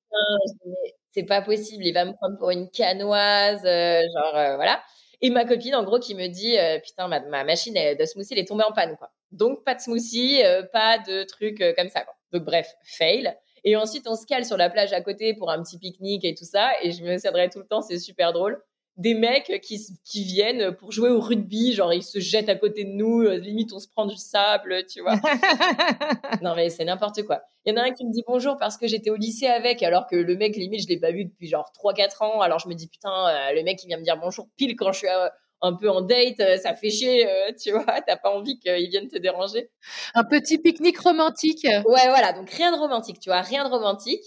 c'est 1.13 1.25
pas 1.25 1.43
possible, 1.43 1.85
il 1.87 1.93
va 1.93 2.05
me 2.05 2.13
prendre 2.13 2.37
pour 2.39 2.51
une 2.51 2.71
canoise, 2.71 3.63
genre 3.63 4.57
voilà. 4.57 4.83
Et 5.23 5.31
ma 5.31 5.47
copine, 5.47 5.75
en 5.75 5.85
gros, 5.85 5.99
qui 5.99 6.15
me 6.15 6.29
dit 6.29 6.57
putain, 6.85 7.09
ma, 7.09 7.21
ma, 7.21 7.45
machine 7.45 7.73
de 7.73 8.05
smoothie 8.05 8.35
elle 8.35 8.41
est 8.41 8.49
tombée 8.49 8.65
en 8.65 8.73
panne 8.73 8.95
quoi. 8.99 9.11
Donc 9.33 9.65
pas 9.65 9.75
de 9.75 9.81
smoothie, 9.81 10.43
pas 10.71 10.99
de 10.99 11.25
trucs 11.25 11.65
comme 11.79 11.89
ça 11.89 12.03
quoi. 12.03 12.15
Donc 12.31 12.45
bref, 12.45 12.75
fail. 12.83 13.35
Et 13.65 13.77
ensuite, 13.77 14.07
on 14.07 14.15
se 14.15 14.27
cale 14.27 14.45
sur 14.45 14.57
la 14.57 14.69
plage 14.69 14.93
à 14.93 15.01
côté 15.01 15.35
pour 15.35 15.51
un 15.51 15.63
petit 15.63 15.79
pique-nique 15.79 16.25
et 16.25 16.35
tout 16.35 16.45
ça. 16.45 16.71
Et 16.83 16.93
je 16.93 17.03
me 17.03 17.17
souviendrai 17.17 17.49
tout 17.49 17.61
le 17.61 17.67
temps, 17.67 17.81
c'est 17.81 17.99
super 17.99 18.33
drôle. 18.33 18.63
Des 18.97 19.15
mecs 19.15 19.61
qui, 19.61 19.81
qui 20.05 20.23
viennent 20.23 20.73
pour 20.77 20.93
jouer 20.93 21.11
au 21.11 21.19
rugby, 21.19 21.73
genre 21.73 21.93
ils 21.93 22.05
se 22.05 22.21
jettent 22.21 22.49
à 22.49 22.55
côté 22.55 22.85
de 22.85 22.91
nous, 22.91 23.23
euh, 23.23 23.39
limite 23.39 23.73
on 23.73 23.81
se 23.81 23.89
prend 23.89 24.07
du 24.07 24.17
sable, 24.17 24.87
tu 24.87 25.01
vois. 25.01 25.17
non 26.43 26.55
mais 26.55 26.71
c'est 26.71 26.85
n'importe 26.85 27.25
quoi. 27.25 27.43
Il 27.67 27.75
y 27.75 27.77
en 27.77 27.83
a 27.83 27.87
un 27.87 27.91
qui 27.91 28.07
me 28.07 28.13
dit 28.13 28.23
bonjour 28.25 28.57
parce 28.57 28.77
que 28.77 28.87
j'étais 28.87 29.11
au 29.11 29.17
lycée 29.17 29.49
avec, 29.49 29.83
alors 29.83 30.07
que 30.07 30.15
le 30.15 30.37
mec 30.37 30.55
limite 30.55 30.83
je 30.83 30.87
l'ai 30.87 31.01
pas 31.01 31.11
vu 31.11 31.25
depuis 31.25 31.49
genre 31.49 31.73
3-4 31.77 32.23
ans. 32.23 32.41
Alors 32.41 32.61
je 32.61 32.69
me 32.69 32.75
dis 32.75 32.87
putain, 32.87 33.11
euh, 33.11 33.53
le 33.53 33.65
mec 33.65 33.83
il 33.83 33.89
vient 33.89 33.99
me 33.99 34.05
dire 34.05 34.17
bonjour 34.17 34.47
pile 34.57 34.77
quand 34.77 34.93
je 34.93 34.99
suis 34.99 35.09
à, 35.09 35.33
un 35.65 35.73
peu 35.73 35.89
en 35.89 36.03
date, 36.03 36.41
euh, 36.41 36.59
ça 36.59 36.75
fait 36.75 36.91
chier, 36.91 37.27
euh, 37.27 37.53
tu 37.61 37.73
vois, 37.73 37.85
t'as 38.07 38.17
pas 38.17 38.31
envie 38.31 38.59
qu'ils 38.59 38.91
viennent 38.91 39.09
te 39.09 39.17
déranger. 39.17 39.71
Un 40.15 40.25
petit 40.25 40.59
pique-nique 40.59 40.99
romantique. 41.01 41.65
Ouais, 41.65 42.09
voilà, 42.09 42.33
donc 42.35 42.51
rien 42.51 42.71
de 42.71 42.79
romantique, 42.79 43.19
tu 43.19 43.31
vois, 43.31 43.41
rien 43.41 43.65
de 43.65 43.71
romantique. 43.71 44.23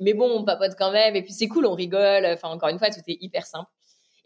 Mais 0.00 0.12
bon, 0.12 0.28
on 0.28 0.44
papote 0.44 0.72
quand 0.76 0.90
même, 0.90 1.14
et 1.14 1.22
puis 1.22 1.32
c'est 1.32 1.46
cool, 1.46 1.66
on 1.66 1.74
rigole. 1.74 2.26
Enfin, 2.26 2.48
encore 2.48 2.68
une 2.68 2.78
fois, 2.78 2.90
tout 2.90 3.00
est 3.06 3.18
hyper 3.20 3.46
simple. 3.46 3.70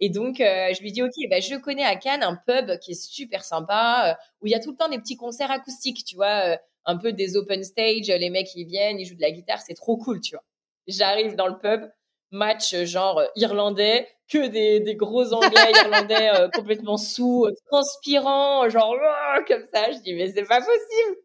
Et 0.00 0.08
donc, 0.08 0.40
euh, 0.40 0.72
je 0.72 0.80
lui 0.80 0.90
dis, 0.90 1.02
OK, 1.02 1.12
bah, 1.28 1.40
je 1.40 1.56
connais 1.56 1.84
à 1.84 1.96
Cannes 1.96 2.22
un 2.22 2.36
pub 2.36 2.78
qui 2.78 2.92
est 2.92 3.02
super 3.02 3.44
sympa, 3.44 4.18
où 4.40 4.46
il 4.46 4.50
y 4.50 4.54
a 4.54 4.60
tout 4.60 4.70
le 4.70 4.76
temps 4.76 4.88
des 4.88 4.98
petits 4.98 5.16
concerts 5.16 5.50
acoustiques, 5.50 6.04
tu 6.04 6.16
vois, 6.16 6.56
un 6.86 6.96
peu 6.96 7.12
des 7.12 7.36
open 7.36 7.62
stage, 7.62 8.06
les 8.06 8.30
mecs, 8.30 8.54
ils 8.54 8.64
viennent, 8.64 8.98
ils 8.98 9.04
jouent 9.04 9.16
de 9.16 9.20
la 9.20 9.32
guitare, 9.32 9.60
c'est 9.60 9.74
trop 9.74 9.98
cool, 9.98 10.20
tu 10.22 10.34
vois. 10.34 10.44
J'arrive 10.86 11.36
dans 11.36 11.48
le 11.48 11.58
pub, 11.58 11.90
match 12.30 12.74
genre 12.84 13.22
irlandais, 13.36 14.08
que 14.28 14.46
des, 14.46 14.80
des 14.80 14.94
gros 14.94 15.32
anglais 15.32 15.72
irlandais 15.74 16.30
euh, 16.34 16.48
complètement 16.54 16.96
sous, 16.96 17.46
euh, 17.46 17.54
transpirants, 17.66 18.68
genre 18.68 18.94
oh, 18.94 19.40
comme 19.48 19.64
ça. 19.72 19.90
Je 19.90 19.98
dis 19.98 20.14
mais 20.14 20.30
c'est 20.30 20.44
pas 20.44 20.60
possible. 20.60 21.16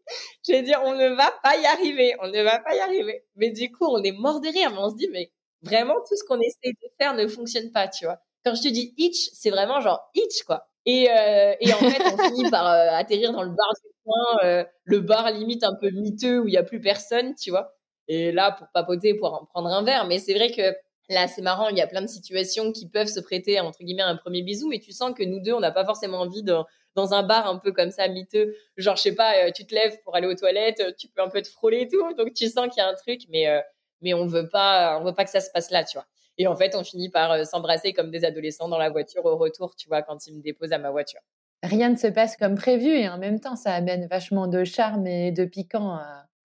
Je 0.46 0.52
vais 0.52 0.62
dire 0.62 0.80
on 0.84 0.94
ne 0.94 1.08
va 1.10 1.32
pas 1.42 1.56
y 1.56 1.66
arriver, 1.66 2.14
on 2.20 2.28
ne 2.28 2.42
va 2.42 2.58
pas 2.58 2.74
y 2.74 2.80
arriver. 2.80 3.24
Mais 3.36 3.50
du 3.50 3.70
coup 3.70 3.86
on 3.86 4.02
est 4.02 4.12
mort 4.12 4.40
de 4.40 4.48
rire, 4.48 4.70
mais 4.70 4.78
on 4.78 4.90
se 4.90 4.96
dit 4.96 5.08
mais 5.12 5.30
vraiment 5.62 5.94
tout 6.08 6.16
ce 6.16 6.24
qu'on 6.24 6.40
essaie 6.40 6.72
de 6.72 6.88
faire 6.98 7.14
ne 7.14 7.26
fonctionne 7.26 7.70
pas, 7.70 7.88
tu 7.88 8.06
vois. 8.06 8.18
Quand 8.44 8.54
je 8.54 8.62
te 8.62 8.68
dis 8.68 8.94
itch, 8.96 9.30
c'est 9.32 9.50
vraiment 9.50 9.80
genre 9.80 10.10
itch 10.14 10.42
quoi. 10.44 10.66
Et, 10.86 11.10
euh, 11.10 11.54
et 11.60 11.72
en 11.72 11.78
fait 11.78 12.02
on 12.12 12.16
finit 12.28 12.50
par 12.50 12.66
atterrir 12.66 13.32
dans 13.32 13.42
le 13.42 13.50
bar 13.50 13.68
du 13.84 13.90
coin, 14.04 14.64
le 14.84 15.00
bar 15.00 15.30
limite 15.30 15.64
un 15.64 15.74
peu 15.74 15.90
miteux 15.90 16.40
où 16.40 16.48
il 16.48 16.54
y 16.54 16.58
a 16.58 16.62
plus 16.62 16.80
personne, 16.80 17.34
tu 17.34 17.50
vois. 17.50 17.74
Et 18.08 18.32
là 18.32 18.52
pour 18.52 18.66
papoter, 18.72 19.14
pour 19.14 19.34
en 19.34 19.44
prendre 19.46 19.68
un 19.68 19.82
verre, 19.82 20.06
mais 20.06 20.18
c'est 20.18 20.34
vrai 20.34 20.50
que 20.50 20.74
Là, 21.10 21.28
c'est 21.28 21.42
marrant, 21.42 21.68
il 21.68 21.76
y 21.76 21.82
a 21.82 21.86
plein 21.86 22.00
de 22.00 22.06
situations 22.06 22.72
qui 22.72 22.88
peuvent 22.88 23.08
se 23.08 23.20
prêter, 23.20 23.60
entre 23.60 23.82
guillemets, 23.82 24.02
un 24.02 24.16
premier 24.16 24.42
bisou, 24.42 24.68
mais 24.68 24.78
tu 24.78 24.92
sens 24.92 25.12
que 25.14 25.22
nous 25.22 25.38
deux, 25.38 25.52
on 25.52 25.60
n'a 25.60 25.70
pas 25.70 25.84
forcément 25.84 26.20
envie 26.20 26.42
de, 26.42 26.54
dans 26.94 27.12
un 27.14 27.22
bar 27.22 27.46
un 27.46 27.58
peu 27.58 27.72
comme 27.72 27.90
ça, 27.90 28.08
miteux, 28.08 28.54
genre, 28.76 28.96
je 28.96 29.02
sais 29.02 29.14
pas, 29.14 29.34
euh, 29.36 29.50
tu 29.54 29.66
te 29.66 29.74
lèves 29.74 29.98
pour 30.02 30.14
aller 30.14 30.26
aux 30.26 30.34
toilettes, 30.34 30.80
euh, 30.80 30.92
tu 30.96 31.08
peux 31.08 31.22
un 31.22 31.28
peu 31.28 31.42
te 31.42 31.48
frôler 31.48 31.82
et 31.82 31.88
tout, 31.88 32.14
donc 32.14 32.32
tu 32.34 32.48
sens 32.48 32.68
qu'il 32.68 32.78
y 32.78 32.86
a 32.86 32.88
un 32.88 32.94
truc, 32.94 33.22
mais, 33.28 33.48
euh, 33.48 33.60
mais 34.00 34.14
on 34.14 34.26
veut 34.26 34.48
pas, 34.48 34.98
on 35.00 35.04
veut 35.04 35.14
pas 35.14 35.24
que 35.24 35.30
ça 35.30 35.40
se 35.40 35.50
passe 35.50 35.70
là, 35.70 35.84
tu 35.84 35.96
vois. 35.96 36.06
Et 36.38 36.46
en 36.46 36.56
fait, 36.56 36.74
on 36.74 36.82
finit 36.82 37.10
par 37.10 37.46
s'embrasser 37.46 37.92
comme 37.92 38.10
des 38.10 38.24
adolescents 38.24 38.68
dans 38.68 38.78
la 38.78 38.90
voiture 38.90 39.24
au 39.24 39.36
retour, 39.36 39.76
tu 39.76 39.88
vois, 39.88 40.02
quand 40.02 40.26
ils 40.26 40.36
me 40.36 40.42
déposent 40.42 40.72
à 40.72 40.78
ma 40.78 40.90
voiture. 40.90 41.20
Rien 41.62 41.90
ne 41.90 41.96
se 41.96 42.08
passe 42.08 42.36
comme 42.36 42.56
prévu 42.56 42.88
et 42.88 43.08
en 43.08 43.18
même 43.18 43.40
temps, 43.40 43.56
ça 43.56 43.72
amène 43.72 44.06
vachement 44.08 44.48
de 44.48 44.64
charme 44.64 45.06
et 45.06 45.30
de 45.30 45.44
piquant 45.44 45.96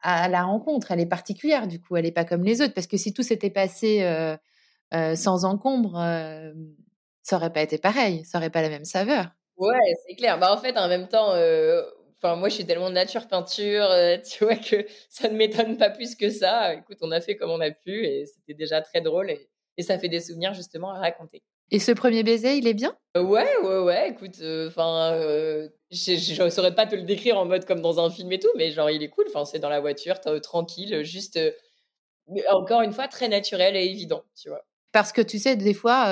à, 0.02 0.30
la 0.30 0.43
rencontre. 0.43 0.91
Elle 0.91 1.00
est 1.00 1.08
particulière, 1.08 1.67
du 1.67 1.82
coup, 1.82 1.98
elle 1.98 2.06
n'est 2.06 2.12
pas 2.12 2.24
comme 2.24 2.43
les 2.43 2.62
autres, 2.62 2.74
parce 2.74 2.88
que 2.88 2.98
si 2.98 3.13
tout 3.13 3.24
s'était 3.24 3.50
passé 3.50 4.02
sans 4.91 5.45
encombre, 5.45 5.99
euh, 5.99 6.52
ça 7.23 7.38
aurait 7.38 7.54
pas 7.54 7.62
été 7.62 7.78
pareil, 7.78 8.25
ça 8.25 8.38
aurait 8.38 8.49
pas 8.49 8.62
la 8.62 8.69
même 8.69 8.86
saveur. 8.86 9.28
Ouais, 9.58 9.78
c'est 10.08 10.15
clair. 10.15 10.39
Bah, 10.39 10.54
en 10.54 10.58
fait, 10.58 10.78
en 10.78 10.88
même 10.88 11.08
temps, 11.08 11.34
enfin, 12.17 12.36
moi, 12.36 12.49
je 12.49 12.56
suis 12.56 12.65
tellement 12.65 12.89
nature 12.89 13.28
peinture, 13.28 13.88
tu 14.30 14.43
vois, 14.43 14.56
que 14.56 14.86
ça 15.10 15.30
ne 15.30 15.36
m'étonne 15.36 15.78
pas 15.78 15.89
plus 15.89 16.15
que 16.15 16.30
ça. 16.30 16.73
Écoute, 16.73 16.97
on 17.02 17.12
a 17.12 17.21
fait 17.21 17.36
comme 17.36 17.52
on 17.52 17.60
a 17.60 17.71
pu 17.71 18.06
et 18.06 18.25
c'était 18.25 18.54
déjà 18.54 18.82
très 18.82 19.02
drôle 19.02 19.32
et, 19.32 19.49
ça 19.82 19.97
fait 19.97 20.10
des 20.10 20.19
souvenirs 20.19 20.54
justement 20.54 20.91
à 20.91 20.99
raconter. 20.99 21.41
Et 21.71 21.80
ce 21.80 21.93
premier 21.93 22.21
baiser, 22.23 22.58
il 22.58 22.67
est 22.67 22.73
bien? 22.73 22.97
Ouais, 23.15 23.47
ouais, 23.63 23.80
ouais. 23.80 24.10
Écoute, 24.10 24.36
enfin, 24.67 25.17
je 25.91 26.43
ne 26.43 26.49
saurais 26.49 26.75
pas 26.75 26.86
te 26.86 26.95
le 26.95 27.04
décrire 27.04 27.38
en 27.38 27.45
mode 27.45 27.63
comme 27.63 27.80
dans 27.80 28.04
un 28.04 28.10
film 28.10 28.30
et 28.34 28.39
tout, 28.39 28.49
mais 28.58 28.71
genre, 28.71 28.89
il 28.89 29.02
est 29.04 29.10
cool. 29.10 29.25
Enfin, 29.30 29.45
c'est 29.45 29.60
dans 29.60 29.69
la 29.69 29.80
voiture, 29.80 30.19
tranquille, 30.41 31.04
juste, 31.04 31.39
encore 32.49 32.82
une 32.82 32.91
fois, 32.91 33.08
très 33.08 33.28
naturel 33.28 33.75
et 33.75 33.86
évident, 33.86 34.23
tu 34.36 34.49
vois. 34.49 34.65
Parce 34.91 35.12
que 35.12 35.21
tu 35.21 35.38
sais, 35.38 35.56
des 35.56 35.73
fois, 35.73 36.06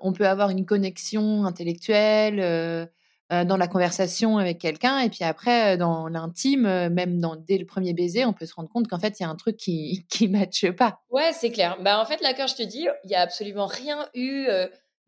on 0.00 0.12
peut 0.12 0.26
avoir 0.26 0.50
une 0.50 0.66
connexion 0.66 1.44
intellectuelle 1.44 2.88
dans 3.30 3.56
la 3.56 3.68
conversation 3.68 4.38
avec 4.38 4.58
quelqu'un, 4.58 5.00
et 5.00 5.10
puis 5.10 5.22
après, 5.22 5.76
dans 5.76 6.08
l'intime, 6.08 6.62
même 6.88 7.20
dans, 7.20 7.36
dès 7.36 7.58
le 7.58 7.66
premier 7.66 7.92
baiser, 7.92 8.24
on 8.24 8.32
peut 8.32 8.46
se 8.46 8.54
rendre 8.54 8.70
compte 8.70 8.88
qu'en 8.88 8.98
fait, 8.98 9.20
il 9.20 9.22
y 9.22 9.26
a 9.26 9.28
un 9.28 9.36
truc 9.36 9.56
qui 9.56 10.06
qui 10.10 10.28
matche 10.28 10.70
pas. 10.72 11.00
Ouais, 11.10 11.32
c'est 11.32 11.50
clair. 11.50 11.76
Bah 11.82 12.00
en 12.00 12.06
fait, 12.06 12.20
là, 12.22 12.34
quand 12.34 12.46
je 12.46 12.56
te 12.56 12.62
dis, 12.62 12.88
il 13.04 13.10
y 13.10 13.14
a 13.14 13.20
absolument 13.20 13.66
rien 13.66 14.08
eu 14.14 14.48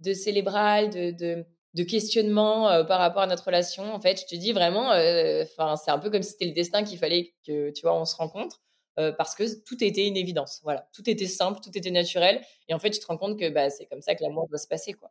de 0.01 0.13
célébral, 0.13 0.91
de, 0.91 1.11
de, 1.11 1.47
de 1.75 1.83
questionnement 1.83 2.85
par 2.87 3.01
rapport 3.01 3.23
à 3.23 3.27
notre 3.27 3.45
relation. 3.45 3.93
En 3.95 4.01
fait, 4.01 4.21
je 4.21 4.27
te 4.27 4.39
dis 4.39 4.53
vraiment, 4.53 4.89
enfin, 4.89 5.77
c'est 5.77 5.91
un 5.91 5.99
peu 5.99 6.11
comme 6.11 6.23
si 6.23 6.33
c'était 6.33 6.47
le 6.47 6.53
destin 6.53 6.85
qu'il 6.85 6.99
fallait 6.99 7.33
que 7.47 7.71
tu 7.71 7.83
vois, 7.83 7.99
on 7.99 8.05
se 8.05 8.17
rencontre. 8.17 8.61
Euh, 8.99 9.13
parce 9.13 9.35
que 9.35 9.45
tout 9.65 9.83
était 9.83 10.07
une 10.07 10.17
évidence. 10.17 10.61
Voilà, 10.63 10.89
tout 10.93 11.09
était 11.09 11.27
simple, 11.27 11.61
tout 11.63 11.71
était 11.75 11.91
naturel. 11.91 12.41
Et 12.69 12.75
en 12.75 12.79
fait, 12.79 12.91
tu 12.91 12.99
te 12.99 13.07
rends 13.07 13.17
compte 13.17 13.39
que 13.39 13.49
bah, 13.49 13.71
c'est 13.71 13.87
comme 13.87 14.03
ça 14.03 14.15
que 14.15 14.23
l'amour 14.23 14.49
doit 14.49 14.59
se 14.59 14.67
passer. 14.67 14.95
Quoi. 14.95 15.11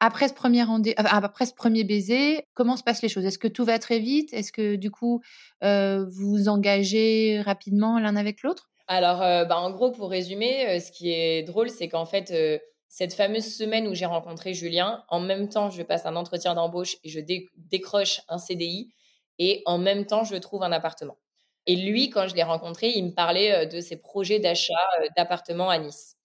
Après 0.00 0.28
ce, 0.28 0.34
premier 0.34 0.64
après 0.96 1.44
ce 1.44 1.52
premier 1.52 1.84
baiser, 1.84 2.44
comment 2.54 2.76
se 2.76 2.82
passent 2.82 3.02
les 3.02 3.08
choses? 3.08 3.24
Est-ce 3.24 3.38
que 3.38 3.48
tout 3.48 3.64
va 3.64 3.78
très 3.78 3.98
vite? 3.98 4.32
Est-ce 4.32 4.52
que 4.52 4.76
du 4.76 4.90
coup, 4.90 5.20
euh, 5.64 6.06
vous 6.08 6.30
vous 6.30 6.48
engagez 6.48 7.42
rapidement 7.44 7.98
l'un 7.98 8.16
avec 8.16 8.42
l'autre? 8.42 8.70
Alors, 8.86 9.22
euh, 9.22 9.44
bah, 9.44 9.58
en 9.58 9.70
gros, 9.70 9.90
pour 9.90 10.08
résumer, 10.08 10.80
ce 10.80 10.90
qui 10.92 11.12
est 11.12 11.42
drôle, 11.42 11.68
c'est 11.68 11.88
qu'en 11.88 12.06
fait, 12.06 12.32
cette 12.88 13.12
fameuse 13.12 13.54
semaine 13.54 13.86
où 13.86 13.94
j'ai 13.94 14.06
rencontré 14.06 14.54
Julien, 14.54 15.04
en 15.08 15.20
même 15.20 15.48
temps, 15.48 15.68
je 15.68 15.82
passe 15.82 16.06
un 16.06 16.16
entretien 16.16 16.54
d'embauche 16.54 16.96
et 17.04 17.10
je 17.10 17.20
décroche 17.56 18.22
un 18.28 18.38
CDI 18.38 18.90
et 19.38 19.62
en 19.66 19.78
même 19.78 20.06
temps, 20.06 20.24
je 20.24 20.36
trouve 20.36 20.62
un 20.62 20.72
appartement. 20.72 21.16
Et 21.68 21.76
lui, 21.76 22.08
quand 22.08 22.26
je 22.26 22.34
l'ai 22.34 22.42
rencontré, 22.42 22.88
il 22.88 23.04
me 23.04 23.12
parlait 23.12 23.52
euh, 23.52 23.66
de 23.66 23.80
ses 23.80 23.98
projets 23.98 24.40
d'achat 24.40 24.72
euh, 25.02 25.06
d'appartement 25.16 25.68
à 25.68 25.78
Nice. 25.78 26.16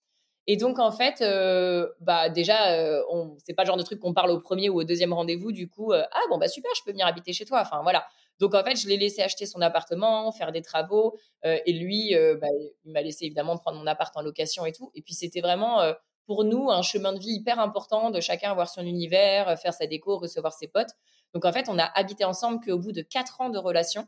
Et 0.46 0.56
donc, 0.56 0.78
en 0.78 0.90
fait, 0.90 1.20
euh, 1.20 1.88
bah, 2.00 2.28
déjà, 2.30 2.76
on 3.10 3.36
c'est 3.44 3.54
pas 3.54 3.62
le 3.62 3.66
genre 3.68 3.76
de 3.78 3.82
truc 3.82 4.00
qu'on 4.00 4.12
parle 4.12 4.30
au 4.30 4.40
premier 4.40 4.68
ou 4.68 4.80
au 4.80 4.84
deuxième 4.84 5.12
rendez-vous. 5.14 5.52
Du 5.52 5.68
coup, 5.68 5.92
ah 5.94 6.20
bon, 6.28 6.36
bah 6.36 6.48
super, 6.48 6.70
je 6.76 6.82
peux 6.84 6.90
venir 6.90 7.06
habiter 7.06 7.32
chez 7.32 7.46
toi. 7.46 7.62
Enfin, 7.62 7.80
voilà. 7.82 8.04
Donc, 8.40 8.54
en 8.54 8.62
fait, 8.62 8.76
je 8.76 8.86
l'ai 8.86 8.98
laissé 8.98 9.22
acheter 9.22 9.46
son 9.46 9.62
appartement, 9.62 10.30
faire 10.32 10.52
des 10.52 10.60
travaux. 10.60 11.16
et 11.44 11.72
lui, 11.72 12.14
bah, 12.38 12.48
il 12.84 12.92
m'a 12.92 13.00
laissé 13.00 13.24
évidemment 13.24 13.56
prendre 13.56 13.78
mon 13.78 13.86
appart 13.86 14.14
en 14.18 14.20
location 14.20 14.66
et 14.66 14.72
tout. 14.72 14.90
Et 14.94 15.00
puis, 15.00 15.14
c'était 15.14 15.40
vraiment 15.40 15.80
pour 16.26 16.44
nous 16.44 16.70
un 16.70 16.82
chemin 16.82 17.14
de 17.14 17.20
vie 17.20 17.36
hyper 17.36 17.58
important 17.58 18.10
de 18.10 18.20
chacun 18.20 18.50
avoir 18.50 18.68
son 18.68 18.82
univers, 18.82 19.58
faire 19.58 19.72
sa 19.72 19.86
déco, 19.86 20.18
recevoir 20.18 20.52
ses 20.52 20.68
potes. 20.68 20.90
Donc 21.34 21.44
en 21.44 21.52
fait, 21.52 21.68
on 21.68 21.78
a 21.78 21.84
habité 21.84 22.24
ensemble 22.24 22.64
qu'au 22.64 22.78
bout 22.78 22.92
de 22.92 23.02
quatre 23.02 23.40
ans 23.40 23.50
de 23.50 23.58
relation, 23.58 24.06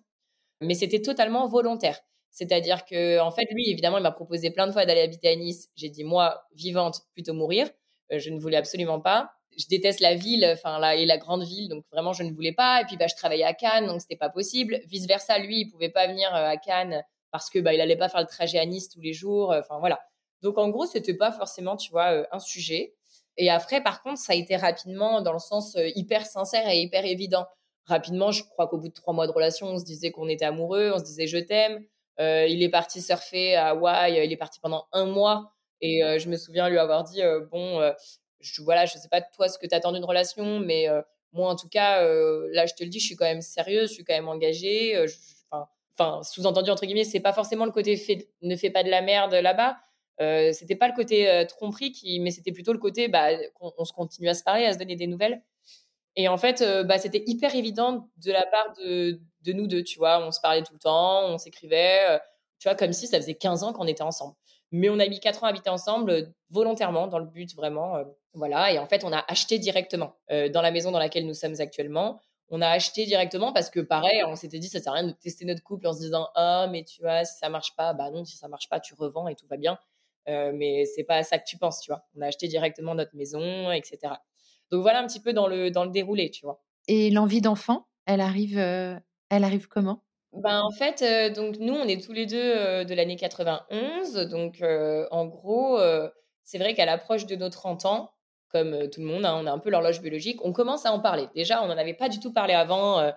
mais 0.61 0.75
c'était 0.75 1.03
totalement 1.03 1.47
volontaire. 1.49 2.01
C'est-à-dire 2.31 2.85
que, 2.85 3.19
en 3.21 3.31
fait, 3.31 3.47
lui, 3.53 3.71
évidemment, 3.71 3.99
il 3.99 4.03
m'a 4.03 4.13
proposé 4.13 4.51
plein 4.51 4.67
de 4.67 4.73
fois 4.73 4.87
d'aller 4.87 5.01
habiter 5.01 5.29
à 5.29 5.37
Nice. 5.37 5.71
J'ai 5.75 5.89
dit, 5.89 6.05
moi, 6.05 6.47
vivante, 6.55 7.03
plutôt 7.15 7.33
mourir. 7.35 7.69
Euh, 8.13 8.19
je 8.19 8.31
ne 8.31 8.39
voulais 8.39 8.57
absolument 8.59 9.01
pas. 9.01 9.33
Je 9.59 9.67
déteste 9.69 10.01
la 10.01 10.15
ville, 10.15 10.47
enfin 10.53 10.79
là 10.79 10.97
et 10.97 11.07
la 11.07 11.17
grande 11.17 11.43
ville, 11.45 11.69
donc 11.71 11.85
vraiment 11.91 12.13
je 12.13 12.23
ne 12.23 12.31
voulais 12.33 12.53
pas. 12.53 12.83
Et 12.83 12.85
puis 12.85 12.97
bah 12.99 13.07
je 13.07 13.15
travaillais 13.17 13.45
à 13.45 13.55
Cannes, 13.55 13.87
donc 13.87 14.03
c'était 14.03 14.17
pas 14.17 14.29
possible. 14.29 14.81
Vice 14.87 15.07
versa, 15.07 15.39
lui, 15.39 15.61
il 15.61 15.71
pouvait 15.71 15.89
pas 15.89 16.07
venir 16.07 16.29
à 16.35 16.57
Cannes 16.59 17.03
parce 17.31 17.49
que 17.49 17.59
bah 17.59 17.73
il 17.73 17.81
allait 17.81 17.97
pas 17.97 18.11
faire 18.11 18.21
le 18.21 18.27
trajet 18.27 18.59
à 18.59 18.67
Nice 18.67 18.91
tous 18.91 19.01
les 19.01 19.15
jours. 19.15 19.55
Enfin 19.59 19.79
voilà. 19.79 19.99
Donc 20.43 20.59
en 20.59 20.69
gros, 20.69 20.85
c'était 20.87 21.15
pas 21.17 21.33
forcément, 21.33 21.77
tu 21.77 21.91
vois, 21.91 22.27
un 22.33 22.39
sujet. 22.39 22.96
Et 23.39 23.51
après, 23.51 23.83
par 23.83 24.03
contre, 24.03 24.19
ça 24.19 24.33
a 24.33 24.37
été 24.37 24.57
rapidement 24.57 25.21
dans 25.21 25.33
le 25.33 25.39
sens 25.39 25.77
hyper 25.95 26.25
sincère 26.27 26.69
et 26.69 26.81
hyper 26.81 27.05
évident 27.05 27.47
rapidement, 27.87 28.33
je 28.33 28.43
crois 28.45 28.67
qu'au 28.69 28.79
bout 28.79 28.89
de 28.89 28.93
trois 28.93 29.15
mois 29.15 29.27
de 29.27 29.33
relation, 29.33 29.69
on 29.69 29.79
se 29.79 29.85
disait 29.85 30.11
qu'on 30.11 30.29
était 30.29 30.45
amoureux, 30.45 30.93
on 30.95 30.99
se 30.99 31.05
disait 31.05 31.27
je 31.27 31.39
t'aime. 31.39 31.85
Euh, 32.19 32.47
il 32.47 32.63
est 32.63 32.69
parti 32.69 33.03
surfer 33.03 33.57
à 33.57 33.69
Hawaï, 33.69 34.25
il 34.25 34.33
est 34.33 34.37
parti 34.37 34.59
pendant 34.61 34.87
un 34.93 35.07
mois. 35.07 35.53
Et 35.81 36.03
euh, 36.03 36.19
je 36.19 36.29
me 36.29 36.37
souviens 36.37 36.69
lui 36.69 36.79
avoir 36.79 37.05
dit 37.05 37.23
euh, 37.23 37.47
Bon, 37.51 37.81
je, 38.41 38.63
voilà, 38.63 38.87
je 38.87 38.99
sais 38.99 39.09
pas 39.09 39.21
toi 39.21 39.49
ce 39.49 39.59
que 39.59 39.67
tu 39.67 39.75
attends 39.75 39.93
d'une 39.93 40.05
relation, 40.05 40.61
mais 40.61 40.87
moi 41.33 41.51
en 41.51 41.57
tout 41.57 41.69
cas, 41.69 42.03
là 42.03 42.67
je 42.67 42.75
te 42.75 42.85
le 42.85 42.91
dis, 42.91 43.01
je 43.01 43.07
suis 43.07 43.17
quand 43.17 43.25
même 43.25 43.43
sérieuse, 43.43 43.91
je 43.91 43.95
suis 43.95 44.05
quand 44.05 44.15
même 44.15 44.29
engagée. 44.29 45.05
Enfin, 45.99 46.23
sous-entendu 46.23 46.71
entre 46.71 46.85
guillemets, 46.85 47.05
c'est 47.05 47.21
pas 47.21 47.33
forcément 47.33 47.65
le 47.65 47.71
côté 47.71 47.97
fait, 47.97 48.29
ne 48.43 48.55
fais 48.55 48.69
pas 48.69 48.83
de 48.83 48.91
la 48.91 49.01
merde 49.01 49.33
là-bas. 49.33 49.79
C'était 50.19 50.77
pas 50.77 50.89
le 50.89 50.95
côté 50.95 51.45
tromperie, 51.49 51.93
qui, 51.93 52.21
mais 52.21 52.31
c'était 52.31 52.53
plutôt 52.53 52.73
le 52.73 52.79
côté 52.79 53.09
bah, 53.09 53.29
qu'on 53.55 53.85
se 53.85 53.93
continue 53.93 54.29
à 54.29 54.35
se 54.35 54.43
parler, 54.43 54.65
à 54.65 54.73
se 54.73 54.79
donner 54.79 54.97
des 54.97 55.07
nouvelles. 55.07 55.43
Et 56.17 56.29
en 56.29 56.39
fait, 56.39 56.63
euh, 56.63 56.83
bah, 56.83 56.99
c'était 56.99 57.23
hyper 57.27 57.55
évident 57.55 58.09
de 58.25 58.33
la 58.33 58.45
part 58.47 58.73
de, 58.79 59.21
nous 59.53 59.67
deux, 59.67 59.85
tu 59.85 59.99
vois. 59.99 60.27
On 60.27 60.33
se 60.33 60.41
parlait 60.41 60.63
tout 60.63 60.73
le 60.73 60.79
temps, 60.79 61.25
on 61.27 61.39
s'écrivait, 61.39 62.09
euh, 62.09 62.19
tu 62.59 62.69
vois, 62.69 62.75
comme 62.75 62.93
si 62.93 63.07
ça 63.07 63.19
faisait 63.19 63.35
15 63.35 63.63
ans 63.63 63.73
qu'on 63.75 63.87
était 63.87 64.03
ensemble. 64.03 64.35
Mais 64.73 64.89
on 64.89 64.99
a 64.99 65.07
mis 65.07 65.21
4 65.21 65.45
ans 65.45 65.47
à 65.47 65.51
habiter 65.51 65.71
ensemble 65.71 66.11
euh, 66.11 66.23
volontairement, 66.51 67.07
dans 67.07 67.19
le 67.19 67.27
but 67.27 67.55
vraiment. 67.55 68.03
voilà. 68.33 68.73
Et 68.73 68.79
en 68.79 68.87
fait, 68.87 69.05
on 69.05 69.13
a 69.13 69.25
acheté 69.29 69.59
directement 69.59 70.15
dans 70.31 70.63
la 70.63 70.71
maison 70.71 70.91
dans 70.91 70.99
laquelle 70.99 71.27
nous 71.27 71.35
sommes 71.35 71.55
actuellement. 71.59 72.21
On 72.49 72.63
a 72.63 72.69
acheté 72.69 73.05
directement 73.05 73.53
parce 73.53 73.71
que, 73.71 73.81
pareil, 73.81 74.23
on 74.25 74.37
s'était 74.37 74.61
dit, 74.61 74.69
ça 74.69 74.81
sert 74.81 74.93
à 74.93 74.97
rien 74.97 75.07
de 75.09 75.13
tester 75.13 75.45
notre 75.45 75.65
couple 75.65 75.89
en 75.89 75.93
se 75.93 75.99
disant, 75.99 76.29
ah, 76.37 76.69
mais 76.71 76.85
tu 76.85 77.03
vois, 77.03 77.25
si 77.25 77.37
ça 77.39 77.49
marche 77.49 77.75
pas, 77.77 77.93
bah 77.95 78.11
non, 78.11 78.25
si 78.25 78.37
ça 78.37 78.47
marche 78.49 78.69
pas, 78.69 78.79
tu 78.79 78.95
revends 78.95 79.27
et 79.27 79.35
tout 79.35 79.47
va 79.49 79.57
bien. 79.57 79.79
Mais 80.27 80.85
c'est 80.85 81.05
pas 81.05 81.23
ça 81.23 81.39
que 81.39 81.45
tu 81.47 81.59
penses, 81.59 81.81
tu 81.81 81.91
vois. 81.91 82.05
On 82.17 82.21
a 82.21 82.27
acheté 82.27 82.49
directement 82.49 82.95
notre 82.95 83.15
maison, 83.15 83.71
etc. 83.73 84.15
Donc 84.71 84.83
voilà 84.83 85.01
un 85.01 85.07
petit 85.07 85.21
peu 85.21 85.33
dans 85.33 85.47
le, 85.47 85.71
dans 85.71 85.85
le 85.85 85.91
déroulé, 85.91 86.31
tu 86.31 86.45
vois. 86.45 86.61
Et 86.89 87.11
l'envie 87.11 87.41
d'enfant, 87.41 87.87
elle 88.07 88.21
arrive, 88.21 88.59
euh, 88.59 88.97
elle 89.31 89.45
arrive 89.45 89.69
comment? 89.69 90.03
Ben, 90.33 90.61
en 90.61 90.71
fait, 90.71 91.03
euh, 91.03 91.33
donc 91.33 91.57
nous, 91.59 91.75
on 91.75 91.85
est 91.85 92.03
tous 92.03 92.13
les 92.13 92.27
deux 92.27 92.37
euh, 92.37 92.85
de 92.85 92.95
l'année 92.95 93.17
91. 93.17 94.15
Donc, 94.29 94.63
en 95.11 95.27
gros, 95.27 95.79
c'est 96.45 96.59
vrai 96.59 96.75
qu'à 96.75 96.87
l'approche 96.87 97.27
de 97.27 97.37
nos 97.37 97.49
30 97.49 97.87
ans, 97.87 98.11
comme 98.49 98.89
tout 98.91 99.01
le 99.01 99.07
monde, 99.07 99.25
hein, 99.25 99.37
on 99.43 99.47
a 99.47 99.51
un 99.51 99.59
peu 99.59 99.71
l'horloge 99.71 100.01
biologique, 100.01 100.39
on 100.45 100.53
commence 100.53 100.87
à 100.87 100.93
en 100.93 101.01
parler. 101.01 101.27
Déjà, 101.35 101.63
on 101.63 101.67
n'en 101.67 101.77
avait 101.77 101.95
pas 101.95 102.09
du 102.09 102.21
tout 102.21 102.33
parlé 102.33 102.55
avant. 102.55 103.13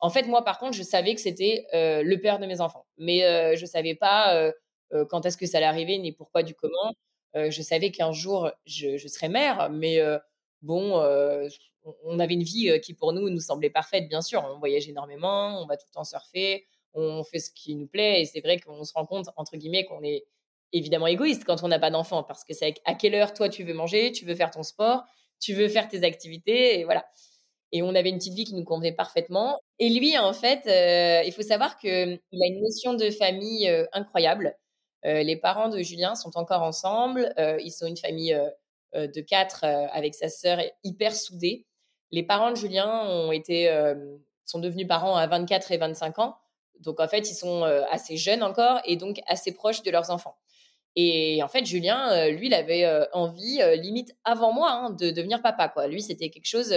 en 0.00 0.10
fait, 0.10 0.26
moi, 0.26 0.44
par 0.44 0.58
contre, 0.58 0.74
je 0.74 0.82
savais 0.82 1.14
que 1.14 1.20
c'était 1.20 1.64
le 1.72 2.16
père 2.16 2.38
de 2.38 2.46
mes 2.46 2.60
enfants. 2.60 2.86
Mais 2.98 3.20
je 3.56 3.62
ne 3.62 3.66
savais 3.66 3.94
pas 3.94 4.52
quand 5.08 5.26
est-ce 5.26 5.36
que 5.36 5.46
ça 5.46 5.58
allait 5.58 5.66
arriver, 5.66 5.98
ni 5.98 6.12
pourquoi, 6.12 6.42
du 6.42 6.54
comment. 6.54 6.94
je 7.34 7.62
savais 7.62 7.90
qu'un 7.90 8.12
jour, 8.12 8.50
je, 8.66 8.96
je, 8.96 9.08
serais 9.08 9.28
mère, 9.28 9.70
mais 9.70 10.00
bon, 10.64 10.98
euh, 11.00 11.48
on 12.02 12.18
avait 12.18 12.34
une 12.34 12.42
vie 12.42 12.70
euh, 12.70 12.78
qui 12.78 12.94
pour 12.94 13.12
nous 13.12 13.30
nous 13.30 13.40
semblait 13.40 13.70
parfaite, 13.70 14.08
bien 14.08 14.22
sûr. 14.22 14.44
On 14.44 14.58
voyage 14.58 14.88
énormément, 14.88 15.62
on 15.62 15.66
va 15.66 15.76
tout 15.76 15.86
le 15.88 15.94
temps 15.94 16.04
surfer, 16.04 16.66
on 16.94 17.22
fait 17.22 17.38
ce 17.38 17.50
qui 17.50 17.76
nous 17.76 17.86
plaît. 17.86 18.22
Et 18.22 18.24
c'est 18.24 18.40
vrai 18.40 18.58
qu'on 18.58 18.82
se 18.84 18.92
rend 18.94 19.06
compte, 19.06 19.28
entre 19.36 19.56
guillemets, 19.56 19.84
qu'on 19.84 20.02
est 20.02 20.26
évidemment 20.72 21.06
égoïste 21.06 21.44
quand 21.44 21.62
on 21.62 21.68
n'a 21.68 21.78
pas 21.78 21.90
d'enfant, 21.90 22.24
parce 22.24 22.44
que 22.44 22.52
c'est 22.54 22.74
à 22.84 22.94
quelle 22.94 23.14
heure 23.14 23.32
toi 23.32 23.48
tu 23.48 23.62
veux 23.62 23.74
manger, 23.74 24.10
tu 24.10 24.24
veux 24.24 24.34
faire 24.34 24.50
ton 24.50 24.64
sport, 24.64 25.04
tu 25.40 25.54
veux 25.54 25.68
faire 25.68 25.88
tes 25.88 26.02
activités, 26.02 26.80
et 26.80 26.84
voilà. 26.84 27.06
Et 27.72 27.82
on 27.82 27.94
avait 27.94 28.10
une 28.10 28.18
petite 28.18 28.34
vie 28.34 28.44
qui 28.44 28.54
nous 28.54 28.64
convenait 28.64 28.92
parfaitement. 28.92 29.58
Et 29.80 29.88
lui, 29.88 30.16
en 30.16 30.32
fait, 30.32 30.62
euh, 30.66 31.24
il 31.26 31.32
faut 31.32 31.42
savoir 31.42 31.76
qu'il 31.78 31.90
a 31.92 32.46
une 32.46 32.62
notion 32.62 32.94
de 32.94 33.10
famille 33.10 33.68
incroyable. 33.92 34.56
Les 35.04 35.36
parents 35.36 35.68
de 35.68 35.80
Julien 35.80 36.14
sont 36.14 36.36
encore 36.36 36.62
ensemble. 36.62 37.32
ils 37.38 37.70
sont 37.70 37.86
une 37.86 37.96
famille 37.96 38.34
euh, 38.94 39.08
de 39.08 39.20
quatre 39.20 39.64
euh, 39.64 39.86
avec 39.92 40.14
sa 40.14 40.28
sœur 40.28 40.60
hyper 40.84 41.16
soudée. 41.16 41.66
Les 42.12 42.22
parents 42.22 42.52
de 42.52 42.56
Julien 42.56 43.06
ont 43.08 43.32
été, 43.32 43.68
euh, 43.68 44.16
sont 44.44 44.60
devenus 44.60 44.86
parents 44.86 45.16
à 45.16 45.26
24 45.26 45.72
et 45.72 45.78
25 45.78 46.20
ans. 46.20 46.36
Donc 46.78 47.00
en 47.00 47.08
fait, 47.08 47.28
ils 47.30 47.34
sont 47.34 47.62
assez 47.90 48.16
jeunes 48.16 48.42
encore 48.42 48.80
et 48.84 48.96
donc 48.96 49.20
assez 49.26 49.52
proches 49.54 49.82
de 49.82 49.90
leurs 49.90 50.10
enfants. 50.10 50.36
Et 50.96 51.40
en 51.42 51.48
fait, 51.48 51.64
Julien, 51.64 52.28
lui, 52.30 52.48
il 52.48 52.54
avait 52.54 52.84
envie, 53.12 53.60
limite 53.76 54.14
avant 54.24 54.52
moi, 54.52 54.70
hein, 54.70 54.90
de 54.90 55.10
devenir 55.10 55.40
papa. 55.40 55.86
Lui, 55.86 56.02
c'était 56.02 56.30
quelque 56.30 56.48
chose 56.48 56.74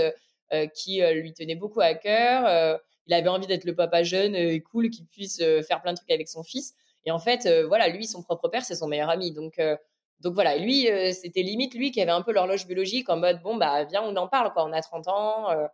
qui 0.76 1.02
lui 1.02 1.34
tenait 1.34 1.56
beaucoup 1.56 1.82
à 1.82 1.96
cœur. 1.96 2.80
il 3.08 3.14
avait 3.14 3.28
envie 3.28 3.48
d'être 3.48 3.66
le 3.66 3.76
papa 3.76 4.04
jeune 4.04 4.36
et 4.36 4.62
cool 4.62 4.92
qui 4.92 5.04
puisse 5.04 5.38
faire 5.68 5.82
plein 5.82 5.94
de 5.94 5.98
trucs 5.98 6.12
avec 6.12 6.28
son 6.28 6.44
fils. 6.44 6.76
Et 7.08 7.12
en 7.12 7.18
fait, 7.18 7.50
voilà, 7.68 7.88
lui, 7.88 8.06
son 8.06 8.22
propre 8.22 8.50
père, 8.50 8.64
c'est 8.64 8.76
son 8.76 8.88
meilleur 8.88 9.10
ami. 9.10 9.32
Donc, 9.32 9.60
donc 10.22 10.34
voilà, 10.34 10.58
lui, 10.58 10.90
euh, 10.90 11.12
c'était 11.12 11.44
limite 11.44 11.76
lui 11.76 11.92
qui 11.92 12.02
avait 12.02 12.12
un 12.12 12.22
peu 12.22 12.32
l'horloge 12.32 12.66
biologique 12.66 13.10
en 13.10 13.18
mode 13.18 13.42
bon, 13.44 13.56
bah 13.56 13.84
viens, 13.86 14.02
on 14.04 14.16
en 14.16 14.28
parle, 14.28 14.52
quoi. 14.54 14.66
On 14.66 14.74
a 14.74 14.82
30 14.82 15.08
ans, 15.08 15.52
euh, 15.52 15.68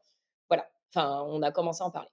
voilà. 0.49 0.67
Enfin, 0.93 1.25
on 1.29 1.41
a 1.41 1.51
commencé 1.51 1.81
à 1.81 1.85
en 1.85 1.91
parler. 1.91 2.09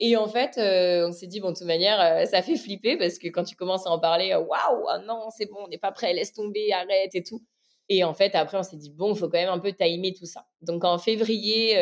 Et 0.00 0.16
en 0.16 0.28
fait, 0.28 0.58
euh, 0.58 1.08
on 1.08 1.12
s'est 1.12 1.26
dit, 1.26 1.40
bon, 1.40 1.50
de 1.50 1.56
toute 1.56 1.66
manière, 1.66 2.26
ça 2.26 2.42
fait 2.42 2.56
flipper 2.56 2.96
parce 2.96 3.18
que 3.18 3.28
quand 3.28 3.44
tu 3.44 3.56
commences 3.56 3.86
à 3.86 3.90
en 3.90 3.98
parler, 3.98 4.34
waouh, 4.34 4.88
ah 4.88 4.98
non, 5.06 5.28
c'est 5.30 5.46
bon, 5.46 5.58
on 5.64 5.68
n'est 5.68 5.78
pas 5.78 5.92
prêt, 5.92 6.12
laisse 6.14 6.32
tomber, 6.32 6.72
arrête 6.72 7.14
et 7.14 7.22
tout. 7.22 7.42
Et 7.88 8.04
en 8.04 8.14
fait, 8.14 8.34
après, 8.34 8.56
on 8.58 8.62
s'est 8.62 8.76
dit, 8.76 8.90
bon, 8.90 9.12
il 9.14 9.18
faut 9.18 9.28
quand 9.28 9.38
même 9.38 9.50
un 9.50 9.58
peu 9.58 9.72
timer 9.72 10.14
tout 10.14 10.26
ça. 10.26 10.46
Donc 10.62 10.84
en 10.84 10.98
février, 10.98 11.74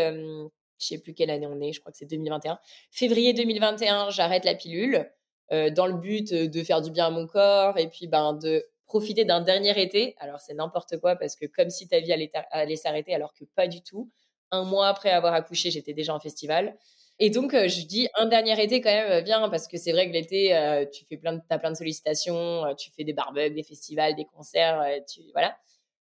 je 0.80 0.86
sais 0.86 0.98
plus 0.98 1.14
quelle 1.14 1.30
année 1.30 1.46
on 1.46 1.60
est, 1.60 1.72
je 1.72 1.80
crois 1.80 1.92
que 1.92 1.98
c'est 1.98 2.06
2021. 2.06 2.58
Février 2.90 3.34
2021, 3.34 4.10
j'arrête 4.10 4.44
la 4.44 4.54
pilule 4.54 5.08
dans 5.50 5.86
le 5.86 5.94
but 5.94 6.32
de 6.32 6.62
faire 6.62 6.82
du 6.82 6.90
bien 6.90 7.06
à 7.06 7.10
mon 7.10 7.26
corps 7.26 7.78
et 7.78 7.88
puis 7.88 8.06
ben, 8.06 8.34
de 8.34 8.64
profiter 8.88 9.24
d'un 9.24 9.40
dernier 9.40 9.80
été. 9.80 10.16
Alors, 10.18 10.40
c'est 10.40 10.54
n'importe 10.54 10.98
quoi 10.98 11.14
parce 11.14 11.36
que 11.36 11.46
comme 11.46 11.70
si 11.70 11.86
ta 11.86 12.00
vie 12.00 12.12
allait, 12.12 12.76
s'arrêter, 12.76 13.14
alors 13.14 13.32
que 13.34 13.44
pas 13.44 13.68
du 13.68 13.82
tout. 13.82 14.10
Un 14.50 14.64
mois 14.64 14.88
après 14.88 15.10
avoir 15.10 15.34
accouché, 15.34 15.70
j'étais 15.70 15.92
déjà 15.92 16.14
en 16.14 16.20
festival. 16.20 16.74
Et 17.20 17.30
donc, 17.30 17.52
euh, 17.52 17.68
je 17.68 17.82
dis 17.82 18.08
un 18.14 18.26
dernier 18.26 18.60
été 18.62 18.80
quand 18.80 18.90
même 18.90 19.22
bien 19.22 19.46
parce 19.50 19.68
que 19.68 19.76
c'est 19.76 19.92
vrai 19.92 20.08
que 20.08 20.12
l'été, 20.12 20.56
euh, 20.56 20.86
tu 20.86 21.04
fais 21.04 21.16
plein 21.16 21.34
de, 21.34 21.40
as 21.50 21.58
plein 21.58 21.70
de 21.70 21.76
sollicitations, 21.76 22.64
euh, 22.64 22.74
tu 22.74 22.90
fais 22.92 23.04
des 23.04 23.12
barbecues, 23.12 23.54
des 23.54 23.62
festivals, 23.62 24.14
des 24.14 24.24
concerts, 24.24 24.82
tu, 25.06 25.20
voilà. 25.32 25.56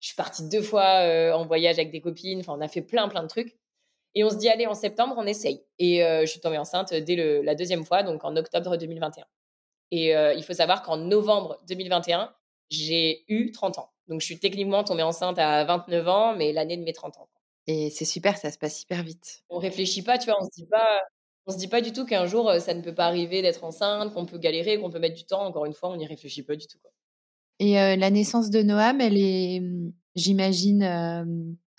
Je 0.00 0.08
suis 0.08 0.16
partie 0.16 0.48
deux 0.48 0.62
fois 0.62 1.32
en 1.36 1.46
voyage 1.46 1.78
avec 1.78 1.92
des 1.92 2.00
copines, 2.00 2.40
enfin, 2.40 2.54
on 2.56 2.60
a 2.60 2.66
fait 2.68 2.82
plein, 2.82 3.08
plein 3.08 3.22
de 3.22 3.28
trucs. 3.28 3.56
Et 4.14 4.24
on 4.24 4.30
se 4.30 4.36
dit, 4.36 4.48
allez, 4.48 4.66
en 4.66 4.74
septembre, 4.74 5.14
on 5.16 5.26
essaye. 5.26 5.64
Et 5.78 5.98
je 6.00 6.26
suis 6.26 6.40
tombée 6.40 6.58
enceinte 6.58 6.92
dès 6.92 7.16
le, 7.16 7.42
la 7.42 7.54
deuxième 7.54 7.84
fois, 7.84 8.02
donc 8.02 8.24
en 8.24 8.36
octobre 8.36 8.76
2021. 8.76 9.24
Et 9.90 10.10
il 10.10 10.42
faut 10.44 10.52
savoir 10.52 10.82
qu'en 10.82 10.96
novembre 10.96 11.58
2021, 11.68 12.32
j'ai 12.70 13.24
eu 13.28 13.52
30 13.52 13.78
ans. 13.78 13.90
Donc, 14.08 14.20
je 14.20 14.26
suis 14.26 14.38
techniquement 14.38 14.84
tombée 14.84 15.02
enceinte 15.02 15.38
à 15.38 15.64
29 15.64 16.08
ans, 16.08 16.34
mais 16.36 16.52
l'année 16.52 16.76
de 16.76 16.82
mes 16.82 16.92
30 16.92 17.18
ans. 17.18 17.28
Et 17.66 17.90
c'est 17.90 18.04
super, 18.04 18.36
ça 18.36 18.50
se 18.50 18.58
passe 18.58 18.82
hyper 18.82 19.02
vite. 19.02 19.44
On 19.48 19.58
réfléchit 19.58 20.02
pas, 20.02 20.18
tu 20.18 20.26
vois, 20.26 20.36
on 20.40 20.44
se 20.44 20.50
dit 20.50 20.66
pas, 20.66 21.00
on 21.46 21.52
se 21.52 21.58
dit 21.58 21.68
pas 21.68 21.80
du 21.80 21.92
tout 21.92 22.04
qu'un 22.04 22.26
jour 22.26 22.52
ça 22.58 22.74
ne 22.74 22.82
peut 22.82 22.94
pas 22.94 23.06
arriver 23.06 23.40
d'être 23.40 23.62
enceinte, 23.62 24.12
qu'on 24.12 24.26
peut 24.26 24.38
galérer, 24.38 24.80
qu'on 24.80 24.90
peut 24.90 24.98
mettre 24.98 25.14
du 25.14 25.24
temps. 25.24 25.44
Encore 25.44 25.64
une 25.64 25.72
fois, 25.72 25.90
on 25.90 25.96
n'y 25.96 26.06
réfléchit 26.06 26.42
pas 26.42 26.56
du 26.56 26.66
tout. 26.66 26.78
Quoi. 26.80 26.90
Et 27.60 27.74
la 27.74 28.10
naissance 28.10 28.50
de 28.50 28.62
Noam, 28.62 29.00
elle 29.00 29.16
est, 29.16 29.60
mmh, 29.60 29.92
j'imagine, 30.16 30.82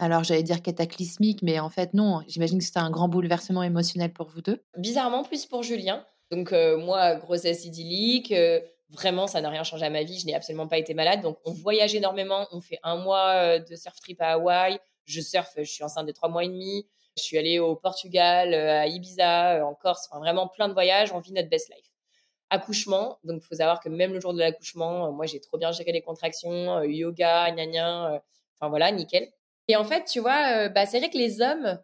alors 0.04 0.24
j'allais 0.24 0.44
dire 0.44 0.62
cataclysmique, 0.62 1.42
mais 1.42 1.60
en 1.60 1.70
fait 1.70 1.94
non. 1.94 2.22
J'imagine 2.28 2.60
que 2.60 2.64
c'était 2.64 2.80
un 2.80 2.92
grand 2.92 3.08
bouleversement 3.08 3.64
émotionnel 3.64 4.14
pour 4.14 4.28
vous 4.28 4.42
deux. 4.42 4.64
Bizarrement 4.78 5.24
plus 5.24 5.46
pour 5.46 5.64
Julien. 5.64 6.06
Donc 6.32 6.52
moi, 6.52 7.16
grossesse 7.16 7.66
idyllique, 7.66 8.34
Vraiment, 8.94 9.26
ça 9.26 9.42
n'a 9.42 9.50
rien 9.50 9.64
changé 9.64 9.86
à 9.86 9.90
ma 9.90 10.04
vie. 10.04 10.20
Je 10.20 10.28
n'ai 10.28 10.36
absolument 10.36 10.68
pas 10.68 10.78
été 10.78 10.94
malade. 10.94 11.22
Donc, 11.22 11.40
on 11.46 11.52
voyage 11.52 11.96
énormément. 11.96 12.48
On 12.52 12.62
fait 12.62 12.80
un 12.84 12.96
mois 12.96 13.32
euh, 13.32 13.60
de 13.60 13.76
surf 13.76 14.00
trip 14.00 14.22
à 14.22 14.34
Hawaï. 14.34 14.80
Je 15.06 15.20
surfe, 15.20 15.54
je 15.58 15.64
suis 15.64 15.84
enceinte 15.84 16.06
de 16.06 16.12
trois 16.12 16.30
mois 16.30 16.44
et 16.44 16.48
demi. 16.48 16.88
Je 17.18 17.24
suis 17.24 17.38
allée 17.38 17.58
au 17.58 17.76
Portugal, 17.76 18.54
euh, 18.54 18.82
à 18.82 18.88
Ibiza, 18.88 19.58
euh, 19.58 19.64
en 19.64 19.74
Corse. 19.74 20.08
Enfin, 20.10 20.20
vraiment 20.20 20.48
plein 20.48 20.68
de 20.68 20.74
voyages. 20.74 21.12
On 21.12 21.20
vit 21.20 21.34
notre 21.34 21.50
best 21.50 21.70
life. 21.70 21.88
Accouchement. 22.52 23.18
Donc, 23.24 23.42
il 23.44 23.48
faut 23.48 23.56
savoir 23.56 23.80
que 23.80 23.90
même 23.90 24.14
le 24.14 24.20
jour 24.20 24.34
de 24.34 24.40
l'accouchement, 24.40 25.12
moi, 25.12 25.26
j'ai 25.26 25.42
trop 25.42 25.58
bien 25.58 25.72
géré 25.72 25.92
les 25.92 26.04
contractions, 26.04 26.84
yoga, 26.84 27.50
gna 27.52 27.66
gna. 27.66 28.22
Enfin, 28.56 28.70
voilà, 28.70 28.92
nickel. 28.92 29.28
Et 29.68 29.76
en 29.76 29.84
fait, 29.84 30.06
tu 30.06 30.20
vois, 30.20 30.70
bah, 30.70 30.86
c'est 30.86 31.00
vrai 31.00 31.10
que 31.10 31.18
les 31.18 31.42
hommes, 31.42 31.80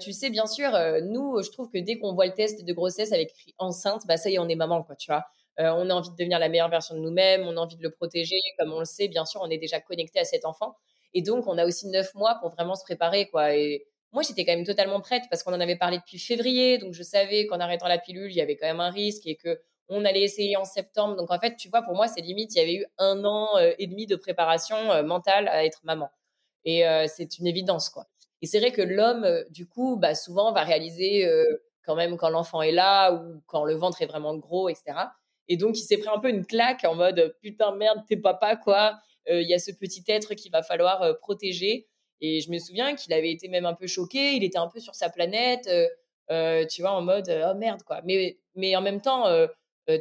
tu 0.00 0.12
sais, 0.12 0.30
bien 0.30 0.46
sûr, 0.46 0.70
nous, 1.02 1.42
je 1.42 1.50
trouve 1.50 1.70
que 1.70 1.78
dès 1.78 1.98
qu'on 1.98 2.14
voit 2.14 2.26
le 2.26 2.32
test 2.34 2.64
de 2.64 2.72
grossesse 2.72 3.12
avec 3.12 3.32
enceinte, 3.58 4.02
bah 4.06 4.16
ça 4.16 4.30
y 4.30 4.34
est, 4.34 4.38
on 4.38 4.48
est 4.48 4.54
maman, 4.56 4.82
quoi, 4.82 4.96
tu 4.96 5.10
vois. 5.10 5.24
Euh, 5.60 5.70
on 5.76 5.88
a 5.90 5.94
envie 5.94 6.10
de 6.10 6.16
devenir 6.16 6.38
la 6.38 6.48
meilleure 6.48 6.68
version 6.68 6.94
de 6.96 7.00
nous-mêmes, 7.00 7.42
on 7.46 7.56
a 7.56 7.60
envie 7.60 7.76
de 7.76 7.82
le 7.82 7.90
protéger. 7.90 8.36
Comme 8.58 8.72
on 8.72 8.80
le 8.80 8.84
sait, 8.84 9.08
bien 9.08 9.24
sûr, 9.24 9.40
on 9.42 9.50
est 9.50 9.58
déjà 9.58 9.80
connecté 9.80 10.18
à 10.20 10.24
cet 10.24 10.44
enfant. 10.44 10.76
Et 11.12 11.22
donc, 11.22 11.46
on 11.46 11.58
a 11.58 11.64
aussi 11.66 11.86
neuf 11.88 12.12
mois 12.14 12.36
pour 12.40 12.50
vraiment 12.50 12.74
se 12.74 12.82
préparer, 12.84 13.28
quoi. 13.28 13.54
Et 13.54 13.86
moi, 14.12 14.22
j'étais 14.22 14.44
quand 14.44 14.52
même 14.54 14.64
totalement 14.66 15.00
prête 15.00 15.22
parce 15.30 15.42
qu'on 15.44 15.52
en 15.54 15.60
avait 15.60 15.76
parlé 15.76 15.98
depuis 15.98 16.18
février. 16.18 16.78
Donc, 16.78 16.92
je 16.94 17.02
savais 17.02 17.46
qu'en 17.46 17.60
arrêtant 17.60 17.86
la 17.88 17.98
pilule, 17.98 18.30
il 18.30 18.36
y 18.36 18.40
avait 18.40 18.56
quand 18.56 18.66
même 18.66 18.80
un 18.80 18.90
risque 18.90 19.26
et 19.26 19.36
que 19.36 19.60
On 19.88 20.04
allait 20.06 20.22
essayer 20.22 20.56
en 20.56 20.64
septembre. 20.64 21.14
Donc, 21.16 21.30
en 21.30 21.38
fait, 21.38 21.56
tu 21.56 21.68
vois, 21.68 21.82
pour 21.82 21.94
moi, 21.94 22.08
c'est 22.08 22.22
limite, 22.22 22.54
il 22.54 22.58
y 22.58 22.60
avait 22.62 22.74
eu 22.76 22.86
un 22.98 23.22
an 23.24 23.58
euh, 23.58 23.72
et 23.78 23.86
demi 23.86 24.06
de 24.06 24.16
préparation 24.16 24.76
euh, 24.92 25.02
mentale 25.02 25.46
à 25.48 25.64
être 25.64 25.80
maman. 25.84 26.08
Et 26.64 26.84
c'est 27.08 27.38
une 27.38 27.46
évidence, 27.46 27.90
quoi. 27.90 28.06
Et 28.42 28.46
c'est 28.46 28.58
vrai 28.58 28.72
que 28.72 28.82
l'homme, 28.82 29.26
du 29.50 29.66
coup, 29.66 29.96
bah, 29.96 30.14
souvent 30.14 30.52
va 30.52 30.62
réaliser 30.62 31.28
quand 31.84 31.94
même 31.94 32.16
quand 32.16 32.30
l'enfant 32.30 32.62
est 32.62 32.72
là 32.72 33.12
ou 33.12 33.42
quand 33.46 33.64
le 33.64 33.74
ventre 33.74 34.02
est 34.02 34.06
vraiment 34.06 34.34
gros, 34.36 34.68
etc. 34.68 34.92
Et 35.48 35.56
donc, 35.56 35.78
il 35.78 35.82
s'est 35.82 35.98
pris 35.98 36.08
un 36.08 36.18
peu 36.18 36.30
une 36.30 36.46
claque 36.46 36.84
en 36.84 36.94
mode 36.94 37.36
putain, 37.42 37.74
merde, 37.76 38.00
t'es 38.08 38.16
papa, 38.16 38.56
quoi. 38.56 38.98
Il 39.28 39.48
y 39.48 39.54
a 39.54 39.58
ce 39.58 39.72
petit 39.72 40.04
être 40.08 40.34
qu'il 40.34 40.52
va 40.52 40.62
falloir 40.62 41.18
protéger. 41.18 41.86
Et 42.20 42.40
je 42.40 42.50
me 42.50 42.58
souviens 42.58 42.94
qu'il 42.94 43.12
avait 43.12 43.30
été 43.30 43.48
même 43.48 43.66
un 43.66 43.74
peu 43.74 43.86
choqué, 43.86 44.34
il 44.34 44.44
était 44.44 44.58
un 44.58 44.68
peu 44.68 44.80
sur 44.80 44.94
sa 44.94 45.10
planète, 45.10 45.66
euh, 45.66 45.86
euh, 46.30 46.66
tu 46.66 46.80
vois, 46.80 46.92
en 46.92 47.02
mode 47.02 47.28
oh 47.28 47.54
merde 47.54 47.82
quoi. 47.82 48.00
Mais, 48.04 48.38
mais 48.54 48.74
en 48.76 48.80
même 48.80 49.00
temps, 49.02 49.26
euh, 49.26 49.46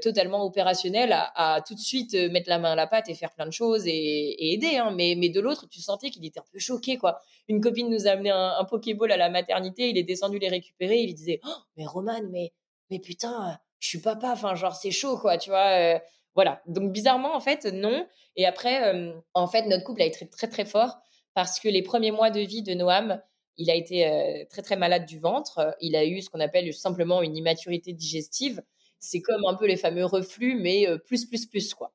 totalement 0.02 0.44
opérationnel 0.46 1.14
à, 1.14 1.62
tout 1.66 1.76
de 1.76 1.80
suite 1.80 2.14
mettre 2.32 2.50
la 2.50 2.60
main 2.60 2.72
à 2.72 2.76
la 2.76 2.88
pâte 2.88 3.10
et 3.10 3.16
faire 3.16 3.32
plein 3.32 3.46
de 3.46 3.52
choses 3.52 3.86
et, 3.86 4.54
aider. 4.54 4.78
Hein. 4.78 4.92
Mais, 4.96 5.16
mais 5.18 5.30
de 5.30 5.42
l'autre, 5.42 5.68
tu 5.70 5.82
sentais 5.82 6.10
qu'il 6.10 6.26
était 6.26 6.40
un 6.40 6.46
peu 6.52 6.60
choqué 6.60 6.98
quoi. 6.98 7.20
Une 7.48 7.62
copine 7.62 7.90
nous 7.90 8.08
a 8.08 8.12
amené 8.12 8.30
un, 8.30 8.56
un 8.58 8.64
Pokéball 8.66 9.12
à 9.12 9.18
la 9.18 9.30
maternité, 9.30 9.90
il 9.90 9.98
est 9.98 10.04
descendu 10.04 10.40
les 10.40 10.50
récupérer, 10.50 11.00
il 11.00 11.14
disait 11.14 11.40
oh, 11.46 11.56
mais 11.78 11.86
Roman, 11.86 12.22
mais, 12.32 12.54
mais 12.90 13.00
putain, 13.00 13.60
je 13.80 13.90
suis 13.90 14.00
papa, 14.00 14.32
enfin 14.32 14.56
genre 14.56 14.76
c'est 14.76 14.92
chaud 14.92 15.18
quoi, 15.18 15.38
tu 15.38 15.50
vois. 15.50 16.00
voilà. 16.36 16.62
Donc 16.68 16.92
bizarrement 16.92 17.36
en 17.36 17.42
fait 17.42 17.66
non. 17.66 18.08
Et 18.36 18.46
après, 18.46 19.14
en 19.34 19.48
fait, 19.48 19.66
notre 19.68 19.84
couple 19.84 20.02
a 20.02 20.06
été 20.06 20.20
très 20.20 20.28
très, 20.28 20.48
très 20.48 20.66
fort 20.66 20.98
parce 21.34 21.60
que 21.60 21.68
les 21.68 21.82
premiers 21.82 22.12
mois 22.12 22.30
de 22.30 22.40
vie 22.40 22.64
de 22.64 22.74
Noam, 22.74 23.22
il 23.58 23.70
a 23.70 23.76
été 23.76 24.08
euh, 24.08 24.46
très 24.50 24.62
très 24.62 24.76
malade 24.76 25.06
du 25.06 25.20
ventre. 25.20 25.76
Il 25.80 25.96
a 25.96 26.06
eu 26.06 26.22
ce 26.22 26.30
qu'on 26.30 26.40
appelle 26.40 26.74
simplement 26.74 27.22
une 27.22 27.36
immaturité 27.36 27.94
digestive. 27.94 28.62
C'est 29.06 29.22
comme 29.22 29.44
un 29.46 29.56
peu 29.56 29.68
les 29.68 29.76
fameux 29.76 30.06
reflux, 30.06 30.56
mais 30.56 30.88
plus 31.06 31.26
plus 31.26 31.46
plus 31.46 31.74
quoi. 31.74 31.94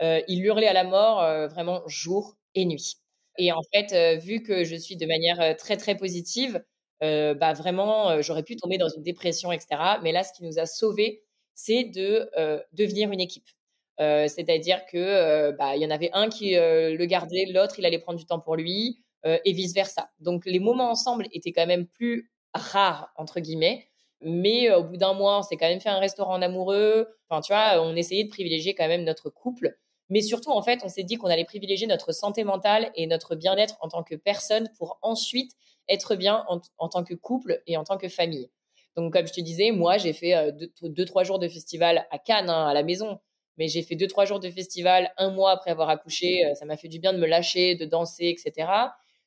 Il 0.00 0.44
hurlait 0.44 0.68
à 0.68 0.72
la 0.74 0.84
mort 0.84 1.18
vraiment 1.50 1.82
jour 1.88 2.36
et 2.56 2.64
nuit. 2.66 2.96
Et 3.38 3.52
en 3.52 3.62
fait, 3.74 4.18
vu 4.20 4.42
que 4.42 4.64
je 4.64 4.76
suis 4.76 4.96
de 4.96 5.06
manière 5.06 5.56
très 5.56 5.76
très 5.76 5.96
positive, 5.96 6.64
bah 7.02 7.52
vraiment, 7.54 8.20
j'aurais 8.22 8.42
pu 8.44 8.56
tomber 8.56 8.78
dans 8.78 8.88
une 8.88 9.02
dépression, 9.04 9.52
etc. 9.52 10.00
Mais 10.02 10.12
là, 10.12 10.24
ce 10.24 10.32
qui 10.32 10.44
nous 10.44 10.58
a 10.58 10.66
sauvés, 10.66 11.22
c'est 11.54 11.84
de 11.84 12.30
devenir 12.72 13.12
une 13.12 13.20
équipe. 13.20 13.48
C'est-à-dire 13.98 14.86
que 14.86 15.52
bah, 15.52 15.76
il 15.76 15.82
y 15.82 15.86
en 15.86 15.90
avait 15.90 16.10
un 16.14 16.28
qui 16.30 16.52
le 16.56 17.04
gardait, 17.06 17.46
l'autre 17.52 17.78
il 17.78 17.86
allait 17.86 17.98
prendre 18.00 18.18
du 18.18 18.26
temps 18.26 18.40
pour 18.40 18.56
lui 18.56 19.04
et 19.24 19.52
vice 19.52 19.74
versa. 19.74 20.10
Donc 20.20 20.46
les 20.46 20.60
moments 20.60 20.90
ensemble 20.90 21.28
étaient 21.32 21.52
quand 21.52 21.66
même 21.68 21.86
plus 21.86 22.32
rares 22.54 23.12
entre 23.16 23.40
guillemets. 23.40 23.89
Mais 24.22 24.70
au 24.72 24.84
bout 24.84 24.96
d'un 24.96 25.14
mois, 25.14 25.38
on 25.38 25.42
s'est 25.42 25.56
quand 25.56 25.68
même 25.68 25.80
fait 25.80 25.88
un 25.88 25.98
restaurant 25.98 26.34
en 26.34 26.42
amoureux. 26.42 27.08
Enfin, 27.28 27.40
tu 27.40 27.52
vois, 27.52 27.82
on 27.82 27.96
essayait 27.96 28.24
de 28.24 28.28
privilégier 28.28 28.74
quand 28.74 28.88
même 28.88 29.04
notre 29.04 29.30
couple. 29.30 29.76
Mais 30.08 30.20
surtout, 30.20 30.50
en 30.50 30.62
fait, 30.62 30.80
on 30.84 30.88
s'est 30.88 31.04
dit 31.04 31.16
qu'on 31.16 31.28
allait 31.28 31.44
privilégier 31.44 31.86
notre 31.86 32.12
santé 32.12 32.44
mentale 32.44 32.90
et 32.96 33.06
notre 33.06 33.36
bien-être 33.36 33.76
en 33.80 33.88
tant 33.88 34.02
que 34.02 34.16
personne 34.16 34.68
pour 34.76 34.98
ensuite 35.02 35.52
être 35.88 36.16
bien 36.16 36.44
en, 36.48 36.88
tant 36.88 37.04
que 37.04 37.14
couple 37.14 37.62
et 37.66 37.76
en 37.76 37.84
tant 37.84 37.96
que 37.96 38.08
famille. 38.08 38.50
Donc, 38.96 39.12
comme 39.12 39.26
je 39.26 39.32
te 39.32 39.40
disais, 39.40 39.70
moi, 39.70 39.98
j'ai 39.98 40.12
fait 40.12 40.52
deux, 40.82 41.04
trois 41.04 41.24
jours 41.24 41.38
de 41.38 41.48
festival 41.48 42.06
à 42.10 42.18
Cannes, 42.18 42.50
hein, 42.50 42.66
à 42.66 42.74
la 42.74 42.82
maison 42.82 43.20
mais 43.60 43.68
j'ai 43.68 43.82
fait 43.82 43.94
deux, 43.94 44.06
trois 44.06 44.24
jours 44.24 44.40
de 44.40 44.50
festival 44.50 45.12
un 45.18 45.30
mois 45.30 45.52
après 45.52 45.70
avoir 45.70 45.90
accouché. 45.90 46.46
Euh, 46.46 46.54
ça 46.54 46.64
m'a 46.64 46.78
fait 46.78 46.88
du 46.88 46.98
bien 46.98 47.12
de 47.12 47.18
me 47.18 47.26
lâcher, 47.26 47.74
de 47.74 47.84
danser, 47.84 48.28
etc. 48.28 48.68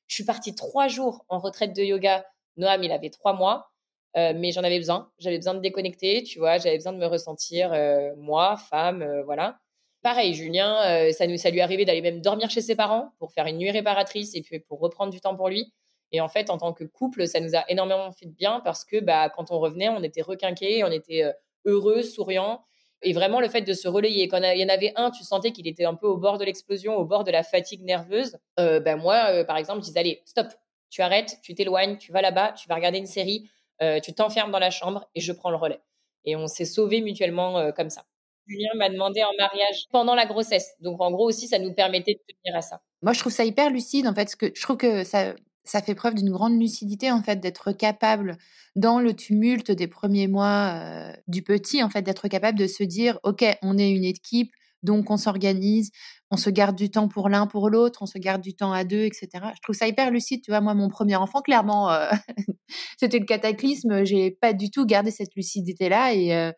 Je 0.08 0.16
suis 0.16 0.26
partie 0.26 0.56
trois 0.56 0.88
jours 0.88 1.24
en 1.30 1.38
retraite 1.38 1.76
de 1.76 1.84
yoga. 1.84 2.26
Noam, 2.58 2.84
il 2.84 2.92
avait 2.92 3.12
trois 3.12 3.34
mois, 3.34 3.72
euh, 4.18 4.34
mais 4.36 4.52
j'en 4.52 4.64
avais 4.64 4.78
besoin. 4.78 5.12
J'avais 5.20 5.38
besoin 5.38 5.54
de 5.54 5.60
déconnecter, 5.60 6.24
tu 6.24 6.40
vois. 6.40 6.58
J'avais 6.58 6.78
besoin 6.78 6.94
de 6.94 6.98
me 6.98 7.06
ressentir, 7.06 7.72
euh, 7.74 8.12
moi, 8.18 8.58
femme, 8.58 9.06
voilà. 9.26 9.60
Pareil, 10.02 10.34
Julien, 10.34 11.12
ça, 11.14 11.28
nous, 11.28 11.38
ça 11.38 11.50
lui 11.50 11.62
arrivait 11.62 11.86
d'aller 11.86 12.02
même 12.02 12.20
dormir 12.20 12.50
chez 12.50 12.60
ses 12.60 12.76
parents 12.76 13.14
pour 13.20 13.32
faire 13.32 13.48
une 13.48 13.58
nuit 13.58 13.72
réparatrice 13.72 14.36
et 14.36 14.42
puis 14.42 14.60
pour 14.60 14.82
reprendre 14.82 15.14
du 15.14 15.22
temps 15.22 15.36
pour 15.36 15.48
lui. 15.48 15.72
Et 16.12 16.20
en 16.20 16.28
fait, 16.28 16.50
en 16.50 16.58
tant 16.58 16.74
que 16.74 16.84
couple, 16.84 17.26
ça 17.26 17.40
nous 17.40 17.56
a 17.56 17.64
énormément 17.70 18.12
fait 18.12 18.26
de 18.26 18.34
bien 18.34 18.60
parce 18.66 18.84
que 18.84 19.00
bah, 19.00 19.30
quand 19.30 19.50
on 19.52 19.60
revenait, 19.60 19.88
on 19.88 20.04
était 20.04 20.22
requinqués, 20.22 20.84
on 20.84 20.92
était 20.92 21.34
heureux, 21.64 22.04
souriants. 22.04 22.66
Et 23.04 23.12
vraiment, 23.12 23.42
le 23.42 23.50
fait 23.50 23.62
de 23.62 23.74
se 23.74 23.88
relayer, 23.88 24.30
quand 24.30 24.38
il 24.42 24.60
y 24.60 24.64
en 24.64 24.70
avait 24.70 24.94
un, 24.96 25.12
tu 25.12 25.24
sentais 25.24 25.52
qu'il 25.52 25.68
était 25.68 25.84
un 25.84 25.94
peu 25.94 26.08
au 26.08 26.18
bord 26.18 26.38
de 26.38 26.46
l'explosion, 26.46 26.96
au 26.96 27.04
bord 27.04 27.26
de 27.26 27.32
la 27.32 27.44
fatigue 27.44 27.84
nerveuse. 27.84 28.38
Euh, 28.60 28.80
ben 28.80 28.96
moi, 28.96 29.26
euh, 29.30 29.44
par 29.44 29.58
exemple, 29.58 29.82
je 29.82 29.88
disais, 29.88 30.00
allez, 30.00 30.22
stop, 30.26 30.48
tu 30.90 31.02
arrêtes, 31.02 31.38
tu 31.44 31.54
t'éloignes, 31.54 31.98
tu 31.98 32.14
vas 32.14 32.22
là-bas, 32.22 32.54
tu 32.54 32.68
vas 32.70 32.76
regarder 32.76 33.00
une 33.00 33.06
série, 33.06 33.50
euh, 33.82 34.00
tu 34.00 34.14
t'enfermes 34.14 34.52
dans 34.52 34.60
la 34.60 34.70
chambre 34.70 35.08
et 35.16 35.22
je 35.22 35.32
prends 35.32 35.50
le 35.50 35.58
relais. 35.58 35.82
Et 36.26 36.36
on 36.36 36.48
s'est 36.48 36.66
sauvés 36.66 37.02
mutuellement 37.02 37.72
comme 37.74 37.90
ça. 37.90 38.06
Julien 38.48 38.70
m'a 38.76 38.90
demandé 38.90 39.22
en 39.24 39.32
mariage 39.38 39.88
pendant 39.92 40.16
la 40.16 40.26
grossesse. 40.26 40.74
Donc, 40.80 41.02
en 41.02 41.12
gros, 41.12 41.28
aussi, 41.28 41.48
ça 41.48 41.60
nous 41.60 41.74
permettait 41.74 42.14
de 42.14 42.34
tenir 42.34 42.58
à 42.58 42.62
ça. 42.62 42.82
Moi, 43.02 43.14
je 43.14 43.20
trouve 43.20 43.32
ça 43.32 43.44
hyper 43.44 43.70
lucide, 43.70 44.08
en 44.08 44.14
fait, 44.14 44.34
que 44.36 44.52
je 44.56 44.62
trouve 44.62 44.78
que 44.78 45.04
ça, 45.04 45.34
ça 45.64 45.82
fait 45.82 45.96
preuve 45.96 46.16
d'une 46.16 46.32
grande 46.32 46.60
lucidité 46.60 47.12
en 47.12 47.22
fait 47.22 47.40
d'être 47.40 47.72
capable 47.72 48.38
dans 48.76 49.00
le 49.00 49.14
tumulte 49.14 49.72
des 49.72 49.88
premiers 49.88 50.28
mois 50.28 50.74
euh, 50.76 51.14
du 51.28 51.42
petit 51.42 51.84
en 51.84 51.90
fait 51.90 52.02
d'être 52.02 52.28
capable 52.28 52.58
de 52.58 52.68
se 52.68 52.84
dire 52.84 53.20
ok 53.24 53.46
on 53.62 53.78
est 53.78 53.90
une 53.90 54.04
équipe 54.04 54.52
donc 54.84 55.10
on 55.10 55.18
s'organise 55.18 55.92
on 56.32 56.38
se 56.38 56.50
garde 56.50 56.76
du 56.76 56.90
temps 56.90 57.08
pour 57.08 57.30
l'un 57.30 57.48
pour 57.48 57.70
l'autre 57.70 58.02
on 58.02 58.06
se 58.06 58.18
garde 58.18 58.42
du 58.42 58.56
temps 58.56 58.74
à 58.74 58.84
deux 58.84 59.04
etc 59.04 59.30
je 59.56 59.62
trouve 59.62 59.76
ça 59.76 59.88
hyper 59.88 60.12
lucide 60.12 60.42
tu 60.44 60.52
vois. 60.52 60.62
Moi 60.62 60.74
mon 60.74 60.88
premier 60.90 61.16
enfant 61.16 61.42
clairement 61.42 61.92
euh, 61.92 62.10
c'était 63.00 63.20
le 63.20 63.26
cataclysme. 63.26 64.04
J'ai 64.06 64.32
pas 64.32 64.54
du 64.54 64.70
tout 64.72 64.86
gardé 64.86 65.12
cette 65.12 65.36
lucidité 65.36 65.90
là 65.90 66.14
et 66.14 66.34
euh, 66.36 66.52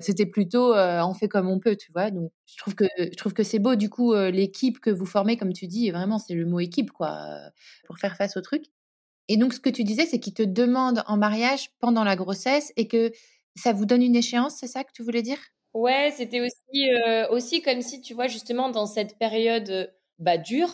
c'était 0.00 0.26
plutôt 0.26 0.74
on 0.74 1.14
fait 1.14 1.28
comme 1.28 1.48
on 1.48 1.58
peut, 1.60 1.76
tu 1.76 1.92
vois. 1.92 2.10
Donc 2.10 2.32
je 2.46 2.56
trouve 2.56 2.74
que 2.74 2.86
je 2.98 3.16
trouve 3.16 3.34
que 3.34 3.42
c'est 3.42 3.58
beau. 3.58 3.74
Du 3.76 3.90
coup 3.90 4.14
l'équipe 4.14 4.80
que 4.80 4.90
vous 4.90 5.06
formez 5.06 5.36
comme 5.36 5.52
tu 5.52 5.66
dis, 5.66 5.90
vraiment 5.90 6.18
c'est 6.18 6.34
le 6.34 6.46
mot 6.46 6.60
équipe 6.60 6.90
quoi 6.92 7.22
pour 7.86 7.98
faire 7.98 8.16
face 8.16 8.36
au 8.36 8.40
truc. 8.40 8.64
Et 9.28 9.36
donc 9.36 9.54
ce 9.54 9.60
que 9.60 9.70
tu 9.70 9.84
disais 9.84 10.06
c'est 10.06 10.20
qu'ils 10.20 10.34
te 10.34 10.42
demandent 10.42 11.02
en 11.06 11.16
mariage 11.18 11.70
pendant 11.80 12.04
la 12.04 12.16
grossesse 12.16 12.72
et 12.76 12.88
que 12.88 13.12
ça 13.56 13.72
vous 13.72 13.86
donne 13.86 14.02
une 14.02 14.16
échéance, 14.16 14.56
c'est 14.58 14.68
ça 14.68 14.84
que 14.84 14.92
tu 14.94 15.02
voulais 15.02 15.22
dire? 15.22 15.38
Ouais, 15.74 16.12
c'était 16.16 16.40
aussi 16.40 16.90
aussi 17.30 17.62
comme 17.62 17.80
si 17.80 18.00
tu 18.00 18.12
vois 18.14 18.26
justement 18.26 18.70
dans 18.70 18.86
cette 18.86 19.16
période 19.18 19.92
bah 20.18 20.36
dure, 20.36 20.68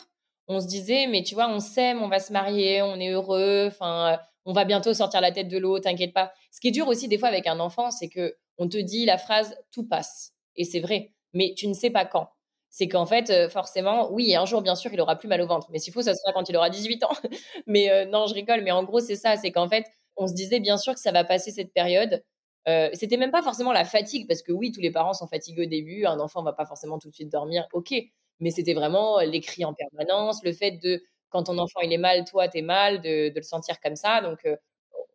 on 0.48 0.58
se 0.60 0.66
disait 0.66 1.06
mais 1.06 1.22
tu 1.22 1.34
vois, 1.34 1.48
on 1.48 1.60
s'aime, 1.60 2.02
on 2.02 2.08
va 2.08 2.18
se 2.18 2.32
marier, 2.32 2.80
on 2.82 2.98
est 2.98 3.10
heureux, 3.10 3.66
enfin 3.68 4.18
on 4.46 4.52
va 4.54 4.64
bientôt 4.64 4.94
sortir 4.94 5.20
la 5.20 5.32
tête 5.32 5.48
de 5.48 5.58
l'eau, 5.58 5.78
t'inquiète 5.80 6.14
pas. 6.14 6.32
Ce 6.50 6.60
qui 6.60 6.68
est 6.68 6.70
dur 6.70 6.88
aussi 6.88 7.08
des 7.08 7.18
fois 7.18 7.28
avec 7.28 7.46
un 7.46 7.60
enfant, 7.60 7.90
c'est 7.90 8.08
que 8.08 8.36
on 8.58 8.68
te 8.68 8.78
dit 8.78 9.04
la 9.04 9.18
phrase 9.18 9.54
tout 9.70 9.86
passe. 9.86 10.32
Et 10.56 10.64
c'est 10.64 10.80
vrai, 10.80 11.12
mais 11.34 11.52
tu 11.56 11.68
ne 11.68 11.74
sais 11.74 11.90
pas 11.90 12.06
quand. 12.06 12.30
C'est 12.70 12.88
qu'en 12.88 13.06
fait, 13.06 13.30
euh, 13.30 13.48
forcément, 13.50 14.10
oui, 14.12 14.34
un 14.34 14.44
jour, 14.46 14.60
bien 14.62 14.74
sûr, 14.74 14.92
il 14.92 15.00
aura 15.00 15.16
plus 15.16 15.28
mal 15.28 15.40
au 15.42 15.46
ventre. 15.46 15.66
Mais 15.70 15.78
s'il 15.78 15.92
faut, 15.92 16.02
ça 16.02 16.14
sera 16.14 16.32
quand 16.32 16.48
il 16.48 16.56
aura 16.56 16.70
18 16.70 17.04
ans. 17.04 17.10
mais 17.66 17.90
euh, 17.90 18.04
non, 18.06 18.26
je 18.26 18.34
rigole. 18.34 18.62
Mais 18.62 18.70
en 18.70 18.84
gros, 18.84 19.00
c'est 19.00 19.16
ça. 19.16 19.36
C'est 19.36 19.50
qu'en 19.52 19.68
fait, 19.68 19.84
on 20.16 20.26
se 20.26 20.34
disait 20.34 20.60
bien 20.60 20.76
sûr 20.78 20.94
que 20.94 21.00
ça 21.00 21.12
va 21.12 21.24
passer 21.24 21.50
cette 21.52 21.72
période. 21.72 22.22
Euh, 22.68 22.90
c'était 22.92 23.16
même 23.16 23.30
pas 23.30 23.42
forcément 23.42 23.72
la 23.72 23.84
fatigue, 23.84 24.26
parce 24.26 24.42
que 24.42 24.52
oui, 24.52 24.72
tous 24.72 24.80
les 24.80 24.90
parents 24.90 25.12
sont 25.12 25.28
fatigués 25.28 25.62
au 25.62 25.68
début. 25.68 26.04
Un 26.04 26.18
enfant 26.20 26.42
va 26.42 26.52
pas 26.52 26.66
forcément 26.66 26.98
tout 26.98 27.08
de 27.08 27.14
suite 27.14 27.30
dormir. 27.30 27.66
Ok. 27.72 27.94
Mais 28.40 28.50
c'était 28.50 28.74
vraiment 28.74 29.20
les 29.20 29.40
cris 29.40 29.64
en 29.64 29.72
permanence, 29.72 30.42
le 30.44 30.52
fait 30.52 30.72
de, 30.72 31.02
quand 31.30 31.44
ton 31.44 31.58
enfant 31.58 31.80
il 31.80 31.92
est 31.92 31.98
mal, 31.98 32.24
toi, 32.24 32.48
tu 32.48 32.58
es 32.58 32.62
mal, 32.62 33.00
de, 33.00 33.32
le 33.34 33.42
sentir 33.42 33.80
comme 33.80 33.96
ça. 33.96 34.20
Donc, 34.20 34.46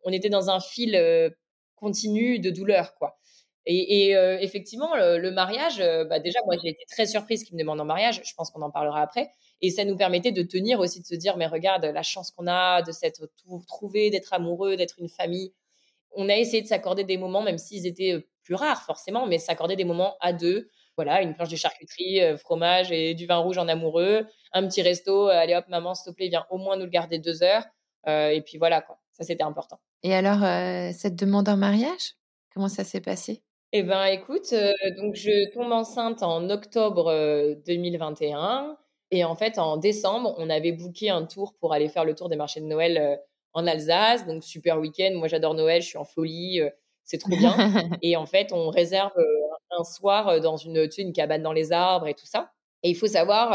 on 0.04 0.10
était 0.12 0.28
dans 0.28 0.50
un 0.50 0.58
fil 0.58 0.96
continu 1.76 2.40
de 2.40 2.50
douleur, 2.50 2.94
quoi. 2.96 3.18
Et, 3.64 4.16
euh, 4.16 4.38
effectivement, 4.40 4.96
le, 4.96 5.30
mariage, 5.30 5.80
euh, 5.80 6.04
bah 6.04 6.18
déjà, 6.18 6.40
moi, 6.46 6.56
j'ai 6.62 6.70
été 6.70 6.84
très 6.90 7.06
surprise 7.06 7.44
qu'il 7.44 7.54
me 7.54 7.60
demande 7.60 7.80
en 7.80 7.84
mariage. 7.84 8.20
Je 8.24 8.34
pense 8.34 8.50
qu'on 8.50 8.62
en 8.62 8.70
parlera 8.70 9.02
après. 9.02 9.30
Et 9.60 9.70
ça 9.70 9.84
nous 9.84 9.96
permettait 9.96 10.32
de 10.32 10.42
tenir 10.42 10.80
aussi, 10.80 11.00
de 11.00 11.06
se 11.06 11.14
dire, 11.14 11.36
mais 11.36 11.46
regarde, 11.46 11.84
la 11.84 12.02
chance 12.02 12.32
qu'on 12.32 12.48
a 12.48 12.82
de 12.82 12.90
s'être 12.90 13.28
trouvé, 13.68 14.10
d'être 14.10 14.32
amoureux, 14.32 14.76
d'être 14.76 14.96
une 14.98 15.08
famille. 15.08 15.52
On 16.14 16.28
a 16.28 16.36
essayé 16.36 16.62
de 16.62 16.66
s'accorder 16.66 17.04
des 17.04 17.16
moments, 17.16 17.42
même 17.42 17.58
s'ils 17.58 17.86
étaient 17.86 18.12
euh, 18.12 18.26
plus 18.44 18.54
rares, 18.54 18.82
forcément, 18.82 19.26
mais 19.26 19.38
s'accorder 19.38 19.76
des 19.76 19.84
moments 19.84 20.16
à 20.20 20.32
deux. 20.32 20.68
Voilà, 20.96 21.22
une 21.22 21.34
planche 21.34 21.48
de 21.48 21.56
charcuterie, 21.56 22.20
fromage 22.36 22.92
et 22.92 23.14
du 23.14 23.24
vin 23.24 23.38
rouge 23.38 23.56
en 23.56 23.66
amoureux, 23.66 24.26
un 24.52 24.68
petit 24.68 24.82
resto. 24.82 25.28
allez 25.28 25.54
hop, 25.54 25.64
maman, 25.68 25.94
s'il 25.94 26.12
te 26.12 26.16
plaît, 26.16 26.28
viens 26.28 26.44
au 26.50 26.58
moins 26.58 26.76
nous 26.76 26.84
le 26.84 26.90
garder 26.90 27.18
deux 27.18 27.42
heures. 27.42 27.64
et 28.06 28.42
puis 28.44 28.58
voilà, 28.58 28.82
quoi. 28.82 28.98
Ça, 29.12 29.24
c'était 29.24 29.42
important. 29.42 29.80
Et 30.02 30.14
alors, 30.14 30.40
cette 30.92 31.16
demande 31.16 31.48
en 31.48 31.56
mariage, 31.56 32.16
comment 32.52 32.68
ça 32.68 32.84
s'est 32.84 33.00
passé? 33.00 33.42
Eh 33.74 33.82
ben, 33.82 34.04
écoute, 34.04 34.52
euh, 34.52 34.70
donc 34.98 35.14
je 35.14 35.50
tombe 35.54 35.72
enceinte 35.72 36.22
en 36.22 36.50
octobre 36.50 37.10
2021 37.66 38.36
euh, 38.38 38.74
et 39.10 39.24
en 39.24 39.34
fait 39.34 39.58
en 39.58 39.78
décembre, 39.78 40.34
on 40.36 40.50
avait 40.50 40.72
booké 40.72 41.08
un 41.08 41.24
tour 41.24 41.54
pour 41.58 41.72
aller 41.72 41.88
faire 41.88 42.04
le 42.04 42.14
tour 42.14 42.28
des 42.28 42.36
marchés 42.36 42.60
de 42.60 42.66
Noël 42.66 42.98
euh, 42.98 43.16
en 43.54 43.66
Alsace, 43.66 44.26
donc 44.26 44.44
super 44.44 44.78
week-end. 44.78 45.12
Moi, 45.14 45.28
j'adore 45.28 45.54
Noël, 45.54 45.82
je 45.82 45.88
suis 45.88 45.98
en 45.98 46.04
folie, 46.04 46.60
c'est 47.04 47.18
trop 47.18 47.36
bien. 47.36 47.54
et 48.02 48.16
en 48.16 48.26
fait, 48.26 48.52
on 48.52 48.70
réserve 48.70 49.12
un 49.70 49.84
soir 49.84 50.40
dans 50.40 50.56
une, 50.56 50.88
tu 50.88 50.96
sais, 50.96 51.02
une 51.02 51.12
cabane 51.12 51.42
dans 51.42 51.52
les 51.52 51.72
arbres 51.72 52.06
et 52.08 52.14
tout 52.14 52.26
ça. 52.26 52.50
Et 52.82 52.90
il 52.90 52.96
faut 52.96 53.06
savoir 53.06 53.50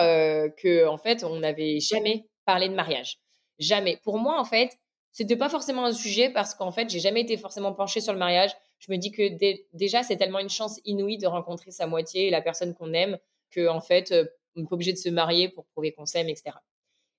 que 0.56 0.88
en 0.88 0.98
fait, 0.98 1.24
on 1.24 1.40
n'avait 1.40 1.80
jamais 1.80 2.26
parlé 2.46 2.70
de 2.70 2.74
mariage, 2.74 3.20
jamais. 3.60 3.98
Pour 4.04 4.18
moi, 4.18 4.40
en 4.40 4.46
fait, 4.46 4.78
c'était 5.18 5.36
pas 5.36 5.50
forcément 5.50 5.86
un 5.86 5.94
sujet 5.94 6.30
parce 6.30 6.54
qu'en 6.54 6.72
fait, 6.72 6.90
j'ai 6.90 7.00
jamais 7.00 7.22
été 7.22 7.38
forcément 7.38 7.74
penchée 7.74 8.02
sur 8.02 8.14
le 8.14 8.20
mariage. 8.20 8.52
je 8.78 8.92
me 8.92 8.98
dis 8.98 9.12
que 9.12 9.36
déjà, 9.74 10.04
c'est 10.04 10.16
tellement 10.16 10.38
une 10.38 10.50
chance 10.50 10.80
inouïe 10.86 11.18
de 11.18 11.26
rencontrer 11.26 11.72
sa 11.72 11.88
moitié, 11.88 12.30
la 12.30 12.42
personne 12.42 12.76
qu'on 12.76 12.94
aime, 12.94 13.18
que 13.50 13.68
en 13.68 13.82
fait, 13.82 14.14
on 14.56 14.62
n'est 14.62 14.68
pas 14.68 14.76
obligé 14.76 14.94
de 14.94 14.98
se 14.98 15.10
marier 15.10 15.50
pour 15.50 15.66
prouver 15.66 15.92
qu'on 15.92 16.06
s'aime, 16.06 16.30
etc. 16.30 16.56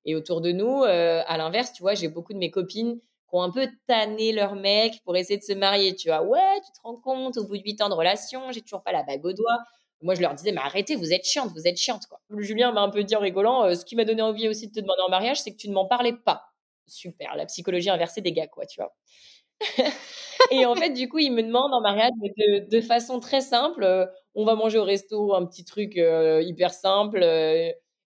Et 0.05 0.15
autour 0.15 0.41
de 0.41 0.53
nous, 0.53 0.85
à 0.85 1.37
l'inverse, 1.37 1.73
tu 1.73 1.83
vois, 1.83 1.95
j'ai 1.95 2.09
beaucoup 2.09 2.33
de 2.33 2.39
mes 2.39 2.51
copines 2.51 3.01
qui 3.29 3.37
ont 3.37 3.43
un 3.43 3.51
peu 3.51 3.69
tanné 3.87 4.33
leur 4.33 4.55
mec 4.55 5.03
pour 5.05 5.17
essayer 5.17 5.39
de 5.39 5.45
se 5.45 5.53
marier. 5.53 5.95
Tu 5.95 6.09
vois, 6.09 6.23
ouais, 6.23 6.61
tu 6.65 6.73
te 6.73 6.81
rends 6.83 6.97
compte, 6.97 7.37
au 7.37 7.47
bout 7.47 7.59
de 7.59 7.63
huit 7.63 7.81
ans 7.83 7.89
de 7.89 7.95
relation, 7.95 8.51
j'ai 8.53 8.63
toujours 8.63 8.83
pas 8.83 8.93
la 8.93 9.03
bague 9.03 9.25
au 9.25 9.33
doigt. 9.33 9.59
Moi, 10.01 10.15
je 10.15 10.21
leur 10.21 10.35
disais, 10.35 10.53
mais 10.53 10.61
arrêtez, 10.61 10.95
vous 10.95 11.13
êtes 11.13 11.25
chiante, 11.25 11.51
vous 11.53 11.67
êtes 11.67 11.77
chiante, 11.77 12.07
quoi. 12.07 12.21
Julien 12.39 12.73
m'a 12.73 12.83
un 12.83 12.89
peu 12.89 13.03
dit 13.03 13.17
en 13.17 13.21
rigolant, 13.21 13.65
euh, 13.65 13.75
ce 13.75 13.85
qui 13.85 13.97
m'a 13.97 14.05
donné 14.05 14.23
envie 14.23 14.49
aussi 14.49 14.69
de 14.69 14.73
te 14.73 14.81
demander 14.81 15.03
en 15.07 15.11
mariage, 15.11 15.41
c'est 15.43 15.51
que 15.51 15.57
tu 15.57 15.69
ne 15.69 15.75
m'en 15.75 15.87
parlais 15.87 16.13
pas. 16.13 16.45
Super, 16.87 17.35
la 17.37 17.47
psychologie 17.47 17.91
inversée 17.91 18.21
des 18.21 18.33
gars, 18.33 18.47
quoi, 18.47 18.65
tu 18.65 18.81
vois. 18.81 18.95
et 20.53 20.65
en 20.67 20.77
fait, 20.77 20.91
du 20.91 21.09
coup, 21.09 21.19
il 21.19 21.33
me 21.33 21.43
demande 21.43 21.75
en 21.75 21.81
mariage 21.81 22.13
de, 22.71 22.81
façon 22.81 23.19
très 23.19 23.41
simple, 23.41 23.83
euh, 23.83 24.07
on 24.37 24.45
va 24.45 24.55
manger 24.55 24.79
au 24.79 24.85
resto 24.85 25.35
un 25.35 25.45
petit 25.47 25.65
truc 25.65 25.99
euh, 25.99 26.41
hyper 26.43 26.73
simple, 26.73 27.25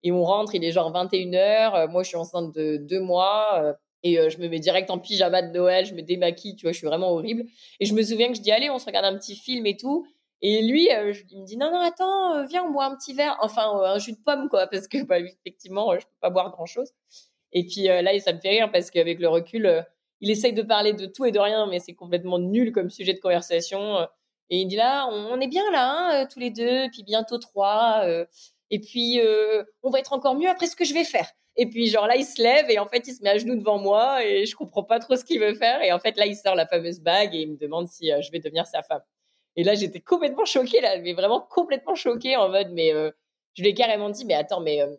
et 0.04 0.12
on 0.12 0.24
rentre, 0.24 0.56
il 0.56 0.64
est 0.64 0.72
genre 0.72 0.91
21h, 0.91 1.89
moi 1.89 2.04
je 2.04 2.10
suis 2.10 2.18
enceinte 2.18 2.54
de 2.56 2.78
deux 2.78 2.99
mois, 2.99 3.76
et 4.04 4.30
je 4.30 4.39
me 4.39 4.47
mets 4.47 4.60
direct 4.60 4.89
en 4.89 4.97
pyjama 4.97 5.41
de 5.43 5.52
Noël, 5.52 5.86
je 5.86 5.93
me 5.93 6.02
démaquille, 6.02 6.56
tu 6.56 6.66
vois, 6.66 6.72
je 6.72 6.78
suis 6.78 6.88
vraiment 6.88 7.12
horrible. 7.12 7.43
Et 7.80 7.86
je 7.86 7.93
me 7.93 8.02
souviens 8.02 8.30
que 8.30 8.36
je 8.36 8.41
dis, 8.41 8.52
allez, 8.52 8.70
on 8.70 8.80
se 8.80 8.86
regarde 8.86 9.06
un 9.06 9.16
petit 9.18 9.36
film 9.36 9.66
et 9.68 9.78
tout. 9.78 10.08
Et 10.41 10.64
lui, 10.64 10.89
il 10.89 11.41
me 11.41 11.45
dit, 11.45 11.56
non, 11.56 11.70
non, 11.72 11.80
attends, 11.80 12.45
viens, 12.47 12.64
on 12.64 12.72
boit 12.72 12.86
un 12.86 12.95
petit 12.95 13.14
verre, 13.14 13.38
enfin, 13.41 13.70
un 13.84 13.99
jus 13.99 14.14
de 14.14 14.18
pomme, 14.26 14.49
quoi, 14.49 14.66
parce 14.66 14.88
que, 14.88 15.04
bah, 15.04 15.20
effectivement, 15.20 15.93
je 15.99 16.06
peux 16.06 16.18
pas 16.20 16.32
boire 16.32 16.52
grand-chose. 16.52 16.91
Et 17.54 17.66
puis 17.66 17.84
là, 17.84 18.20
ça 18.20 18.34
me 18.34 18.39
fait 18.39 18.49
rire 18.49 18.72
parce 18.72 18.89
qu'avec 18.89 19.20
le 19.20 19.28
recul, 19.28 19.86
il 20.20 20.32
essaye 20.32 20.54
de 20.54 20.64
parler 20.64 20.93
de 20.93 21.06
tout 21.06 21.26
et 21.26 21.32
de 21.32 21.39
rien, 21.39 21.68
mais 21.68 21.80
c'est 21.80 21.93
complètement 21.93 22.39
nul 22.39 22.72
comme 22.72 22.89
sujet 22.89 23.14
de 23.14 23.20
conversation. 23.20 23.99
Et 24.49 24.62
il 24.62 24.68
dit 24.68 24.78
là, 24.78 25.08
on, 25.12 25.39
est 25.39 25.47
bien 25.47 25.70
là, 25.72 26.22
hein, 26.22 26.26
tous 26.26 26.39
les 26.39 26.49
deux, 26.49 26.89
puis 26.91 27.04
bientôt 27.04 27.38
trois. 27.38 28.04
Et 28.72 28.80
puis, 28.80 29.20
on 29.84 29.90
va 29.90 30.00
être 30.00 30.14
encore 30.14 30.36
mieux 30.36 30.50
après 30.50 30.68
ce 30.68 30.76
que 30.76 30.86
je 30.86 30.94
vais 30.94 31.04
faire. 31.04 31.32
Et 31.58 31.68
puis, 31.68 31.88
genre 31.88 32.08
là, 32.08 32.16
il 32.16 32.26
se 32.26 32.42
lève 32.42 32.70
et 32.70 32.80
en 32.80 32.88
fait, 32.88 33.08
il 33.08 33.14
se 33.14 33.22
met 33.22 33.30
à 33.30 33.38
genoux 33.38 33.56
devant 33.56 33.78
moi 33.78 34.24
et 34.26 34.46
je 34.46 34.56
comprends 34.56 34.84
pas 34.84 35.00
trop 35.00 35.16
ce 35.16 35.26
qu'il 35.26 35.40
veut 35.40 35.54
faire. 35.54 35.82
Et 35.82 35.92
en 35.92 36.00
fait, 36.00 36.16
là, 36.18 36.26
il 36.26 36.36
sort 36.36 36.56
la 36.56 36.66
fameuse 36.66 37.02
bague 37.02 37.36
et 37.36 37.42
il 37.42 37.52
me 37.52 37.58
demande 37.58 37.88
si 37.88 38.12
euh, 38.12 38.22
je 38.22 38.32
vais 38.32 38.40
devenir 38.40 38.66
sa 38.66 38.82
femme. 38.84 39.02
Et 39.58 39.64
là, 39.64 39.76
j'étais 39.76 40.00
complètement 40.00 40.46
choquée, 40.46 40.80
là, 40.80 40.98
mais 41.00 41.14
vraiment 41.14 41.42
complètement 41.42 41.96
choquée 41.96 42.38
en 42.38 42.48
mode, 42.48 42.70
mais 42.72 42.94
euh, 42.94 43.12
je 43.54 43.64
lui 43.64 43.70
ai 43.70 43.74
carrément 43.74 44.10
dit, 44.10 44.24
mais 44.24 44.34
attends, 44.34 44.62
mais 44.62 44.82
euh, 44.82 44.96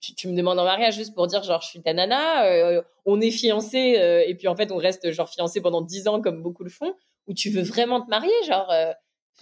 tu, 0.00 0.28
me 0.28 0.36
demandes 0.36 0.60
en 0.60 0.64
mariage 0.64 0.94
juste 0.94 1.12
pour 1.12 1.26
dire, 1.26 1.42
genre, 1.42 1.60
je 1.60 1.68
suis 1.68 1.82
ta 1.82 1.92
nana, 1.92 2.82
on 3.04 3.20
est 3.20 3.32
fiancés 3.32 4.24
et 4.26 4.34
puis 4.36 4.46
en 4.46 4.54
fait, 4.54 4.70
on 4.70 4.76
reste 4.76 5.10
genre 5.10 5.28
fiancés 5.28 5.60
pendant 5.60 5.80
dix 5.80 6.06
ans 6.06 6.20
comme 6.20 6.42
beaucoup 6.42 6.62
le 6.62 6.70
font, 6.70 6.94
ou 7.26 7.34
tu 7.34 7.50
veux 7.50 7.62
vraiment 7.62 8.00
te 8.00 8.08
marier, 8.10 8.30
genre, 8.46 8.72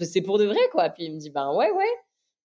c'est 0.01 0.23
pour 0.23 0.39
de 0.39 0.47
vrai, 0.47 0.61
quoi. 0.73 0.89
Puis 0.91 1.05
il 1.05 1.15
me 1.15 1.19
dit, 1.19 1.29
ben 1.29 1.53
ouais, 1.53 1.71
ouais. 1.73 1.95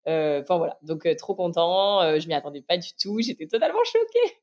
Euh, 0.08 0.41
enfin 0.41 0.58
voilà, 0.58 0.78
donc 0.82 1.06
euh, 1.06 1.16
trop 1.16 1.36
content. 1.36 2.01
Euh, 2.01 2.20
je 2.20 2.28
m'y 2.28 2.34
attendais 2.34 2.62
pas 2.62 2.78
du 2.78 2.89
tout. 2.99 3.20
J'étais 3.22 3.47
totalement 3.47 3.84
choquée. 3.86 4.38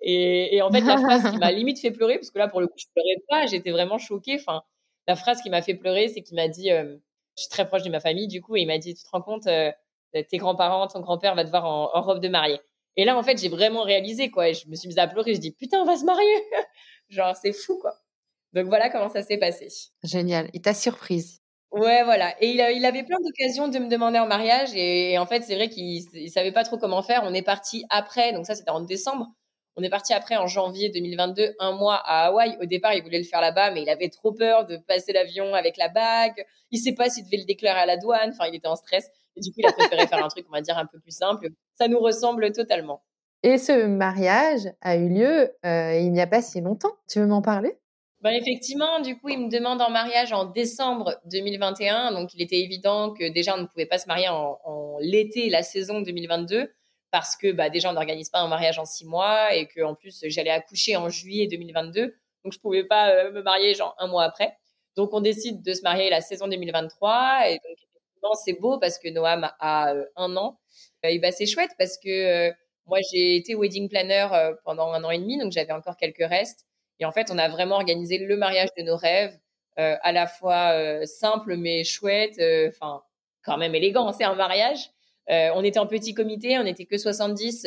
Et, 0.00 0.56
et, 0.56 0.62
en 0.62 0.70
fait, 0.70 0.80
la 0.80 0.96
phrase 0.96 1.30
qui 1.30 1.38
m'a 1.38 1.52
limite 1.52 1.80
fait 1.80 1.92
pleurer, 1.92 2.16
parce 2.16 2.30
que 2.30 2.38
là, 2.38 2.48
pour 2.48 2.60
le 2.60 2.66
coup, 2.66 2.78
je 2.78 2.86
pleurais 2.92 3.22
pas, 3.28 3.46
j'étais 3.46 3.70
vraiment 3.70 3.98
choquée. 3.98 4.36
Enfin, 4.40 4.62
la 5.06 5.14
phrase 5.14 5.40
qui 5.40 5.50
m'a 5.50 5.62
fait 5.62 5.74
pleurer, 5.74 6.08
c'est 6.08 6.22
qu'il 6.22 6.34
m'a 6.34 6.48
dit, 6.48 6.68
je 6.68 6.96
suis 7.36 7.48
très 7.48 7.66
proche 7.66 7.82
de 7.84 7.90
ma 7.90 8.00
famille, 8.00 8.26
du 8.26 8.42
coup, 8.42 8.56
et 8.56 8.62
il 8.62 8.66
m'a 8.66 8.78
dit, 8.78 8.94
tu 8.94 9.04
te 9.04 9.08
rends 9.10 9.22
compte, 9.22 9.44
tes 9.44 10.36
grands-parents, 10.36 10.88
ton 10.88 11.00
grand-père 11.00 11.36
va 11.36 11.44
te 11.44 11.50
voir 11.50 11.64
en, 11.64 12.02
robe 12.02 12.20
de 12.20 12.28
mariée. 12.28 12.60
Et 12.96 13.04
là, 13.04 13.16
en 13.16 13.22
fait, 13.22 13.40
j'ai 13.40 13.48
vraiment 13.48 13.82
réalisé, 13.82 14.30
quoi. 14.30 14.48
Et 14.48 14.54
je 14.54 14.68
me 14.68 14.74
suis 14.74 14.88
mise 14.88 14.98
à 14.98 15.06
pleurer. 15.06 15.34
Je 15.34 15.40
dis, 15.40 15.52
putain, 15.52 15.78
on 15.78 15.84
va 15.84 15.96
se 15.96 16.04
marier. 16.04 16.44
Genre, 17.08 17.36
c'est 17.36 17.52
fou, 17.52 17.78
quoi. 17.78 17.94
Donc 18.52 18.66
voilà 18.66 18.90
comment 18.90 19.08
ça 19.08 19.22
s'est 19.22 19.38
passé. 19.38 19.68
Génial. 20.02 20.50
Et 20.52 20.60
ta 20.60 20.74
surprise? 20.74 21.41
Ouais, 21.72 22.02
voilà. 22.04 22.34
Et 22.40 22.50
il, 22.50 22.60
avait 22.84 23.02
plein 23.02 23.16
d'occasions 23.24 23.68
de 23.68 23.78
me 23.78 23.88
demander 23.88 24.18
en 24.18 24.26
mariage. 24.26 24.70
Et, 24.74 25.16
en 25.18 25.24
fait, 25.24 25.42
c'est 25.42 25.54
vrai 25.54 25.68
qu'il 25.70 26.02
ne 26.14 26.28
savait 26.28 26.52
pas 26.52 26.64
trop 26.64 26.76
comment 26.76 27.02
faire. 27.02 27.22
On 27.24 27.32
est 27.32 27.42
parti 27.42 27.84
après, 27.88 28.32
donc 28.32 28.44
ça, 28.46 28.54
c'était 28.54 28.70
en 28.70 28.80
décembre. 28.80 29.28
On 29.76 29.82
est 29.82 29.88
parti 29.88 30.12
après 30.12 30.36
en 30.36 30.46
janvier 30.46 30.90
2022, 30.90 31.54
un 31.58 31.72
mois 31.72 31.94
à 32.04 32.26
Hawaï. 32.26 32.58
Au 32.60 32.66
départ, 32.66 32.92
il 32.92 33.02
voulait 33.02 33.18
le 33.18 33.24
faire 33.24 33.40
là-bas, 33.40 33.70
mais 33.70 33.80
il 33.80 33.88
avait 33.88 34.10
trop 34.10 34.32
peur 34.32 34.66
de 34.66 34.76
passer 34.76 35.14
l'avion 35.14 35.54
avec 35.54 35.78
la 35.78 35.88
bague. 35.88 36.44
Il 36.70 36.78
sait 36.78 36.92
pas 36.92 37.08
s'il 37.08 37.24
devait 37.24 37.38
le 37.38 37.46
déclarer 37.46 37.80
à 37.80 37.86
la 37.86 37.96
douane. 37.96 38.32
Enfin, 38.34 38.48
il 38.48 38.54
était 38.54 38.68
en 38.68 38.76
stress. 38.76 39.08
Et 39.36 39.40
du 39.40 39.50
coup, 39.50 39.60
il 39.60 39.66
a 39.66 39.72
préféré 39.72 40.06
faire 40.06 40.22
un 40.22 40.28
truc, 40.28 40.44
on 40.50 40.52
va 40.52 40.60
dire, 40.60 40.76
un 40.76 40.84
peu 40.84 41.00
plus 41.00 41.16
simple. 41.16 41.48
Ça 41.78 41.88
nous 41.88 42.00
ressemble 42.00 42.52
totalement. 42.52 43.02
Et 43.42 43.56
ce 43.56 43.86
mariage 43.86 44.70
a 44.82 44.96
eu 44.96 45.08
lieu 45.08 45.50
euh, 45.64 45.98
il 45.98 46.12
n'y 46.12 46.20
a 46.20 46.26
pas 46.26 46.42
si 46.42 46.60
longtemps. 46.60 46.92
Tu 47.08 47.18
veux 47.18 47.26
m'en 47.26 47.40
parler? 47.40 47.78
Ben 48.22 48.30
effectivement, 48.30 49.00
du 49.00 49.18
coup, 49.18 49.30
il 49.30 49.38
me 49.40 49.50
demande 49.50 49.82
en 49.82 49.90
mariage 49.90 50.32
en 50.32 50.44
décembre 50.44 51.20
2021. 51.24 52.12
Donc, 52.12 52.32
il 52.34 52.40
était 52.40 52.60
évident 52.60 53.12
que 53.12 53.28
déjà, 53.28 53.56
on 53.56 53.62
ne 53.62 53.66
pouvait 53.66 53.86
pas 53.86 53.98
se 53.98 54.06
marier 54.06 54.28
en, 54.28 54.60
en 54.64 54.98
l'été, 55.00 55.50
la 55.50 55.64
saison 55.64 56.00
2022, 56.00 56.72
parce 57.10 57.36
que 57.36 57.50
bah, 57.50 57.68
déjà, 57.68 57.90
on 57.90 57.94
n'organise 57.94 58.30
pas 58.30 58.38
un 58.38 58.46
mariage 58.46 58.78
en 58.78 58.84
six 58.84 59.04
mois 59.06 59.54
et 59.54 59.66
que 59.66 59.82
en 59.82 59.96
plus, 59.96 60.24
j'allais 60.28 60.50
accoucher 60.50 60.94
en 60.96 61.08
juillet 61.08 61.48
2022. 61.48 62.14
Donc, 62.44 62.52
je 62.52 62.60
pouvais 62.60 62.84
pas 62.84 63.10
euh, 63.10 63.32
me 63.32 63.42
marier 63.42 63.74
genre 63.74 63.96
un 63.98 64.06
mois 64.06 64.22
après. 64.22 64.56
Donc, 64.96 65.12
on 65.14 65.20
décide 65.20 65.60
de 65.60 65.74
se 65.74 65.82
marier 65.82 66.08
la 66.08 66.20
saison 66.20 66.46
2023. 66.46 67.48
Et 67.48 67.54
donc, 67.54 67.76
effectivement, 67.76 68.34
c'est 68.34 68.52
beau 68.60 68.78
parce 68.78 68.98
que 69.00 69.08
Noam 69.08 69.50
a 69.58 69.94
euh, 69.94 70.04
un 70.14 70.36
an. 70.36 70.60
Euh, 71.04 71.08
et 71.08 71.18
bah, 71.18 71.32
c'est 71.32 71.46
chouette 71.46 71.72
parce 71.76 71.98
que 71.98 72.52
moi, 72.86 72.98
j'ai 73.12 73.36
été 73.36 73.56
wedding 73.56 73.88
planner 73.88 74.28
pendant 74.64 74.92
un 74.92 75.02
an 75.02 75.10
et 75.10 75.18
demi, 75.18 75.38
donc 75.38 75.50
j'avais 75.50 75.72
encore 75.72 75.96
quelques 75.96 76.26
restes. 76.28 76.66
Et 77.02 77.04
en 77.04 77.10
fait, 77.10 77.32
on 77.32 77.38
a 77.38 77.48
vraiment 77.48 77.74
organisé 77.74 78.16
le 78.16 78.36
mariage 78.36 78.68
de 78.78 78.84
nos 78.84 78.96
rêves, 78.96 79.36
euh, 79.80 79.96
à 80.02 80.12
la 80.12 80.28
fois 80.28 80.72
euh, 80.74 81.04
simple 81.04 81.56
mais 81.56 81.82
chouette, 81.82 82.38
euh, 82.38 82.68
enfin 82.68 83.02
quand 83.44 83.56
même 83.56 83.74
élégant. 83.74 84.12
C'est 84.12 84.22
un 84.22 84.36
mariage. 84.36 84.90
on 85.28 85.64
était 85.64 85.80
en 85.80 85.88
petit 85.88 86.14
comité, 86.14 86.58
on 86.58 86.62
n'était 86.62 86.84
que 86.84 86.96
70. 86.96 87.66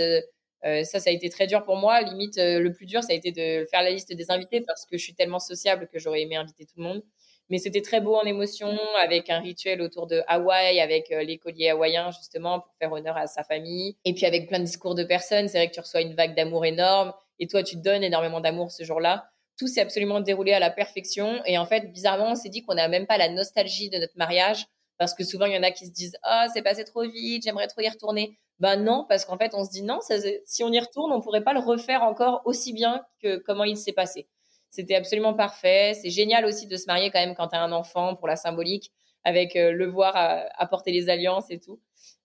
ça, 0.62 1.00
ça 1.02 1.10
a 1.10 1.12
été 1.12 1.28
très 1.28 1.48
dur 1.48 1.66
pour 1.66 1.76
moi. 1.76 2.02
Limite, 2.02 2.38
le 2.38 2.70
plus 2.70 2.86
dur, 2.86 3.04
ça 3.04 3.12
a 3.12 3.16
été 3.16 3.34
de 3.34 3.66
faire 3.66 3.82
la 3.82 3.90
liste 3.90 4.14
des 4.14 4.32
invités 4.32 4.62
parce 4.62 4.86
que 4.86 4.98
je 4.98 5.04
suis 5.04 5.16
tellement 5.16 5.40
sociable 5.40 5.90
que 5.92 6.00
j'aurais 6.00 6.22
aimé 6.22 6.38
inviter 6.38 6.64
tout 6.66 6.76
le 6.78 6.84
monde. 6.84 7.04
Mais 7.50 7.58
c'était 7.58 7.82
très 7.82 8.00
beau 8.00 8.16
en 8.16 8.24
émotion, 8.24 8.70
avec 9.04 9.30
un 9.30 9.40
rituel 9.40 9.82
autour 9.82 10.08
de 10.08 10.22
Hawaï, 10.28 10.80
avec 10.80 11.10
les 11.10 11.38
colliers 11.38 11.72
hawaïens, 11.72 12.10
justement, 12.12 12.62
pour 12.62 12.74
faire 12.80 12.94
honneur 12.94 13.18
à 13.18 13.28
sa 13.28 13.44
famille. 13.44 13.98
Et 14.06 14.14
puis 14.14 14.26
avec 14.26 14.48
plein 14.48 14.60
de 14.60 14.64
discours 14.64 14.96
de 14.96 15.04
personnes. 15.04 15.50
C'est 15.50 15.58
vrai 15.58 15.68
que 15.68 15.74
tu 15.74 15.82
reçois 15.82 16.02
une 16.02 16.16
vague 16.16 16.36
d'amour 16.36 16.66
énorme 16.66 17.12
et 17.40 17.48
toi, 17.48 17.64
tu 17.64 17.78
donnes 17.78 18.04
énormément 18.04 18.42
d'amour 18.42 18.72
ce 18.72 18.84
jour-là. 18.84 19.30
Tout 19.58 19.68
s'est 19.68 19.82
absolument 19.82 20.20
déroulé 20.20 20.54
à 20.54 20.60
la 20.60 20.70
perfection. 20.70 21.42
Et 21.46 21.58
en 21.58 21.66
fait, 21.66 21.92
bizarrement, 21.92 22.32
on 22.32 22.36
s'est 22.36 22.50
dit 22.50 22.64
qu'on 22.64 22.76
n'a 22.76 22.88
même 22.88 23.08
pas 23.08 23.18
la 23.18 23.30
nostalgie 23.30 23.90
de 23.90 23.98
notre 23.98 24.18
mariage 24.18 24.66
parce 24.98 25.14
que 25.14 25.24
souvent, 25.24 25.46
il 25.46 25.54
y 25.54 25.58
en 25.58 25.64
a 25.64 25.72
qui 25.72 25.86
se 25.86 25.92
disent 25.92 26.18
Ah, 26.24 26.48
c'est 26.54 26.62
passé 26.62 26.84
trop 26.84 27.04
vite, 27.04 27.44
j'aimerais 27.44 27.68
trop 27.68 27.82
y 27.82 27.90
retourner. 27.90 28.38
Ben 28.60 28.78
non, 28.78 29.06
parce 29.08 29.26
qu'en 29.26 29.38
fait, 29.38 29.54
on 29.54 29.66
se 29.66 29.72
dit 29.72 29.84
non, 29.84 30.00
si 30.46 30.64
on 30.64 30.72
y 30.72 30.80
retourne, 30.80 31.12
on 31.12 31.20
pourrait 31.20 31.44
pas 31.44 31.54
le 31.54 31.60
refaire 31.60 32.04
encore 32.04 32.42
aussi 32.46 32.72
bien 32.72 33.06
que 33.22 33.38
comment 33.38 33.66
il 33.66 33.76
s'est 33.76 33.92
passé. 33.92 34.30
C'était 34.70 34.96
absolument 34.96 35.34
parfait. 35.34 35.94
C'est 36.02 36.10
génial 36.10 36.46
aussi 36.46 36.68
de 36.68 36.78
se 36.78 36.86
marier 36.88 37.12
quand 37.12 37.20
même 37.20 37.36
quand 37.36 37.50
tu 37.50 37.56
as 37.56 37.62
un 37.62 37.74
enfant 37.74 38.16
pour 38.16 38.28
la 38.28 38.38
symbolique, 38.38 38.94
avec 39.26 39.56
euh, 39.58 39.72
le 39.72 39.88
voir 39.88 40.14
apporter 40.58 40.92
les 40.92 41.10
alliances 41.10 41.50
et 41.50 41.60
tout. 41.60 41.82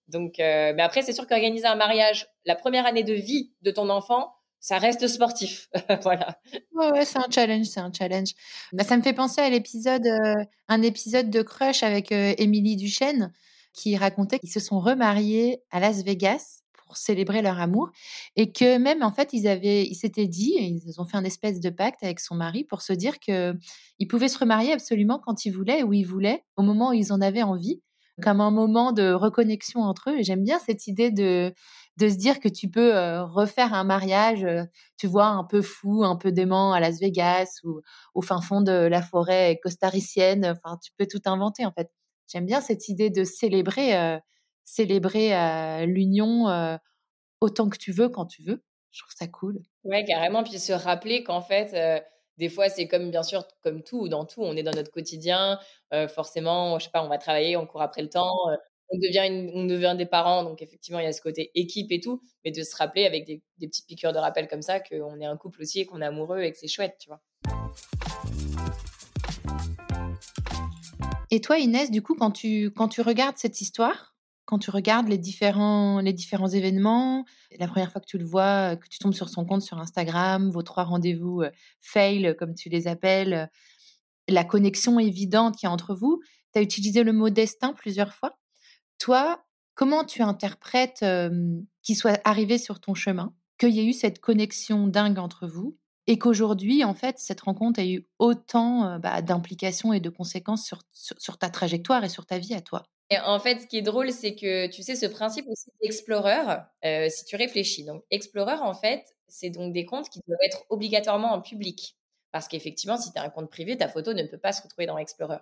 Donc, 0.07 0.39
euh, 0.39 0.73
mais 0.75 0.83
après, 0.83 1.01
c'est 1.01 1.13
sûr 1.13 1.27
qu'organiser 1.27 1.65
un 1.65 1.75
mariage, 1.75 2.27
la 2.45 2.55
première 2.55 2.85
année 2.85 3.03
de 3.03 3.13
vie 3.13 3.53
de 3.61 3.71
ton 3.71 3.89
enfant, 3.89 4.33
ça 4.61 4.77
reste 4.77 5.07
sportif. 5.07 5.69
voilà. 6.03 6.39
Ouais, 6.73 7.03
c'est 7.03 7.17
un 7.17 7.29
challenge, 7.29 7.65
c'est 7.65 7.79
un 7.79 7.91
challenge. 7.91 8.29
Bah, 8.71 8.83
ça 8.83 8.95
me 8.95 9.01
fait 9.01 9.13
penser 9.13 9.41
à 9.41 9.49
l'épisode, 9.49 10.05
euh, 10.05 10.35
un 10.69 10.81
épisode 10.83 11.29
de 11.29 11.41
Crush 11.41 11.83
avec 11.83 12.11
euh, 12.11 12.33
Émilie 12.37 12.77
Duchesne 12.77 13.33
qui 13.73 13.97
racontait 13.97 14.37
qu'ils 14.39 14.51
se 14.51 14.59
sont 14.59 14.79
remariés 14.79 15.63
à 15.71 15.79
Las 15.79 16.03
Vegas 16.03 16.61
pour 16.85 16.97
célébrer 16.97 17.41
leur 17.41 17.59
amour 17.59 17.89
et 18.35 18.51
que 18.51 18.77
même 18.77 19.01
en 19.01 19.11
fait 19.11 19.29
ils 19.31 19.47
avaient, 19.47 19.83
ils 19.85 19.95
s'étaient 19.95 20.27
dit, 20.27 20.53
ils 20.59 20.99
ont 20.99 21.05
fait 21.05 21.17
un 21.17 21.23
espèce 21.23 21.59
de 21.59 21.69
pacte 21.69 22.03
avec 22.03 22.19
son 22.19 22.35
mari 22.35 22.63
pour 22.65 22.81
se 22.81 22.93
dire 22.93 23.19
que 23.19 23.55
ils 23.97 24.07
pouvaient 24.07 24.27
se 24.27 24.37
remarier 24.37 24.73
absolument 24.73 25.19
quand 25.23 25.45
ils 25.45 25.51
voulaient, 25.51 25.83
où 25.83 25.93
ils 25.93 26.05
voulaient, 26.05 26.43
au 26.57 26.63
moment 26.63 26.89
où 26.89 26.93
ils 26.93 27.13
en 27.13 27.21
avaient 27.21 27.43
envie, 27.43 27.81
comme 28.21 28.41
un 28.41 28.51
moment 28.51 28.91
de 28.91 29.11
reconnexion 29.11 29.81
entre 29.81 30.11
eux. 30.11 30.19
Et 30.19 30.23
j'aime 30.23 30.43
bien 30.43 30.59
cette 30.59 30.87
idée 30.87 31.11
de 31.11 31.53
de 31.97 32.07
se 32.07 32.15
dire 32.15 32.39
que 32.39 32.47
tu 32.47 32.69
peux 32.69 32.93
refaire 33.19 33.73
un 33.73 33.83
mariage, 33.83 34.47
tu 34.97 35.07
vois, 35.07 35.27
un 35.27 35.43
peu 35.43 35.61
fou, 35.61 36.03
un 36.03 36.15
peu 36.15 36.31
dément 36.31 36.71
à 36.73 36.79
Las 36.79 36.99
Vegas 36.99 37.59
ou 37.63 37.81
au 38.15 38.21
fin 38.21 38.41
fond 38.41 38.61
de 38.61 38.71
la 38.71 39.01
forêt 39.01 39.59
costaricienne. 39.61 40.45
Enfin, 40.45 40.79
tu 40.81 40.91
peux 40.97 41.05
tout 41.05 41.21
inventer 41.25 41.65
en 41.65 41.71
fait. 41.73 41.91
J'aime 42.27 42.45
bien 42.45 42.61
cette 42.61 42.87
idée 42.87 43.09
de 43.09 43.25
célébrer, 43.25 44.19
célébrer 44.63 45.85
l'union 45.85 46.77
autant 47.41 47.69
que 47.69 47.77
tu 47.77 47.91
veux 47.91 48.07
quand 48.07 48.25
tu 48.25 48.41
veux. 48.41 48.63
Je 48.91 49.01
trouve 49.01 49.13
ça 49.13 49.27
cool. 49.27 49.59
Ouais, 49.83 50.05
carrément. 50.05 50.43
Puis 50.43 50.59
se 50.59 50.73
rappeler 50.73 51.23
qu'en 51.23 51.41
fait, 51.41 51.75
des 52.37 52.49
fois, 52.49 52.69
c'est 52.69 52.87
comme, 52.87 53.11
bien 53.11 53.23
sûr, 53.23 53.45
comme 53.61 53.83
tout, 53.83 54.07
dans 54.07 54.25
tout, 54.25 54.41
on 54.41 54.55
est 54.55 54.63
dans 54.63 54.71
notre 54.71 54.91
quotidien. 54.91 55.59
forcément, 56.09 56.79
je 56.79 56.85
sais 56.85 56.91
pas, 56.91 57.03
on 57.03 57.09
va 57.09 57.17
travailler, 57.17 57.57
on 57.57 57.65
court 57.67 57.81
après 57.81 58.01
le 58.01 58.09
temps 58.09 58.35
on 58.91 58.97
devient, 58.97 59.51
on 59.53 59.65
devient 59.65 59.95
des 59.97 60.05
parents, 60.05 60.43
donc 60.43 60.61
effectivement, 60.61 60.99
il 60.99 61.05
y 61.05 61.07
a 61.07 61.13
ce 61.13 61.21
côté 61.21 61.51
équipe 61.55 61.91
et 61.91 62.01
tout, 62.01 62.21
mais 62.43 62.51
de 62.51 62.61
se 62.61 62.75
rappeler 62.75 63.05
avec 63.05 63.25
des, 63.25 63.41
des 63.57 63.67
petites 63.67 63.87
piqûres 63.87 64.11
de 64.11 64.17
rappel 64.17 64.47
comme 64.47 64.61
ça 64.61 64.79
qu'on 64.79 65.19
est 65.21 65.25
un 65.25 65.37
couple 65.37 65.61
aussi 65.61 65.79
et 65.81 65.85
qu'on 65.85 66.01
est 66.01 66.05
amoureux 66.05 66.41
et 66.41 66.51
que 66.51 66.57
c'est 66.57 66.67
chouette, 66.67 66.97
tu 66.99 67.07
vois. 67.09 67.21
Et 71.31 71.39
toi, 71.39 71.57
Inès, 71.57 71.89
du 71.89 72.01
coup, 72.01 72.15
quand 72.15 72.31
tu, 72.31 72.71
quand 72.71 72.89
tu 72.89 73.01
regardes 73.01 73.37
cette 73.37 73.61
histoire, 73.61 74.10
quand 74.51 74.59
tu 74.59 74.69
regardes 74.69 75.07
les 75.07 75.17
différents, 75.17 76.01
les 76.01 76.11
différents 76.11 76.49
événements, 76.49 77.23
la 77.57 77.69
première 77.69 77.89
fois 77.89 78.01
que 78.01 78.05
tu 78.05 78.17
le 78.17 78.25
vois, 78.25 78.75
que 78.75 78.89
tu 78.89 78.99
tombes 78.99 79.13
sur 79.13 79.29
son 79.29 79.45
compte 79.45 79.61
sur 79.61 79.79
Instagram, 79.79 80.51
vos 80.51 80.61
trois 80.61 80.83
rendez-vous 80.83 81.43
fail, 81.79 82.35
comme 82.37 82.53
tu 82.53 82.67
les 82.67 82.85
appelles, 82.89 83.49
la 84.27 84.43
connexion 84.43 84.99
évidente 84.99 85.55
qu'il 85.55 85.67
y 85.67 85.69
a 85.69 85.71
entre 85.71 85.95
vous, 85.95 86.19
tu 86.51 86.59
as 86.59 86.61
utilisé 86.61 87.03
le 87.03 87.13
mot 87.13 87.29
destin 87.29 87.71
plusieurs 87.71 88.13
fois. 88.13 88.37
Toi, 88.99 89.41
comment 89.73 90.03
tu 90.03 90.21
interprètes 90.21 91.05
qu'il 91.81 91.95
soit 91.95 92.19
arrivé 92.25 92.57
sur 92.57 92.81
ton 92.81 92.93
chemin, 92.93 93.33
qu'il 93.57 93.69
y 93.69 93.79
ait 93.79 93.85
eu 93.85 93.93
cette 93.93 94.19
connexion 94.19 94.85
dingue 94.85 95.19
entre 95.19 95.47
vous 95.47 95.77
et 96.07 96.19
qu'aujourd'hui, 96.19 96.83
en 96.83 96.93
fait, 96.93 97.19
cette 97.19 97.39
rencontre 97.39 97.79
a 97.79 97.85
eu 97.85 98.05
autant 98.19 98.99
bah, 98.99 99.21
d'implications 99.21 99.93
et 99.93 100.01
de 100.01 100.09
conséquences 100.09 100.65
sur, 100.65 100.81
sur, 100.91 101.37
ta 101.37 101.49
trajectoire 101.49 102.03
et 102.03 102.09
sur 102.09 102.25
ta 102.25 102.37
vie 102.37 102.53
à 102.53 102.59
toi? 102.59 102.83
Et 103.11 103.19
en 103.19 103.39
fait, 103.39 103.59
ce 103.59 103.67
qui 103.67 103.77
est 103.77 103.81
drôle, 103.83 104.11
c'est 104.11 104.35
que 104.35 104.67
tu 104.67 104.81
sais, 104.81 104.95
ce 104.95 105.05
principe 105.05 105.45
aussi 105.49 105.69
d'Explorer, 105.81 106.59
si 107.09 107.25
tu 107.25 107.35
réfléchis. 107.35 107.83
Donc, 107.83 108.03
Explorer, 108.09 108.55
en 108.61 108.73
fait, 108.73 109.03
c'est 109.27 109.49
donc 109.49 109.73
des 109.73 109.85
comptes 109.85 110.09
qui 110.09 110.21
doivent 110.27 110.39
être 110.43 110.63
obligatoirement 110.69 111.33
en 111.33 111.41
public. 111.41 111.97
Parce 112.31 112.47
qu'effectivement, 112.47 112.95
si 112.95 113.11
tu 113.11 113.19
as 113.19 113.23
un 113.23 113.29
compte 113.29 113.49
privé, 113.49 113.77
ta 113.77 113.89
photo 113.89 114.13
ne 114.13 114.23
peut 114.23 114.37
pas 114.37 114.53
se 114.53 114.63
retrouver 114.63 114.85
dans 114.85 114.97
Explorer. 114.97 115.39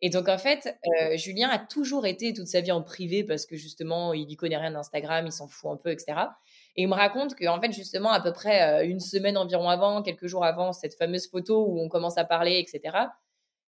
Et 0.00 0.10
donc, 0.10 0.28
en 0.28 0.38
fait, 0.38 0.78
Julien 1.16 1.48
a 1.48 1.58
toujours 1.58 2.06
été 2.06 2.32
toute 2.32 2.46
sa 2.46 2.60
vie 2.60 2.70
en 2.70 2.82
privé 2.82 3.24
parce 3.24 3.46
que 3.46 3.56
justement, 3.56 4.14
il 4.14 4.28
n'y 4.28 4.36
connaît 4.36 4.56
rien 4.56 4.70
d'Instagram, 4.70 5.26
il 5.26 5.32
s'en 5.32 5.48
fout 5.48 5.72
un 5.72 5.76
peu, 5.76 5.90
etc. 5.90 6.20
Et 6.76 6.82
il 6.82 6.88
me 6.88 6.94
raconte 6.94 7.34
qu'en 7.34 7.60
fait, 7.60 7.72
justement, 7.72 8.12
à 8.12 8.20
peu 8.20 8.32
près 8.32 8.86
une 8.86 9.00
semaine 9.00 9.36
environ 9.36 9.68
avant, 9.68 10.02
quelques 10.02 10.28
jours 10.28 10.44
avant 10.44 10.72
cette 10.72 10.94
fameuse 10.94 11.28
photo 11.28 11.66
où 11.66 11.80
on 11.80 11.88
commence 11.88 12.16
à 12.16 12.24
parler, 12.24 12.60
etc., 12.60 12.96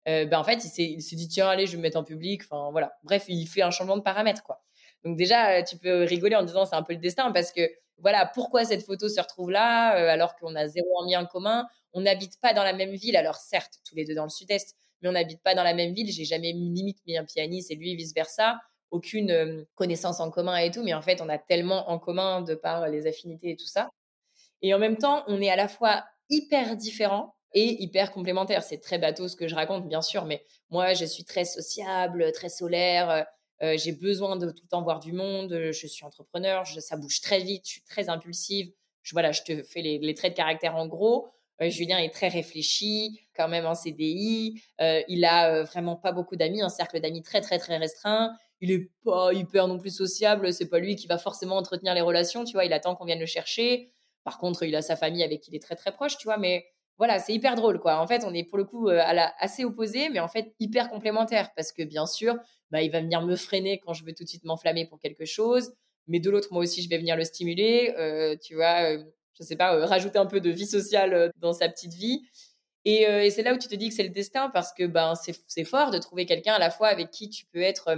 ben 0.08 0.40
en 0.40 0.44
fait, 0.44 0.64
il 0.78 1.02
s'est 1.02 1.16
dit, 1.16 1.28
tiens, 1.28 1.50
allez, 1.50 1.68
je 1.68 1.72
vais 1.74 1.78
me 1.78 1.84
mettre 1.84 1.98
en 1.98 2.04
public. 2.04 2.42
Enfin, 2.44 2.72
voilà. 2.72 2.98
Bref, 3.04 3.26
il 3.28 3.46
fait 3.48 3.62
un 3.62 3.72
changement 3.72 3.98
de 3.98 4.02
paramètre, 4.02 4.44
quoi. 4.44 4.64
Donc, 5.04 5.18
déjà, 5.18 5.62
tu 5.64 5.78
peux 5.78 6.04
rigoler 6.04 6.36
en 6.36 6.44
disant, 6.44 6.66
c'est 6.66 6.76
un 6.76 6.84
peu 6.84 6.94
le 6.94 7.00
destin 7.00 7.32
parce 7.32 7.52
que, 7.52 7.70
voilà, 8.00 8.26
pourquoi 8.26 8.64
cette 8.64 8.84
photo 8.84 9.10
se 9.10 9.20
retrouve 9.20 9.50
là 9.52 9.90
alors 10.12 10.36
qu'on 10.36 10.56
a 10.56 10.68
zéro 10.68 10.88
en 11.00 11.26
commun? 11.26 11.68
On 11.94 12.02
n'habite 12.02 12.40
pas 12.42 12.54
dans 12.54 12.64
la 12.64 12.74
même 12.74 12.94
ville. 12.94 13.18
Alors, 13.18 13.36
certes, 13.36 13.80
tous 13.88 13.96
les 13.96 14.06
deux 14.06 14.16
dans 14.16 14.24
le 14.24 14.30
sud-est, 14.30 14.76
mais 15.02 15.10
on 15.10 15.14
n'habite 15.14 15.42
pas 15.42 15.56
dans 15.56 15.64
la 15.64 15.74
même 15.74 15.94
ville. 15.94 16.12
J'ai 16.12 16.26
jamais 16.26 16.52
limite 16.52 17.00
mis 17.08 17.18
un 17.18 17.26
pianiste 17.26 17.72
et 17.72 17.76
lui 17.76 17.96
vice 17.96 18.14
versa. 18.14 18.60
Aucune 18.92 19.66
connaissance 19.76 20.20
en 20.20 20.32
commun 20.32 20.58
et 20.58 20.72
tout, 20.72 20.84
mais 20.84 20.94
en 20.94 21.02
fait, 21.02 21.22
on 21.22 21.28
a 21.28 21.38
tellement 21.38 21.90
en 21.90 22.00
commun 22.00 22.42
de 22.42 22.56
par 22.56 22.88
les 22.88 23.06
affinités 23.08 23.50
et 23.50 23.56
tout 23.56 23.68
ça. 23.68 23.90
Et 24.62 24.74
en 24.74 24.80
même 24.80 24.98
temps, 24.98 25.24
on 25.28 25.42
est 25.42 25.50
à 25.50 25.56
la 25.56 25.68
fois 25.68 26.06
hyper 26.30 26.76
différents 26.78 27.36
et 27.54 27.82
hyper 27.82 28.12
complémentaires. 28.12 28.64
C'est 28.64 28.80
très 28.80 28.98
bateau 28.98 29.28
ce 29.28 29.36
que 29.36 29.48
je 29.48 29.56
raconte, 29.56 29.88
bien 29.88 30.02
sûr, 30.02 30.26
mais 30.26 30.44
moi, 30.70 30.94
je 30.94 31.06
suis 31.06 31.24
très 31.24 31.46
sociable, 31.46 32.32
très 32.34 32.50
solaire. 32.50 33.26
j'ai 33.62 33.94
besoin 33.94 34.36
de 34.36 34.52
tout 34.52 34.64
le 34.64 34.70
temps 34.70 34.84
voir 34.84 35.00
du 35.00 35.14
monde. 35.14 35.72
Je 35.72 35.88
suis 35.88 36.06
entrepreneur, 36.06 36.68
ça 36.68 36.98
bouge 36.98 37.22
très 37.22 37.40
vite, 37.40 37.64
je 37.66 37.72
suis 37.72 37.84
très 37.84 38.10
impulsive. 38.10 38.72
Je, 39.02 39.14
voilà, 39.14 39.32
je 39.32 39.42
te 39.44 39.64
fais 39.64 39.82
les 39.82 40.14
traits 40.14 40.34
de 40.34 40.38
caractère 40.38 40.76
en 40.76 40.88
gros. 40.88 41.32
Julien 41.62 41.98
est 41.98 42.14
très 42.14 42.28
réfléchi, 42.28 43.20
quand 43.36 43.48
même 43.48 43.66
en 43.66 43.74
CDI. 43.74 44.62
Euh, 44.80 45.02
il 45.08 45.26
a 45.26 45.52
euh, 45.52 45.64
vraiment 45.64 45.96
pas 45.96 46.12
beaucoup 46.12 46.36
d'amis, 46.36 46.62
un 46.62 46.70
cercle 46.70 47.00
d'amis 47.00 47.24
très 47.24 47.42
très 47.42 47.58
très 47.58 47.78
restreint. 47.78 48.32
Il 48.62 48.72
est 48.72 48.90
pas 49.04 49.34
hyper 49.34 49.68
non 49.68 49.78
plus 49.80 49.96
sociable. 49.96 50.54
C'est 50.54 50.70
pas 50.70 50.80
lui 50.80 50.96
qui 50.96 51.08
va 51.08 51.18
forcément 51.18 51.58
entretenir 51.58 51.94
les 51.94 52.02
relations, 52.02 52.44
tu 52.44 52.54
vois. 52.54 52.66
Il 52.66 52.74
attend 52.74 52.96
qu'on 52.96 53.06
vienne 53.06 53.20
le 53.20 53.26
chercher. 53.26 53.92
Par 54.24 54.38
contre, 54.38 54.64
il 54.64 54.76
a 54.76 54.82
sa 54.82 54.96
famille 54.96 55.24
avec 55.24 55.42
qui 55.42 55.52
il 55.52 55.56
est 55.56 55.62
très 55.62 55.76
très 55.76 55.92
proche, 55.92 56.18
tu 56.18 56.26
vois. 56.26 56.38
Mais 56.38 56.66
voilà, 56.98 57.20
c'est 57.20 57.34
hyper 57.34 57.56
drôle, 57.56 57.80
quoi. 57.80 58.00
En 58.00 58.08
fait, 58.08 58.24
on 58.26 58.34
est 58.34 58.44
pour 58.44 58.58
le 58.58 58.66
coup 58.66 58.90
euh, 58.90 59.02
assez 59.40 59.64
opposés, 59.66 60.10
mais 60.10 60.20
en 60.20 60.28
fait 60.28 60.54
hyper 60.60 60.90
complémentaires 60.90 61.52
parce 61.56 61.72
que 61.72 61.84
bien 61.84 62.06
sûr, 62.06 62.36
bah, 62.72 62.82
il 62.82 62.92
va 62.92 63.02
venir 63.02 63.22
me 63.22 63.36
freiner 63.36 63.80
quand 63.80 63.94
je 63.94 64.04
veux 64.04 64.14
tout 64.14 64.24
de 64.24 64.30
suite 64.30 64.44
m'enflammer 64.46 64.86
pour 64.86 65.00
quelque 65.00 65.26
chose. 65.26 65.74
Mais 66.08 66.20
de 66.20 66.30
l'autre, 66.30 66.48
moi 66.52 66.64
aussi, 66.64 66.82
je 66.82 66.90
vais 66.90 66.98
venir 66.98 67.16
le 67.16 67.24
stimuler. 67.24 67.94
tu 68.42 68.56
vois, 68.56 68.98
je 69.40 69.44
sais 69.46 69.56
pas, 69.56 69.76
euh, 69.76 69.86
rajouter 69.86 70.20
un 70.20 70.26
peu 70.26 70.40
de 70.40 70.50
vie 70.50 70.66
sociale 70.66 71.14
euh, 71.14 71.30
dans 71.38 71.54
sa 71.54 71.70
petite 71.70 71.94
vie. 71.94 72.22
Euh, 72.88 73.22
et, 73.22 73.30
c'est 73.32 73.44
là 73.44 73.54
où 73.54 73.58
tu 73.58 73.68
te 73.68 73.76
dis 73.76 73.90
que 73.90 73.96
c'est 73.96 74.04
le 74.04 74.10
destin 74.10 74.50
parce 74.50 74.72
que 74.74 74.86
ben, 74.86 75.14
c'est 75.48 75.66
fort 75.66 75.92
de 75.92 75.98
trouver 75.98 76.26
quelqu'un 76.26 76.54
à 76.54 76.60
la 76.60 76.70
fois 76.70 76.88
avec 76.88 77.12
qui 77.12 77.30
tu 77.30 77.46
peux 77.48 77.62
être 77.62 77.94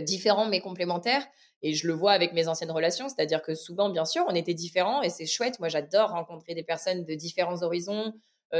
différent 0.00 0.46
mais 0.46 0.60
complémentaire. 0.60 1.24
Et 1.62 1.72
je 1.72 1.86
le 1.86 1.94
vois 1.94 2.12
avec 2.12 2.32
mes 2.32 2.48
anciennes 2.48 2.72
relations, 2.72 3.08
c'est-à-dire 3.08 3.40
que 3.40 3.54
souvent, 3.54 3.88
bien 3.88 4.04
sûr, 4.04 4.24
on 4.28 4.34
était 4.34 4.52
différents 4.52 5.02
et 5.02 5.08
c'est 5.08 5.24
chouette. 5.24 5.60
Moi, 5.60 5.68
j'adore 5.68 6.10
rencontrer 6.10 6.54
des 6.54 6.64
personnes 6.64 7.04
de 7.04 7.14
différents 7.14 7.62
horizons, 7.62 8.12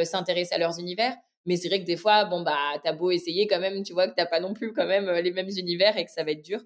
s'intéresser 0.03 0.55
à 0.55 0.59
leurs 0.59 0.78
univers. 0.80 1.16
Mais 1.47 1.57
c'est 1.57 1.68
vrai 1.68 1.80
que 1.80 1.86
des 1.86 1.97
fois, 1.97 2.24
bon, 2.24 2.42
bah, 2.42 2.57
t'as 2.82 2.92
beau 2.92 3.11
essayer 3.11 3.47
quand 3.47 3.61
même, 3.61 3.82
tu 3.82 3.92
vois 3.92 4.09
que 4.09 4.14
t'as 4.14 4.26
pas 4.26 4.40
non 4.40 4.55
plus 4.55 4.72
quand 4.72 4.86
même 4.86 5.11
les 5.11 5.30
mêmes 5.30 5.51
univers 5.57 5.97
et 5.97 6.05
que 6.05 6.11
ça 6.11 6.24
va 6.24 6.32
être 6.32 6.42
dur. 6.42 6.61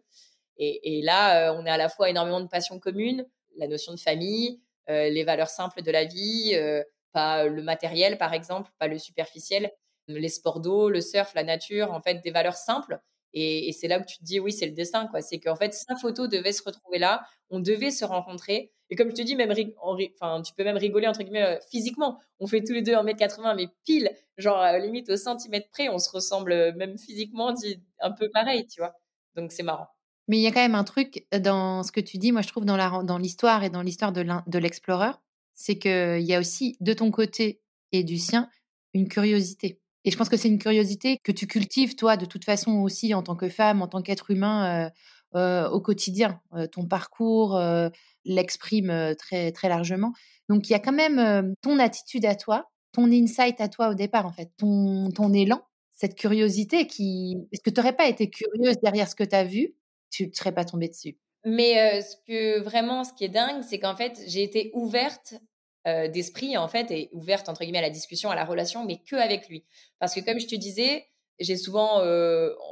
Et, 0.57 1.03
là, 1.03 1.53
on 1.55 1.67
a 1.67 1.73
à 1.73 1.77
la 1.77 1.89
fois 1.89 2.11
énormément 2.11 2.41
de 2.41 2.49
passions 2.49 2.81
communes, 2.81 3.25
la 3.57 3.69
notion 3.69 3.93
de 3.93 4.01
famille, 4.01 4.61
euh, 4.91 5.11
les 5.11 5.25
valeurs 5.25 5.51
simples 5.51 5.83
de 5.83 5.91
la 5.91 6.05
vie, 6.05 6.53
euh, 6.55 6.83
pas 7.13 7.45
le 7.45 7.63
matériel 7.63 8.17
par 8.17 8.33
exemple, 8.33 8.71
pas 8.79 8.89
le 8.89 8.99
superficiel, 8.99 9.71
les 10.07 10.29
sports 10.29 10.61
d'eau, 10.61 10.89
le 10.89 11.03
surf, 11.03 11.35
la 11.35 11.45
nature, 11.45 11.93
en 11.93 12.01
fait 12.01 12.23
des 12.23 12.31
valeurs 12.31 12.57
simples. 12.57 12.99
Et, 13.35 13.73
c'est 13.73 13.89
là 13.89 13.99
où 13.99 14.05
tu 14.05 14.19
te 14.19 14.25
dis 14.25 14.41
oui, 14.41 14.53
c'est 14.53 14.67
le 14.67 14.73
destin, 14.73 15.07
quoi. 15.07 15.21
C'est 15.21 15.39
qu'en 15.39 15.57
fait, 15.57 15.75
sa 15.75 15.97
photo 15.97 16.27
devait 16.27 16.53
se 16.53 16.63
retrouver 16.63 16.99
là, 16.99 17.23
on 17.51 17.61
devait 17.61 17.91
se 17.91 18.05
rencontrer. 18.05 18.73
Et 18.91 18.97
comme 18.97 19.11
je 19.11 19.17
te 19.17 19.23
dis, 19.23 19.37
même 19.37 19.53
enfin, 19.81 20.43
tu 20.43 20.55
peux 20.55 20.65
même 20.65 20.79
rigoler 20.79 21.07
entre 21.07 21.23
guillemets 21.23 21.57
euh, 21.57 21.59
physiquement. 21.71 22.19
On 22.41 22.47
fait 22.47 22.63
tous 22.63 22.73
les 22.73 22.83
deux 22.83 22.93
1m80, 22.93 23.55
mais 23.57 23.69
pile, 23.85 24.11
genre 24.39 24.65
limite 24.79 25.11
au 25.11 25.17
centimètre 25.17 25.69
près, 25.71 25.89
on 25.89 25.99
se 25.99 26.11
ressemble 26.11 26.75
même 26.75 26.97
physiquement 26.97 27.55
un 28.01 28.13
peu 28.13 28.31
pareil, 28.31 28.67
tu 28.67 28.81
vois. 28.81 28.95
Donc 29.37 29.53
c'est 29.53 29.63
marrant. 29.63 29.89
Mais 30.29 30.39
il 30.39 30.43
y 30.43 30.47
a 30.47 30.53
quand 30.53 30.61
même 30.61 30.75
un 30.75 30.85
truc 30.85 31.27
dans 31.39 31.83
ce 31.83 31.93
que 31.93 32.01
tu 32.01 32.19
dis, 32.19 32.33
moi 32.33 32.43
je 32.43 32.49
trouve 32.49 32.65
dans 32.65 33.19
l'histoire 33.19 33.65
et 33.65 33.71
dans 33.71 33.83
l'histoire 33.83 34.13
de 34.13 34.59
l'explorer, 34.59 35.11
c'est 35.55 35.79
qu'il 35.79 36.21
y 36.21 36.35
a 36.35 36.39
aussi 36.39 36.77
de 36.81 36.93
ton 36.93 37.11
côté 37.11 37.61
et 37.93 38.05
du 38.05 38.19
sien 38.19 38.49
une 38.95 39.09
curiosité. 39.09 39.81
Et 40.05 40.11
je 40.11 40.17
pense 40.17 40.29
que 40.29 40.37
c'est 40.37 40.49
une 40.49 40.59
curiosité 40.59 41.19
que 41.23 41.33
tu 41.33 41.47
cultives 41.47 41.97
toi 41.97 42.17
de 42.17 42.25
toute 42.25 42.45
façon 42.45 42.81
aussi 42.81 43.15
en 43.15 43.23
tant 43.23 43.37
que 43.37 43.49
femme, 43.49 43.83
en 43.83 43.89
tant 43.89 44.03
qu'être 44.03 44.31
humain 44.31 44.87
euh, 44.87 44.91
euh, 45.39 45.69
au 45.69 45.81
quotidien. 45.81 46.41
Euh, 46.55 46.67
ton 46.67 46.87
parcours 46.87 47.61
l'exprime 48.25 49.15
très 49.19 49.53
très 49.53 49.69
largement. 49.69 50.13
Donc 50.49 50.69
il 50.69 50.73
y 50.73 50.77
a 50.77 50.81
quand 50.81 50.93
même 50.93 51.55
ton 51.63 51.79
attitude 51.79 52.25
à 52.25 52.35
toi, 52.35 52.71
ton 52.93 53.11
insight 53.11 53.61
à 53.61 53.69
toi 53.69 53.91
au 53.91 53.95
départ 53.95 54.27
en 54.27 54.33
fait, 54.33 54.51
ton, 54.57 55.33
élan, 55.33 55.63
cette 55.91 56.15
curiosité 56.15 56.87
qui... 56.87 57.37
Est-ce 57.53 57.63
que 57.63 57.71
tu 57.71 57.81
n'aurais 57.81 57.97
pas 57.97 58.09
été 58.09 58.31
curieuse 58.31 58.77
derrière 58.83 59.09
ce 59.09 59.15
que 59.15 59.25
tu 59.25 59.37
as 59.37 59.45
vu 59.45 59.75
tu 60.11 60.27
ne 60.27 60.33
serais 60.33 60.53
pas 60.53 60.65
tombée 60.65 60.89
dessus? 60.89 61.19
Mais 61.45 62.01
ce 62.01 62.17
que 62.27 62.61
vraiment, 62.61 63.05
ce 63.05 63.13
qui 63.13 63.25
est 63.25 63.29
dingue, 63.29 63.63
c'est 63.63 63.79
qu'en 63.79 63.95
fait, 63.95 64.19
j'ai 64.27 64.43
été 64.43 64.71
ouverte 64.73 65.35
d'esprit, 65.87 66.57
en 66.57 66.69
fait, 66.69 66.91
et 66.91 67.09
ouverte, 67.13 67.49
entre 67.49 67.63
guillemets, 67.63 67.79
à 67.79 67.83
la 67.83 67.91
discussion, 67.91 68.31
à 68.31 68.35
la 68.35 68.45
relation, 68.45 68.85
mais 68.85 68.99
que 68.99 69.17
avec 69.17 69.49
lui. 69.49 69.65
Parce 69.99 70.15
que, 70.15 70.21
comme 70.21 70.39
je 70.39 70.47
te 70.47 70.55
disais, 70.55 71.07
j'ai 71.41 71.57
souvent 71.57 72.03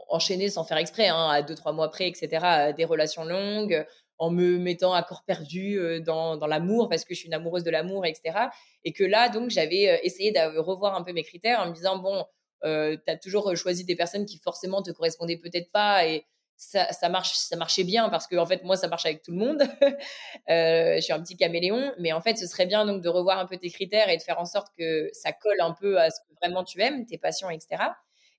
enchaîné 0.09 0.51
sans 0.51 0.65
faire 0.65 0.77
exprès, 0.77 1.09
hein, 1.09 1.29
à 1.31 1.43
deux, 1.43 1.55
trois 1.55 1.73
mois 1.73 1.91
près, 1.91 2.09
etc., 2.09 2.75
des 2.77 2.85
relations 2.85 3.25
longues, 3.25 3.87
en 4.19 4.31
me 4.31 4.59
mettant 4.59 4.93
à 4.93 5.03
corps 5.03 5.25
perdu 5.25 5.79
dans, 6.03 6.37
dans 6.37 6.47
l'amour, 6.47 6.89
parce 6.89 7.05
que 7.05 7.15
je 7.15 7.21
suis 7.21 7.29
une 7.29 7.35
amoureuse 7.35 7.65
de 7.65 7.71
l'amour, 7.71 8.05
etc. 8.05 8.49
Et 8.85 8.93
que 8.93 9.05
là, 9.05 9.29
donc, 9.29 9.51
j'avais 9.51 10.01
essayé 10.03 10.33
de 10.33 10.59
revoir 10.59 10.95
un 10.95 11.03
peu 11.03 11.13
mes 11.13 11.23
critères 11.23 11.61
en 11.61 11.69
me 11.69 11.75
disant, 11.75 11.99
bon, 11.99 12.25
tu 12.63 12.69
as 13.11 13.17
toujours 13.17 13.57
choisi 13.57 13.85
des 13.85 13.97
personnes 13.97 14.27
qui 14.27 14.39
forcément 14.39 14.83
te 14.83 14.91
correspondaient 14.91 15.39
peut-être 15.39 15.71
pas, 15.71 16.07
et 16.07 16.27
ça, 16.57 17.09
marche, 17.09 17.35
ça 17.35 17.57
marchait 17.57 17.85
bien 17.85 18.09
parce 18.09 18.27
que 18.27 18.37
en 18.37 18.47
fait 18.47 18.65
moi 18.65 18.77
ça 18.77 18.89
marche 18.89 19.07
avec 19.07 19.23
tout 19.23 19.33
le 19.33 19.39
monde. 19.39 19.63
euh, 20.51 20.97
je 20.97 21.01
suis 21.01 21.13
un 21.13 21.21
petit 21.23 21.37
caméléon, 21.37 21.93
mais 21.99 22.13
en 22.13 22.21
fait 22.21 22.37
ce 22.37 22.47
serait 22.47 22.67
bien 22.67 22.87
donc 22.87 23.03
de 23.03 23.09
revoir 23.09 23.39
un 23.39 23.47
peu 23.47 23.57
tes 23.57 23.71
critères 23.71 24.09
et 24.09 24.17
de 24.17 24.23
faire 24.23 24.39
en 24.39 24.45
sorte 24.47 24.69
que 24.79 25.11
ça 25.13 25.33
colle 25.33 25.61
un 25.61 25.73
peu 25.73 25.99
à 26.01 26.11
ce 26.11 26.21
que 26.21 26.35
vraiment 26.43 26.65
tu 26.65 26.81
aimes, 26.81 27.07
tes 27.07 27.19
passions, 27.19 27.51
etc. 27.51 27.83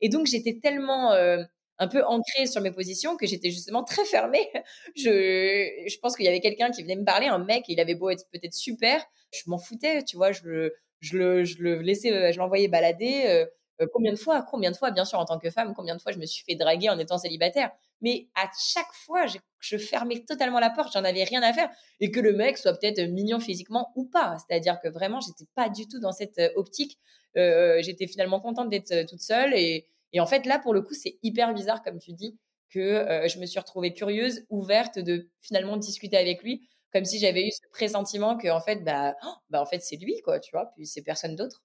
Et 0.01 0.09
donc 0.09 0.28
j'étais 0.28 0.59
tellement 0.61 1.11
euh, 1.13 1.43
un 1.80 1.88
peu 1.88 2.03
ancrée 2.05 2.47
sur 2.47 2.61
mes 2.61 2.72
positions 2.72 3.18
que 3.18 3.28
j'étais 3.28 3.51
justement 3.51 3.84
très 3.84 4.05
fermée. 4.05 4.49
Je, 4.95 5.86
je 5.88 5.99
pense 5.99 6.15
qu'il 6.15 6.26
y 6.26 6.28
avait 6.28 6.39
quelqu'un 6.39 6.72
qui 6.72 6.82
venait 6.82 6.95
me 6.95 7.05
parler, 7.05 7.28
un 7.28 7.39
mec, 7.39 7.65
il 7.68 7.80
avait 7.80 7.95
beau 7.95 8.09
être 8.09 8.26
peut-être 8.32 8.53
super, 8.53 9.03
je 9.32 9.43
m'en 9.47 9.59
foutais, 9.59 10.03
tu 10.03 10.18
vois, 10.18 10.32
je, 10.32 10.72
je 11.01 11.18
le, 11.18 11.43
je 11.45 11.61
le 11.61 11.82
laissais, 11.82 12.34
je 12.34 12.38
l'envoyais 12.39 12.68
balader. 12.68 13.24
Euh, 13.28 13.45
euh, 13.82 13.88
combien 13.93 14.11
de 14.11 14.18
fois, 14.18 14.41
combien 14.41 14.72
de 14.72 14.78
fois, 14.78 14.91
bien 14.91 15.05
sûr, 15.05 15.20
en 15.20 15.26
tant 15.26 15.38
que 15.38 15.49
femme, 15.49 15.74
combien 15.76 15.95
de 15.95 16.01
fois 16.01 16.11
je 16.11 16.18
me 16.18 16.26
suis 16.26 16.43
fait 16.43 16.55
draguer 16.55 16.89
en 16.89 16.97
étant 16.99 17.18
célibataire. 17.18 17.72
Mais 18.02 18.28
à 18.36 18.50
chaque 18.58 18.93
fois, 18.93 19.26
je, 19.60 19.78
fermais 19.78 20.24
totalement 20.28 20.60
la 20.60 20.70
porte, 20.70 20.93
j'en 20.93 21.04
avais 21.04 21.24
rien 21.24 21.41
à 21.41 21.54
faire. 21.54 21.70
Et 22.00 22.12
que 22.12 22.20
le 22.20 22.34
mec 22.34 22.58
soit 22.58 22.74
peut-être 22.74 23.02
mignon 23.10 23.39
physiquement 23.39 23.91
ou 23.95 24.06
pas. 24.06 24.38
C'est-à-dire 24.39 24.80
que 24.82 24.88
vraiment, 24.88 25.20
j'étais 25.20 25.50
pas 25.56 25.70
du 25.70 25.88
tout 25.88 26.00
dans 26.00 26.12
cette 26.12 26.38
euh, 26.39 26.50
optique. 26.56 27.00
Euh, 27.38 27.82
j'étais 27.82 28.08
finalement 28.08 28.39
contente 28.39 28.70
d'être 28.70 29.08
toute 29.10 29.22
seule. 29.22 29.54
Et, 29.54 29.88
en 30.20 30.26
fait, 30.26 30.45
là, 30.45 30.60
pour 30.60 30.74
le 30.74 30.82
coup, 30.82 30.93
c'est 30.93 31.20
hyper 31.22 31.54
bizarre, 31.54 31.84
comme 31.84 32.00
tu 32.00 32.14
dis, 32.14 32.38
que 32.70 33.28
je 33.28 33.39
me 33.39 33.45
suis 33.45 33.60
retrouvée 33.60 33.93
curieuse, 33.93 34.45
ouverte 34.50 35.00
de 35.00 35.30
finalement 35.41 35.78
discuter 35.78 36.18
avec 36.18 36.41
lui, 36.41 36.68
comme 36.91 37.06
si 37.06 37.20
j'avais 37.20 37.45
eu 37.45 37.52
ce 37.52 37.62
pressentiment 37.72 38.38
que, 38.38 38.48
en 38.48 38.60
fait, 38.60 38.84
bah, 38.84 39.16
oh, 39.24 39.34
bah 39.50 39.62
en 39.62 39.66
fait, 39.66 39.80
c'est 39.80 39.98
lui, 39.98 40.20
quoi, 40.24 40.39
tu 40.39 40.52
vois, 40.52 40.72
puis 40.76 40.88
c'est 40.88 41.04
personne 41.04 41.36
d'autre. 41.36 41.62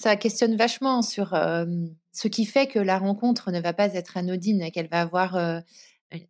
Ça 0.00 0.16
questionne 0.16 0.56
vachement 0.56 1.02
sur 1.02 1.32
ce 1.32 2.28
qui 2.28 2.46
fait 2.46 2.66
que 2.66 2.78
la 2.78 2.98
rencontre 2.98 3.50
ne 3.50 3.60
va 3.60 3.74
pas 3.74 3.92
être 3.92 4.16
anodine 4.16 4.62
et 4.62 4.70
qu'elle 4.70 4.88
va 4.88 5.02
avoir 5.02 5.62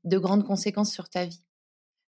de 0.05 0.19
grandes 0.19 0.43
conséquences 0.45 0.93
sur 0.93 1.09
ta 1.09 1.25
vie. 1.25 1.45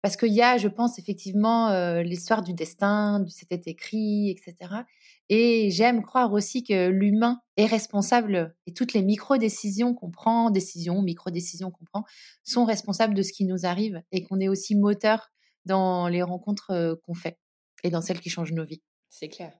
Parce 0.02 0.16
qu'il 0.16 0.32
y 0.32 0.42
a, 0.42 0.58
je 0.58 0.66
pense, 0.66 0.98
effectivement, 0.98 2.00
l'histoire 2.00 2.42
du 2.42 2.54
destin, 2.54 3.20
du 3.20 3.30
c'était 3.30 3.70
écrit, 3.70 4.30
etc. 4.30 4.82
Et 5.28 5.70
j'aime 5.70 6.02
croire 6.02 6.32
aussi 6.32 6.64
que 6.64 6.88
l'humain 6.88 7.40
est 7.56 7.66
responsable 7.66 8.56
et 8.66 8.74
toutes 8.74 8.92
les 8.92 9.02
micro-décisions 9.02 9.94
qu'on 9.94 10.10
prend, 10.10 10.50
décisions, 10.50 11.02
micro-décisions 11.02 11.70
qu'on 11.70 11.84
prend, 11.84 12.04
sont 12.42 12.64
responsables 12.64 13.14
de 13.14 13.22
ce 13.22 13.32
qui 13.32 13.44
nous 13.44 13.64
arrive 13.64 14.02
et 14.10 14.24
qu'on 14.24 14.40
est 14.40 14.48
aussi 14.48 14.74
moteur 14.74 15.30
dans 15.66 16.08
les 16.08 16.22
rencontres 16.22 17.00
qu'on 17.06 17.14
fait 17.14 17.38
et 17.84 17.90
dans 17.90 18.02
celles 18.02 18.20
qui 18.20 18.28
changent 18.28 18.52
nos 18.52 18.64
vies. 18.64 18.82
C'est 19.08 19.28
clair. 19.28 19.52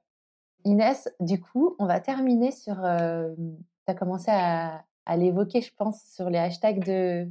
Inès, 0.64 1.08
du 1.20 1.40
coup, 1.40 1.76
on 1.78 1.86
va 1.86 2.00
terminer 2.00 2.50
sur. 2.50 2.74
tu 2.74 2.80
as 3.86 3.94
commencé 3.94 4.30
à, 4.30 4.84
à 5.06 5.16
l'évoquer, 5.16 5.60
je 5.60 5.72
pense, 5.74 6.02
sur 6.14 6.30
les 6.30 6.38
hashtags 6.38 6.84
de, 6.84 7.28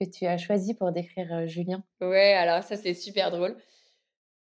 que 0.00 0.08
tu 0.08 0.26
as 0.26 0.38
choisis 0.38 0.74
pour 0.74 0.92
décrire 0.92 1.46
Julien. 1.46 1.82
Ouais, 2.00 2.32
alors 2.34 2.62
ça, 2.62 2.76
c'est 2.76 2.94
super 2.94 3.30
drôle. 3.30 3.56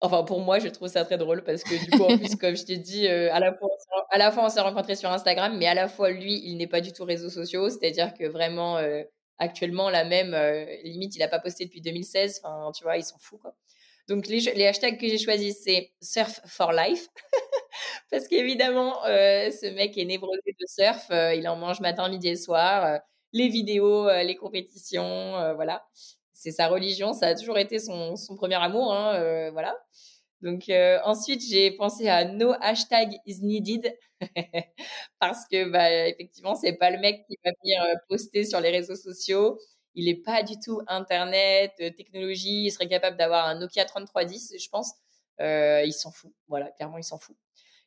Enfin, 0.01 0.23
pour 0.23 0.41
moi, 0.41 0.61
je 0.61 0.69
trouve 0.69 0.89
ça 0.89 1.05
très 1.05 1.19
drôle 1.19 1.43
parce 1.43 1.65
que 1.65 1.75
du 1.85 1.91
coup, 1.91 2.05
en 2.05 2.17
plus, 2.17 2.37
comme 2.41 2.57
je 2.57 2.65
t'ai 2.65 2.79
dit, 2.79 3.09
à, 3.09 3.41
la 3.41 3.53
fois, 3.53 3.69
à 4.11 4.19
la 4.19 4.31
fois, 4.31 4.45
on 4.45 4.49
s'est 4.49 4.61
rencontrés 4.61 4.95
sur 4.95 5.11
Instagram, 5.11 5.57
mais 5.59 5.67
à 5.67 5.75
la 5.75 5.89
fois, 5.89 6.11
lui, 6.11 6.41
il 6.45 6.57
n'est 6.57 6.69
pas 6.69 6.81
du 6.81 6.93
tout 6.93 7.05
réseaux 7.05 7.31
sociaux. 7.31 7.69
C'est-à-dire 7.69 8.15
que 8.15 8.25
vraiment, 8.25 8.79
actuellement, 9.39 9.91
la 9.91 10.05
même, 10.05 10.37
limite, 10.85 11.17
il 11.17 11.21
n'a 11.21 11.29
pas 11.29 11.41
posté 11.41 11.65
depuis 11.65 11.81
2016. 11.81 12.43
Enfin, 12.45 12.71
tu 12.73 12.85
vois, 12.85 12.97
il 12.97 13.05
s'en 13.05 13.19
fout, 13.19 13.41
quoi. 13.41 13.55
Donc, 14.09 14.27
les, 14.27 14.67
hashtags 14.67 14.99
que 14.99 15.07
j'ai 15.07 15.19
choisis, 15.19 15.61
c'est 15.63 15.93
Surf 16.01 16.41
for 16.47 16.73
Life. 16.73 17.09
parce 18.11 18.27
qu'évidemment, 18.27 18.95
ce 19.05 19.75
mec 19.75 19.97
est 19.99 20.05
névrosé 20.05 20.41
de 20.59 20.67
surf. 20.67 21.07
il 21.11 21.47
en 21.49 21.57
mange 21.57 21.81
matin, 21.81 22.09
midi 22.09 22.29
et 22.29 22.37
soir. 22.37 23.01
les 23.33 23.49
vidéos, 23.49 24.09
les 24.11 24.37
compétitions, 24.37 25.55
voilà 25.55 25.85
c'est 26.39 26.53
sa 26.53 26.69
religion, 26.69 27.13
ça 27.13 27.29
a 27.29 27.35
toujours 27.35 27.59
été 27.59 27.79
son, 27.81 28.15
premier 28.37 28.55
amour, 28.55 28.93
hein, 28.95 29.17
euh, 29.17 29.51
voilà. 29.51 29.77
Donc 30.41 30.69
euh, 30.69 30.99
ensuite, 31.05 31.43
j'ai 31.49 31.73
pensé 31.73 32.09
à 32.09 32.25
no 32.25 32.53
hashtag 32.61 33.17
is 33.27 33.41
needed 33.43 33.93
parce 35.21 35.47
que 35.51 35.69
bah, 35.69 36.07
effectivement, 36.07 36.55
c'est 36.55 36.75
pas 36.75 36.91
le 36.91 36.99
mec 36.99 37.25
qui 37.29 37.37
va 37.45 37.51
venir 37.63 37.83
euh, 37.83 37.95
poster 38.09 38.45
sur 38.45 38.61
les 38.61 38.71
réseaux 38.71 38.95
sociaux. 38.95 39.59
Il 39.99 40.07
n'est 40.07 40.21
pas 40.21 40.43
du 40.43 40.59
tout 40.59 40.81
internet, 40.87 41.75
technologie. 41.97 42.67
Il 42.67 42.71
serait 42.71 42.89
capable 42.89 43.17
d'avoir 43.17 43.47
un 43.47 43.57
Nokia 43.59 43.85
3310, 43.85 44.55
je 44.59 44.69
pense. 44.69 44.93
il 45.41 45.93
s'en 45.93 46.11
fout, 46.11 46.33
voilà, 46.47 46.71
clairement, 46.71 46.99
il 46.99 47.05
s'en 47.05 47.19
fout. 47.19 47.37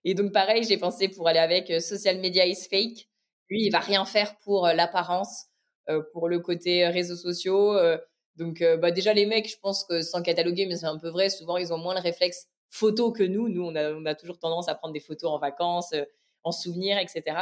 Et 0.03 0.13
donc 0.13 0.31
pareil, 0.31 0.63
j'ai 0.63 0.77
pensé 0.77 1.07
pour 1.07 1.27
aller 1.27 1.39
avec 1.39 1.81
social 1.81 2.19
media 2.19 2.45
is 2.45 2.67
fake. 2.69 3.07
Lui, 3.49 3.65
il 3.65 3.71
va 3.71 3.79
rien 3.79 4.05
faire 4.05 4.37
pour 4.39 4.67
l'apparence, 4.67 5.45
pour 6.13 6.27
le 6.27 6.39
côté 6.39 6.87
réseaux 6.87 7.15
sociaux. 7.15 7.77
Donc, 8.35 8.61
euh, 8.61 8.77
bah, 8.77 8.91
déjà, 8.91 9.13
les 9.13 9.25
mecs, 9.25 9.49
je 9.49 9.57
pense 9.59 9.83
que 9.83 10.01
sans 10.01 10.21
cataloguer, 10.21 10.65
mais 10.65 10.75
c'est 10.75 10.85
un 10.85 10.97
peu 10.97 11.09
vrai, 11.09 11.29
souvent, 11.29 11.57
ils 11.57 11.73
ont 11.73 11.77
moins 11.77 11.93
le 11.93 11.99
réflexe 11.99 12.47
photo 12.69 13.11
que 13.11 13.23
nous. 13.23 13.49
Nous, 13.49 13.63
on 13.63 13.75
a, 13.75 13.91
on 13.91 14.05
a 14.05 14.15
toujours 14.15 14.39
tendance 14.39 14.69
à 14.69 14.75
prendre 14.75 14.93
des 14.93 14.99
photos 14.99 15.31
en 15.31 15.37
vacances, 15.37 15.93
euh, 15.93 16.05
en 16.43 16.51
souvenir, 16.51 16.97
etc. 16.97 17.37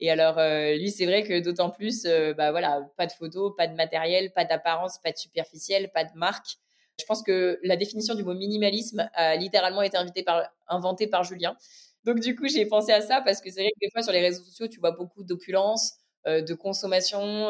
Et 0.00 0.10
alors, 0.10 0.38
euh, 0.38 0.74
lui, 0.76 0.90
c'est 0.90 1.06
vrai 1.06 1.24
que 1.24 1.40
d'autant 1.40 1.70
plus, 1.70 2.04
bah 2.36 2.50
voilà, 2.50 2.88
pas 2.96 3.06
de 3.06 3.12
photos, 3.12 3.52
pas 3.56 3.66
de 3.66 3.74
matériel, 3.74 4.32
pas 4.32 4.44
d'apparence, 4.44 4.98
pas 5.02 5.12
de 5.12 5.16
superficiel, 5.16 5.90
pas 5.92 6.04
de 6.04 6.12
marque. 6.14 6.56
Je 7.00 7.04
pense 7.04 7.22
que 7.22 7.58
la 7.62 7.76
définition 7.76 8.14
du 8.14 8.24
mot 8.24 8.34
minimalisme 8.34 9.08
a 9.14 9.36
littéralement 9.36 9.82
été 9.82 10.22
par, 10.24 10.48
inventée 10.68 11.06
par 11.06 11.24
Julien. 11.24 11.56
Donc, 12.04 12.20
du 12.20 12.36
coup, 12.36 12.48
j'ai 12.48 12.66
pensé 12.66 12.92
à 12.92 13.00
ça 13.00 13.20
parce 13.20 13.40
que 13.40 13.50
c'est 13.50 13.60
vrai 13.62 13.70
que 13.70 13.80
des 13.80 13.90
fois, 13.90 14.02
sur 14.02 14.12
les 14.12 14.20
réseaux 14.20 14.42
sociaux, 14.44 14.68
tu 14.68 14.80
vois 14.80 14.92
beaucoup 14.92 15.24
d'opulence, 15.24 15.94
de 16.26 16.54
consommation, 16.54 17.48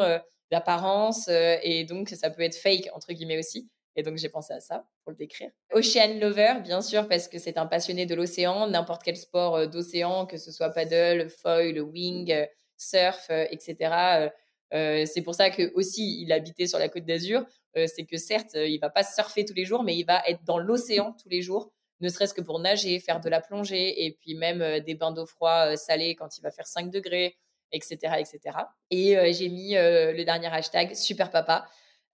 d'apparence 0.51 1.27
euh, 1.27 1.57
et 1.63 1.83
donc 1.83 2.09
ça 2.09 2.29
peut 2.29 2.41
être 2.41 2.55
fake 2.55 2.89
entre 2.93 3.13
guillemets 3.13 3.37
aussi. 3.37 3.69
Et 3.99 4.03
donc 4.03 4.17
j'ai 4.17 4.29
pensé 4.29 4.53
à 4.53 4.59
ça 4.59 4.85
pour 5.03 5.11
le 5.11 5.17
décrire. 5.17 5.51
Ocean 5.73 6.19
Lover, 6.19 6.61
bien 6.63 6.81
sûr, 6.81 7.07
parce 7.07 7.27
que 7.27 7.37
c'est 7.37 7.57
un 7.57 7.65
passionné 7.65 8.05
de 8.05 8.15
l'océan, 8.15 8.67
n'importe 8.67 9.03
quel 9.03 9.17
sport 9.17 9.55
euh, 9.55 9.65
d'océan, 9.67 10.25
que 10.25 10.37
ce 10.37 10.51
soit 10.51 10.69
paddle, 10.69 11.29
foil, 11.29 11.79
wing, 11.81 12.31
euh, 12.31 12.45
surf, 12.77 13.29
etc. 13.29 14.29
c'est 14.71 15.21
pour 15.21 15.35
ça 15.35 15.49
que 15.49 15.73
aussi 15.75 16.21
il 16.21 16.31
habitait 16.31 16.65
sur 16.65 16.79
la 16.79 16.87
côte 16.87 17.03
d'Azur. 17.03 17.43
c'est 17.75 18.05
que 18.05 18.15
certes, 18.15 18.53
il 18.53 18.77
va 18.79 18.89
pas 18.89 19.03
surfer 19.03 19.43
tous 19.43 19.53
les 19.53 19.65
jours, 19.65 19.83
mais 19.83 19.97
il 19.97 20.05
va 20.05 20.23
être 20.25 20.45
dans 20.45 20.57
l'océan 20.57 21.13
tous 21.21 21.27
les 21.27 21.41
jours, 21.41 21.73
ne 21.99 22.07
serait-ce 22.07 22.33
que 22.33 22.39
pour 22.39 22.59
nager, 22.59 22.97
faire 23.01 23.19
de 23.19 23.27
la 23.27 23.41
plongée, 23.41 24.05
et 24.05 24.17
puis 24.21 24.33
même 24.33 24.79
des 24.79 24.95
bains 24.95 25.11
d'eau 25.11 25.25
froid 25.25 25.75
salés 25.75 26.15
quand 26.15 26.37
il 26.37 26.41
va 26.41 26.51
faire 26.51 26.67
5 26.67 26.89
degrés, 26.89 27.35
etc. 27.71 28.15
etc. 28.19 28.57
Et 28.89 29.17
euh, 29.17 29.31
j'ai 29.31 29.49
mis 29.49 29.75
euh, 29.75 30.13
le 30.13 30.23
dernier 30.23 30.47
hashtag 30.47 30.95
super 30.95 31.31
papa. 31.31 31.67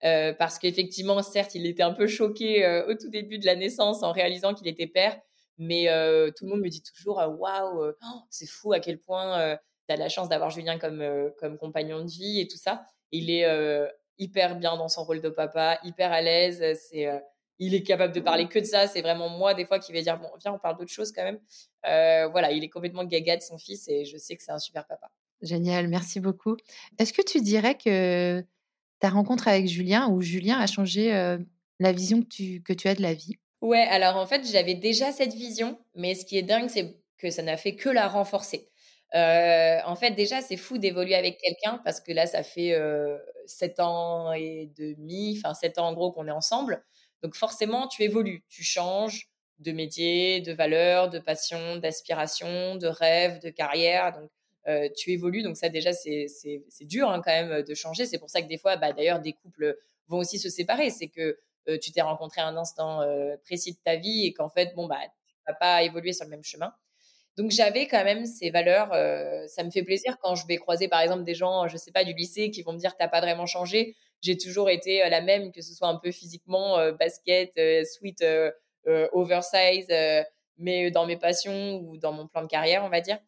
Euh, 0.03 0.33
parce 0.33 0.59
qu'effectivement, 0.59 1.21
certes, 1.21 1.55
il 1.55 1.65
était 1.65 1.83
un 1.83 1.93
peu 1.93 2.07
choqué 2.07 2.83
au 2.87 2.93
tout 2.95 3.09
début 3.09 3.39
de 3.39 3.45
la 3.45 3.55
naissance 3.55 4.03
en 4.03 4.11
réalisant 4.11 4.53
qu'il 4.53 4.67
était 4.67 4.87
père, 4.87 5.17
mais 5.57 5.85
tout 6.35 6.45
le 6.45 6.49
monde 6.51 6.61
me 6.61 6.69
dit 6.69 6.83
toujours 6.83 7.17
waouh, 7.17 7.89
oh, 7.89 8.19
c'est 8.29 8.47
fou 8.47 8.73
à 8.73 8.79
quel 8.79 8.99
point 8.99 9.57
tu 9.87 9.93
as 9.93 9.97
la 9.97 10.09
chance 10.09 10.29
d'avoir 10.29 10.49
Julien 10.49 10.77
comme, 10.77 11.03
comme 11.39 11.57
compagnon 11.57 12.03
de 12.03 12.09
vie 12.09 12.39
et 12.39 12.47
tout 12.47 12.57
ça. 12.57 12.85
Il 13.11 13.29
est 13.31 13.47
hyper 14.17 14.57
bien 14.57 14.77
dans 14.77 14.89
son 14.89 15.03
rôle 15.03 15.21
de 15.21 15.29
papa, 15.29 15.79
hyper 15.83 16.11
à 16.11 16.21
l'aise. 16.21 16.63
Il 17.57 17.73
est 17.73 17.83
capable 17.83 18.13
de 18.13 18.19
parler 18.19 18.47
que 18.47 18.59
de 18.59 18.65
ça. 18.65 18.87
C'est 18.87 19.01
vraiment 19.01 19.29
moi, 19.29 19.53
des 19.53 19.65
fois, 19.65 19.79
qui 19.79 19.93
vais 19.93 20.01
dire 20.01 20.19
Bon, 20.19 20.29
viens, 20.39 20.53
on 20.53 20.59
parle 20.59 20.77
d'autre 20.77 20.91
chose 20.91 21.11
quand 21.11 21.23
même. 21.23 21.39
voilà, 22.31 22.51
il 22.51 22.63
est 22.63 22.69
complètement 22.69 23.05
gaga 23.05 23.37
de 23.37 23.41
son 23.41 23.57
fils 23.57 23.87
et 23.87 24.05
je 24.05 24.17
sais 24.17 24.35
que 24.35 24.43
c'est 24.43 24.51
un 24.51 24.59
super 24.59 24.85
papa. 24.85 25.09
Génial, 25.41 25.87
merci 25.87 26.19
beaucoup. 26.19 26.57
Est-ce 26.97 27.13
que 27.13 27.21
tu 27.21 27.41
dirais 27.41 27.75
que 27.75 28.43
ta 28.99 29.09
rencontre 29.09 29.47
avec 29.47 29.67
Julien 29.67 30.09
ou 30.09 30.21
Julien 30.21 30.59
a 30.59 30.67
changé 30.67 31.11
la 31.79 31.91
vision 31.91 32.21
que 32.21 32.27
tu, 32.27 32.61
que 32.63 32.73
tu 32.73 32.87
as 32.87 32.95
de 32.95 33.01
la 33.01 33.13
vie? 33.13 33.35
Ouais, 33.61 33.85
alors 33.89 34.17
en 34.17 34.25
fait, 34.25 34.45
j'avais 34.49 34.75
déjà 34.75 35.11
cette 35.11 35.33
vision, 35.33 35.79
mais 35.95 36.15
ce 36.15 36.25
qui 36.25 36.37
est 36.37 36.43
dingue, 36.43 36.69
c'est 36.69 36.97
que 37.17 37.29
ça 37.29 37.41
n'a 37.41 37.57
fait 37.57 37.75
que 37.75 37.89
la 37.89 38.07
renforcer. 38.07 38.69
en 39.13 39.95
fait, 39.95 40.11
déjà, 40.11 40.41
c'est 40.41 40.57
fou 40.57 40.77
d'évoluer 40.77 41.15
avec 41.15 41.37
quelqu'un 41.39 41.81
parce 41.83 41.99
que 41.99 42.11
là, 42.11 42.27
ça 42.27 42.43
fait 42.43 42.75
sept 43.47 43.79
ans 43.79 44.33
et 44.33 44.71
demi, 44.77 45.39
enfin 45.39 45.53
sept 45.53 45.77
ans 45.79 45.87
en 45.87 45.93
gros 45.93 46.11
qu'on 46.11 46.27
est 46.27 46.31
ensemble. 46.31 46.83
Donc 47.23 47.35
forcément, 47.35 47.87
tu 47.87 48.03
évolues, 48.03 48.43
tu 48.49 48.63
changes 48.63 49.29
de 49.59 49.71
métier, 49.71 50.41
de 50.41 50.53
valeur, 50.53 51.09
de 51.09 51.19
passion, 51.19 51.77
d'aspiration, 51.77 52.75
de 52.75 52.87
rêve, 52.87 53.39
de 53.41 53.49
carrière. 53.49 54.13
Donc 54.13 54.29
euh, 54.67 54.89
tu 54.95 55.11
évolues. 55.11 55.43
Donc 55.43 55.57
ça 55.57 55.69
déjà, 55.69 55.93
c'est 55.93 56.27
dur 56.81 57.09
hein, 57.09 57.21
quand 57.23 57.31
même 57.31 57.63
de 57.63 57.73
changer. 57.75 58.05
C'est 58.05 58.17
pour 58.17 58.29
ça 58.29 58.41
que 58.41 58.47
des 58.47 58.57
fois, 58.57 58.77
bah, 58.77 58.93
d'ailleurs, 58.93 59.19
des 59.19 59.33
couples 59.33 59.77
vont 60.07 60.17
aussi 60.17 60.39
se 60.39 60.49
séparer. 60.49 60.89
C'est 60.89 61.07
que 61.07 61.37
euh, 61.69 61.77
tu 61.79 61.91
t'es 61.91 62.01
rencontré 62.01 62.41
à 62.41 62.47
un 62.47 62.57
instant 62.57 63.01
euh, 63.01 63.35
précis 63.43 63.73
de 63.73 63.79
ta 63.83 63.95
vie 63.95 64.25
et 64.25 64.33
qu'en 64.33 64.49
fait, 64.49 64.73
bon, 64.75 64.87
bah, 64.87 64.99
tu 65.03 65.43
vas 65.47 65.53
pas 65.53 65.83
évoluer 65.83 66.13
sur 66.13 66.25
le 66.25 66.31
même 66.31 66.43
chemin. 66.43 66.73
Donc 67.37 67.51
j'avais 67.51 67.87
quand 67.87 68.03
même 68.05 68.25
ces 68.25 68.49
valeurs. 68.49 68.91
ça 69.49 69.63
me 69.65 69.69
fait 69.69 69.83
plaisir 69.83 70.17
quand 70.21 70.35
je 70.35 70.47
vais 70.47 70.55
croiser 70.55 70.87
par 70.87 71.01
exemple 71.01 71.25
des 71.25 71.33
gens, 71.33 71.67
je 71.67 71.75
sais 71.75 71.91
pas, 71.91 72.05
du 72.05 72.13
lycée 72.13 72.49
qui 72.49 72.61
vont 72.61 72.71
me 72.71 72.77
dire 72.77 72.95
t'as 72.97 73.09
pas 73.09 73.19
vraiment 73.19 73.45
changé. 73.45 73.93
J'ai 74.21 74.37
toujours 74.37 74.69
été 74.69 74.99
la 75.09 75.19
même, 75.19 75.51
que 75.51 75.61
ce 75.61 75.73
soit 75.73 75.89
un 75.89 75.97
peu 75.97 76.13
physiquement, 76.13 76.77
basket, 76.93 77.51
sweet, 77.83 78.23
oversize, 78.85 79.87
mais 80.57 80.91
dans 80.91 81.05
mes 81.05 81.17
passions 81.17 81.81
ou 81.81 81.97
dans 81.97 82.13
mon 82.13 82.25
plan 82.25 82.41
de 82.41 82.47
carrière, 82.47 82.85
on 82.85 82.89
va 82.89 83.01
dire. 83.01 83.19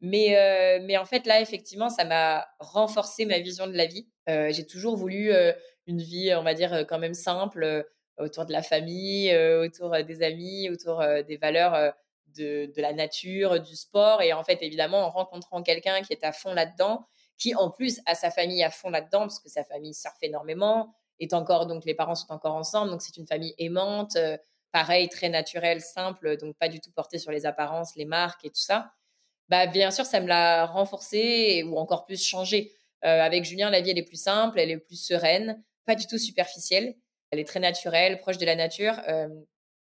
Mais, 0.00 0.36
euh, 0.36 0.84
mais 0.84 0.96
en 0.96 1.04
fait, 1.04 1.26
là, 1.26 1.40
effectivement, 1.40 1.88
ça 1.88 2.04
m'a 2.04 2.46
renforcé 2.60 3.24
ma 3.26 3.38
vision 3.40 3.66
de 3.66 3.72
la 3.72 3.86
vie. 3.86 4.08
Euh, 4.28 4.50
j'ai 4.52 4.66
toujours 4.66 4.96
voulu 4.96 5.32
euh, 5.32 5.52
une 5.86 6.00
vie, 6.00 6.32
on 6.34 6.42
va 6.42 6.54
dire, 6.54 6.84
quand 6.88 6.98
même 6.98 7.14
simple, 7.14 7.86
autour 8.18 8.46
de 8.46 8.52
la 8.52 8.62
famille, 8.62 9.34
autour 9.36 9.90
des 10.04 10.22
amis, 10.22 10.68
autour 10.70 11.04
des 11.26 11.36
valeurs 11.36 11.94
de, 12.36 12.66
de, 12.66 12.82
la 12.82 12.92
nature, 12.92 13.60
du 13.60 13.76
sport. 13.76 14.22
Et 14.22 14.32
en 14.32 14.44
fait, 14.44 14.58
évidemment, 14.62 14.98
en 14.98 15.10
rencontrant 15.10 15.62
quelqu'un 15.62 16.02
qui 16.02 16.12
est 16.12 16.24
à 16.24 16.32
fond 16.32 16.52
là-dedans, 16.52 17.06
qui 17.38 17.54
en 17.54 17.70
plus 17.70 18.00
a 18.06 18.14
sa 18.14 18.30
famille 18.30 18.62
à 18.62 18.70
fond 18.70 18.90
là-dedans, 18.90 19.20
parce 19.20 19.40
que 19.40 19.48
sa 19.48 19.64
famille 19.64 19.94
surfe 19.94 20.18
énormément, 20.22 20.94
est 21.20 21.32
encore, 21.32 21.66
donc 21.66 21.84
les 21.84 21.94
parents 21.94 22.16
sont 22.16 22.32
encore 22.32 22.54
ensemble, 22.54 22.90
donc 22.90 23.02
c'est 23.02 23.16
une 23.16 23.26
famille 23.26 23.54
aimante, 23.58 24.16
pareil, 24.72 25.08
très 25.08 25.28
naturelle, 25.28 25.80
simple, 25.80 26.36
donc 26.36 26.56
pas 26.56 26.68
du 26.68 26.80
tout 26.80 26.90
portée 26.92 27.18
sur 27.18 27.32
les 27.32 27.46
apparences, 27.46 27.96
les 27.96 28.04
marques 28.04 28.44
et 28.44 28.50
tout 28.50 28.60
ça 28.60 28.92
bah, 29.48 29.66
bien 29.66 29.90
sûr, 29.90 30.04
ça 30.04 30.20
me 30.20 30.26
l'a 30.26 30.66
renforcé 30.66 31.62
ou 31.64 31.78
encore 31.78 32.04
plus 32.04 32.22
changé. 32.22 32.72
Euh, 33.04 33.20
avec 33.22 33.44
Julien, 33.44 33.70
la 33.70 33.80
vie, 33.80 33.90
elle 33.90 33.98
est 33.98 34.02
plus 34.02 34.20
simple, 34.20 34.58
elle 34.58 34.70
est 34.70 34.78
plus 34.78 35.00
sereine, 35.00 35.62
pas 35.86 35.94
du 35.94 36.06
tout 36.06 36.18
superficielle. 36.18 36.94
Elle 37.30 37.38
est 37.38 37.46
très 37.46 37.60
naturelle, 37.60 38.18
proche 38.20 38.38
de 38.38 38.46
la 38.46 38.56
nature, 38.56 38.94
euh, 39.08 39.28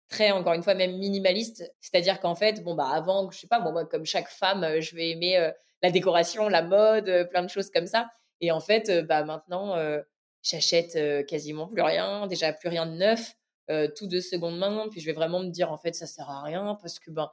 très, 0.09 0.31
encore 0.31 0.53
une 0.53 0.63
fois, 0.63 0.75
même 0.75 0.97
minimaliste. 0.97 1.63
C'est-à-dire 1.79 2.19
qu'en 2.19 2.35
fait, 2.35 2.63
bon, 2.63 2.75
bah, 2.75 2.89
avant, 2.93 3.29
je 3.31 3.39
sais 3.39 3.47
pas, 3.47 3.59
moi, 3.59 3.85
comme 3.85 4.05
chaque 4.05 4.29
femme, 4.29 4.63
euh, 4.63 4.81
je 4.81 4.95
vais 4.95 5.09
aimer 5.09 5.51
la 5.81 5.91
décoration, 5.91 6.49
la 6.49 6.61
mode, 6.61 7.27
plein 7.29 7.43
de 7.43 7.49
choses 7.49 7.69
comme 7.71 7.87
ça. 7.87 8.09
Et 8.41 8.51
en 8.51 8.59
fait, 8.59 8.91
bah, 9.07 9.23
maintenant, 9.23 9.75
j'achète 10.43 11.25
quasiment 11.27 11.67
plus 11.67 11.81
rien, 11.81 12.27
déjà 12.27 12.53
plus 12.53 12.69
rien 12.69 12.85
de 12.85 12.93
neuf, 12.93 13.35
tout 13.95 14.07
de 14.07 14.19
seconde 14.19 14.57
main. 14.57 14.87
Puis 14.91 14.99
je 14.99 15.05
vais 15.05 15.13
vraiment 15.13 15.39
me 15.39 15.49
dire, 15.49 15.71
en 15.71 15.77
fait, 15.77 15.93
ça 15.93 16.05
sert 16.05 16.29
à 16.29 16.43
rien 16.43 16.77
parce 16.81 16.99
que, 16.99 17.11
ben, 17.11 17.29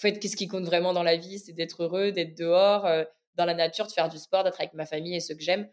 fait, 0.00 0.18
qu'est-ce 0.18 0.36
qui 0.36 0.48
compte 0.48 0.64
vraiment 0.64 0.92
dans 0.92 1.02
la 1.02 1.16
vie? 1.16 1.38
C'est 1.38 1.52
d'être 1.52 1.84
heureux, 1.84 2.12
d'être 2.12 2.36
dehors, 2.36 2.88
dans 3.34 3.44
la 3.44 3.54
nature, 3.54 3.86
de 3.86 3.92
faire 3.92 4.08
du 4.08 4.18
sport, 4.18 4.44
d'être 4.44 4.60
avec 4.60 4.74
ma 4.74 4.86
famille 4.86 5.14
et 5.14 5.20
ceux 5.20 5.34
que 5.34 5.42
j'aime. 5.42 5.68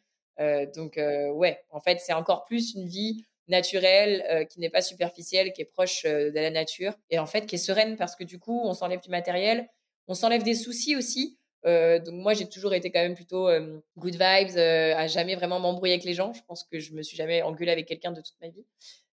donc, 0.76 0.98
ouais, 0.98 1.64
en 1.70 1.80
fait, 1.80 2.00
c'est 2.00 2.14
encore 2.14 2.46
plus 2.46 2.74
une 2.76 2.88
vie 2.88 3.26
naturelle, 3.48 4.48
qui 4.50 4.60
n'est 4.60 4.70
pas 4.70 4.82
superficielle, 4.82 5.54
qui 5.54 5.62
est 5.62 5.66
proche 5.66 6.04
de 6.04 6.34
la 6.34 6.50
nature 6.50 6.94
et 7.10 7.20
en 7.20 7.28
fait 7.28 7.46
qui 7.46 7.56
est 7.56 7.60
sereine 7.60 7.96
parce 7.96 8.16
que 8.16 8.24
du 8.24 8.40
coup, 8.40 8.62
on 8.64 8.74
s'enlève 8.74 9.02
du 9.02 9.10
matériel, 9.10 9.70
on 10.08 10.14
s'enlève 10.14 10.44
des 10.44 10.56
soucis 10.56 10.96
aussi. 10.96 11.38
donc 11.64 12.14
moi, 12.14 12.34
j'ai 12.34 12.48
toujours 12.48 12.74
été 12.74 12.92
quand 12.92 13.02
même 13.02 13.16
plutôt 13.16 13.50
good 13.98 14.14
vibes, 14.14 14.58
à 14.58 15.08
jamais 15.08 15.36
vraiment 15.36 15.60
m'embrouiller 15.60 15.94
avec 15.94 16.06
les 16.06 16.14
gens. 16.14 16.34
Je 16.34 16.42
pense 16.48 16.64
que 16.64 16.80
je 16.80 16.94
me 16.94 17.02
suis 17.04 17.18
jamais 17.18 17.42
engueulée 17.42 17.72
avec 17.72 17.88
quelqu'un 17.88 18.12
de 18.12 18.22
toute 18.22 18.40
ma 18.42 18.50
vie. 18.50 18.66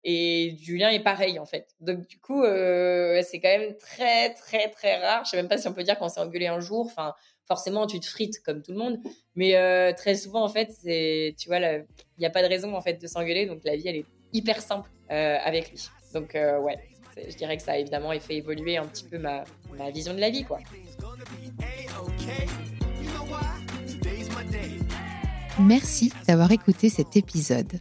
Et 0.03 0.55
Julien 0.61 0.89
est 0.89 1.03
pareil 1.03 1.39
en 1.39 1.45
fait. 1.45 1.67
Donc 1.81 2.07
du 2.07 2.19
coup, 2.19 2.43
c'est 2.43 3.39
quand 3.41 3.57
même 3.57 3.75
très 3.77 4.33
très 4.33 4.69
très 4.69 4.97
rare. 4.97 5.25
Je 5.25 5.31
sais 5.31 5.37
même 5.37 5.49
pas 5.49 5.57
si 5.57 5.67
on 5.67 5.73
peut 5.73 5.83
dire 5.83 5.97
qu'on 5.97 6.09
s'est 6.09 6.21
engueulé 6.21 6.47
un 6.47 6.59
jour. 6.59 6.85
Enfin, 6.85 7.13
forcément, 7.47 7.85
tu 7.85 7.99
te 7.99 8.05
frites 8.05 8.41
comme 8.41 8.61
tout 8.61 8.71
le 8.71 8.77
monde. 8.77 8.99
Mais 9.35 9.93
très 9.93 10.15
souvent 10.15 10.43
en 10.43 10.49
fait, 10.49 10.71
c'est, 10.71 11.35
tu 11.37 11.49
vois, 11.49 11.59
il 11.59 11.85
n'y 12.17 12.25
a 12.25 12.29
pas 12.29 12.43
de 12.43 12.47
raison 12.47 12.75
en 12.75 12.81
fait 12.81 13.01
de 13.01 13.07
s'engueuler. 13.07 13.45
Donc 13.45 13.59
la 13.65 13.75
vie, 13.75 13.87
elle 13.87 13.97
est 13.97 14.05
hyper 14.33 14.61
simple 14.61 14.89
euh, 15.11 15.37
avec 15.43 15.71
lui. 15.71 15.89
Donc 16.13 16.35
euh, 16.35 16.59
ouais, 16.59 16.77
je 17.17 17.35
dirais 17.35 17.57
que 17.57 17.63
ça 17.63 17.73
a 17.73 17.77
évidemment 17.77 18.17
fait 18.19 18.35
évoluer 18.35 18.77
un 18.77 18.85
petit 18.85 19.03
peu 19.03 19.17
ma, 19.17 19.43
ma 19.77 19.89
vision 19.89 20.13
de 20.13 20.19
la 20.19 20.29
vie, 20.29 20.43
quoi. 20.43 20.59
Merci 25.59 26.13
d'avoir 26.27 26.51
écouté 26.51 26.89
cet 26.89 27.17
épisode. 27.17 27.79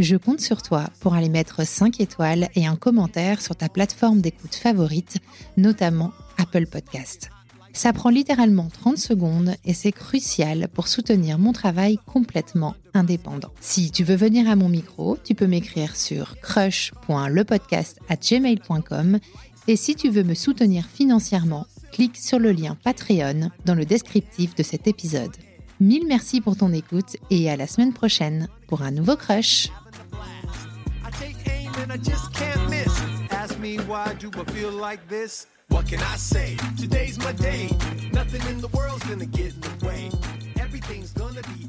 Je 0.00 0.16
compte 0.16 0.40
sur 0.40 0.62
toi 0.62 0.84
pour 1.00 1.14
aller 1.14 1.28
mettre 1.28 1.66
5 1.66 2.00
étoiles 2.00 2.50
et 2.54 2.68
un 2.68 2.76
commentaire 2.76 3.42
sur 3.42 3.56
ta 3.56 3.68
plateforme 3.68 4.20
d'écoute 4.20 4.54
favorite, 4.54 5.16
notamment 5.56 6.12
Apple 6.36 6.68
Podcast. 6.68 7.30
Ça 7.72 7.92
prend 7.92 8.08
littéralement 8.08 8.68
30 8.68 8.96
secondes 8.96 9.56
et 9.64 9.74
c'est 9.74 9.90
crucial 9.90 10.68
pour 10.72 10.86
soutenir 10.86 11.40
mon 11.40 11.52
travail 11.52 11.98
complètement 12.06 12.76
indépendant. 12.94 13.50
Si 13.60 13.90
tu 13.90 14.04
veux 14.04 14.14
venir 14.14 14.48
à 14.48 14.54
mon 14.54 14.68
micro, 14.68 15.18
tu 15.24 15.34
peux 15.34 15.48
m'écrire 15.48 15.96
sur 15.96 16.38
crush.lepodcast@gmail.com 16.42 19.18
et 19.66 19.74
si 19.74 19.96
tu 19.96 20.10
veux 20.10 20.22
me 20.22 20.34
soutenir 20.34 20.86
financièrement, 20.86 21.66
clique 21.90 22.18
sur 22.18 22.38
le 22.38 22.52
lien 22.52 22.76
Patreon 22.84 23.50
dans 23.64 23.74
le 23.74 23.84
descriptif 23.84 24.54
de 24.54 24.62
cet 24.62 24.86
épisode. 24.86 25.32
Mille 25.80 26.06
merci 26.08 26.40
pour 26.40 26.56
ton 26.56 26.72
écoute 26.72 27.16
et 27.30 27.48
à 27.50 27.56
la 27.56 27.68
semaine 27.68 27.92
prochaine 27.92 28.48
pour 28.66 28.82
un 28.82 28.90
nouveau 28.90 29.16
crush. 29.16 29.68
What 35.68 35.86
can 35.86 36.00
I 36.00 36.16
say? 36.16 36.56
Today's 36.78 37.18
my 37.18 37.32
day. 37.32 37.68
Nothing 38.12 38.42
in 38.50 38.60
the 38.60 38.68
world's 38.68 39.04
gonna 39.04 39.26
get 39.26 39.54
in 39.54 39.60
the 39.60 39.86
way. 39.86 40.10
Everything's 40.60 41.12
gonna 41.12 41.42
be 41.42 41.68